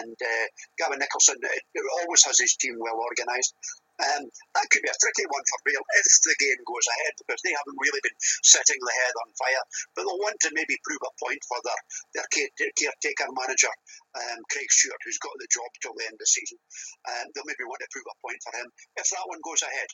And 0.00 0.16
uh, 0.16 0.46
Gavin 0.78 0.98
Nicholson 0.98 1.38
uh, 1.42 1.80
always 2.02 2.24
has 2.26 2.38
his 2.38 2.56
team 2.56 2.76
well 2.78 2.98
organised. 2.98 3.54
Um, 3.96 4.28
that 4.52 4.68
could 4.68 4.84
be 4.84 4.92
a 4.92 5.00
tricky 5.00 5.24
one 5.32 5.46
for 5.48 5.56
Vale 5.64 5.88
if 6.04 6.04
the 6.20 6.36
game 6.36 6.60
goes 6.68 6.84
ahead 6.84 7.16
because 7.16 7.40
they 7.40 7.56
haven't 7.56 7.80
really 7.80 8.02
been 8.04 8.18
setting 8.44 8.76
the 8.76 8.92
head 8.92 9.14
on 9.24 9.32
fire. 9.40 9.64
But 9.96 10.04
they'll 10.04 10.20
want 10.20 10.36
to 10.44 10.52
maybe 10.52 10.76
prove 10.84 11.00
a 11.00 11.16
point 11.16 11.40
for 11.48 11.56
their, 11.64 11.80
their 12.12 12.28
caretaker 12.76 13.32
manager, 13.32 13.72
um, 14.20 14.44
Craig 14.52 14.68
Stewart, 14.68 15.00
who's 15.00 15.22
got 15.22 15.32
the 15.40 15.48
job 15.48 15.70
till 15.80 15.96
the 15.96 16.04
end 16.04 16.20
of 16.20 16.24
the 16.24 16.28
season. 16.28 16.60
Um, 17.08 17.32
they'll 17.32 17.48
maybe 17.48 17.64
want 17.64 17.80
to 17.80 17.92
prove 17.92 18.04
a 18.04 18.20
point 18.20 18.40
for 18.44 18.52
him 18.52 18.68
if 19.00 19.08
that 19.08 19.28
one 19.32 19.40
goes 19.40 19.64
ahead. 19.64 19.88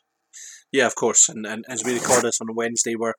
Yeah, 0.71 0.87
of 0.87 0.95
course. 0.95 1.29
And, 1.29 1.47
and 1.47 1.65
as 1.69 1.83
we 1.85 1.95
record 1.95 2.25
this 2.25 2.41
on 2.41 2.55
Wednesday, 2.55 2.95
we're 2.97 3.15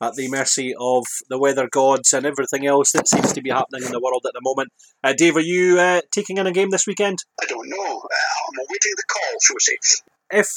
at 0.00 0.14
the 0.14 0.28
mercy 0.28 0.74
of 0.78 1.04
the 1.30 1.38
weather 1.38 1.68
gods 1.70 2.12
and 2.12 2.26
everything 2.26 2.66
else 2.66 2.92
that 2.92 3.08
seems 3.08 3.32
to 3.32 3.40
be 3.40 3.50
happening 3.50 3.84
in 3.84 3.92
the 3.92 4.00
world 4.00 4.24
at 4.26 4.32
the 4.34 4.40
moment. 4.42 4.68
Uh, 5.02 5.14
Dave, 5.16 5.36
are 5.36 5.40
you 5.40 5.78
uh, 5.78 6.00
taking 6.12 6.36
in 6.38 6.46
a 6.46 6.52
game 6.52 6.70
this 6.70 6.86
weekend? 6.86 7.18
I 7.40 7.46
don't 7.46 7.68
know. 7.68 7.76
Uh, 7.76 8.36
I'm 8.48 8.66
awaiting 8.68 8.92
the 8.96 9.04
call, 9.08 9.40
so 9.40 9.54
say. 9.58 9.78
If 10.30 10.48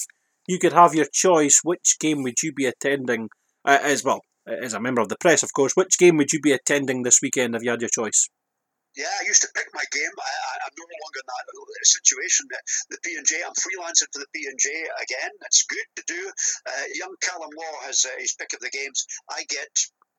you 0.47 0.59
could 0.59 0.73
have 0.73 0.93
your 0.93 1.07
choice, 1.11 1.61
which 1.63 1.97
game 1.99 2.23
would 2.23 2.41
you 2.43 2.51
be 2.51 2.65
attending 2.65 3.29
uh, 3.65 3.79
as 3.81 4.03
well? 4.03 4.21
As 4.47 4.73
a 4.73 4.79
member 4.79 4.99
of 4.99 5.09
the 5.09 5.17
press, 5.19 5.43
of 5.43 5.53
course, 5.53 5.73
which 5.75 5.99
game 5.99 6.17
would 6.17 6.33
you 6.33 6.39
be 6.41 6.53
attending 6.53 7.03
this 7.03 7.19
weekend 7.21 7.55
if 7.55 7.61
you 7.61 7.69
had 7.69 7.81
your 7.81 7.89
choice? 7.89 8.29
Yeah, 8.97 9.09
I 9.09 9.23
used 9.29 9.41
to 9.45 9.51
pick 9.53 9.69
my 9.73 9.85
game. 9.93 10.09
I, 10.09 10.65
am 10.65 10.73
no 10.73 10.85
longer 10.85 11.21
in 11.21 11.27
that 11.29 11.85
situation. 11.85 12.49
The 12.89 12.97
P 13.05 13.15
and 13.15 13.25
J, 13.25 13.41
I'm 13.45 13.53
freelancing 13.53 14.09
for 14.11 14.19
the 14.19 14.31
P 14.33 14.45
and 14.49 14.57
J 14.57 14.69
again. 15.01 15.31
It's 15.45 15.63
good 15.69 15.89
to 15.97 16.03
do. 16.07 16.21
Uh, 16.65 16.85
young 16.97 17.13
Callum 17.21 17.53
Law 17.53 17.75
has 17.85 18.03
uh, 18.05 18.17
his 18.17 18.33
pick 18.33 18.53
of 18.53 18.59
the 18.59 18.73
games. 18.73 19.05
I 19.29 19.45
get 19.47 19.69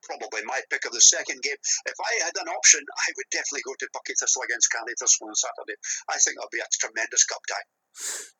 probably 0.03 0.41
my 0.45 0.59
pick 0.69 0.85
of 0.85 0.93
the 0.93 1.01
second 1.01 1.41
game. 1.43 1.59
If 1.85 1.97
I 1.99 2.25
had 2.25 2.35
an 2.41 2.49
option, 2.49 2.81
I 2.81 3.07
would 3.17 3.29
definitely 3.31 3.65
go 3.65 3.75
to 3.79 3.87
Buckie 3.93 4.17
Thistle 4.17 4.43
against 4.47 4.71
Caley 4.71 4.95
Thistle 4.97 5.27
on 5.27 5.35
Saturday. 5.35 5.77
I 6.09 6.17
think 6.17 6.37
that'll 6.37 6.51
be 6.51 6.63
a 6.63 6.69
tremendous 6.79 7.25
cup 7.25 7.41
tie. 7.47 7.67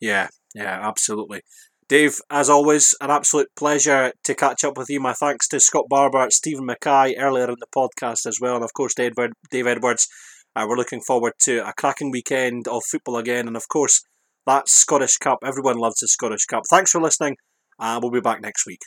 Yeah, 0.00 0.28
yeah, 0.54 0.80
absolutely. 0.80 1.42
Dave, 1.88 2.20
as 2.30 2.48
always, 2.48 2.94
an 3.00 3.10
absolute 3.10 3.48
pleasure 3.56 4.12
to 4.24 4.34
catch 4.34 4.64
up 4.64 4.78
with 4.78 4.88
you. 4.88 5.00
My 5.00 5.12
thanks 5.12 5.48
to 5.48 5.60
Scott 5.60 5.86
Barber, 5.88 6.26
Stephen 6.30 6.64
Mackay 6.64 7.16
earlier 7.16 7.48
in 7.48 7.56
the 7.58 7.66
podcast 7.74 8.26
as 8.26 8.38
well, 8.40 8.54
and 8.54 8.64
of 8.64 8.72
course 8.72 8.94
Dave, 8.94 9.12
Edwards. 9.52 10.08
Uh, 10.54 10.66
we're 10.68 10.76
looking 10.76 11.00
forward 11.06 11.32
to 11.40 11.66
a 11.66 11.72
cracking 11.72 12.10
weekend 12.10 12.68
of 12.68 12.82
football 12.90 13.16
again, 13.16 13.46
and 13.46 13.56
of 13.56 13.68
course 13.68 14.02
that 14.46 14.68
Scottish 14.68 15.16
Cup. 15.16 15.38
Everyone 15.44 15.76
loves 15.76 16.00
the 16.00 16.08
Scottish 16.08 16.46
Cup. 16.46 16.62
Thanks 16.70 16.90
for 16.90 17.00
listening, 17.00 17.36
and 17.78 17.98
uh, 17.98 18.00
we'll 18.02 18.12
be 18.12 18.20
back 18.20 18.40
next 18.40 18.66
week. 18.66 18.80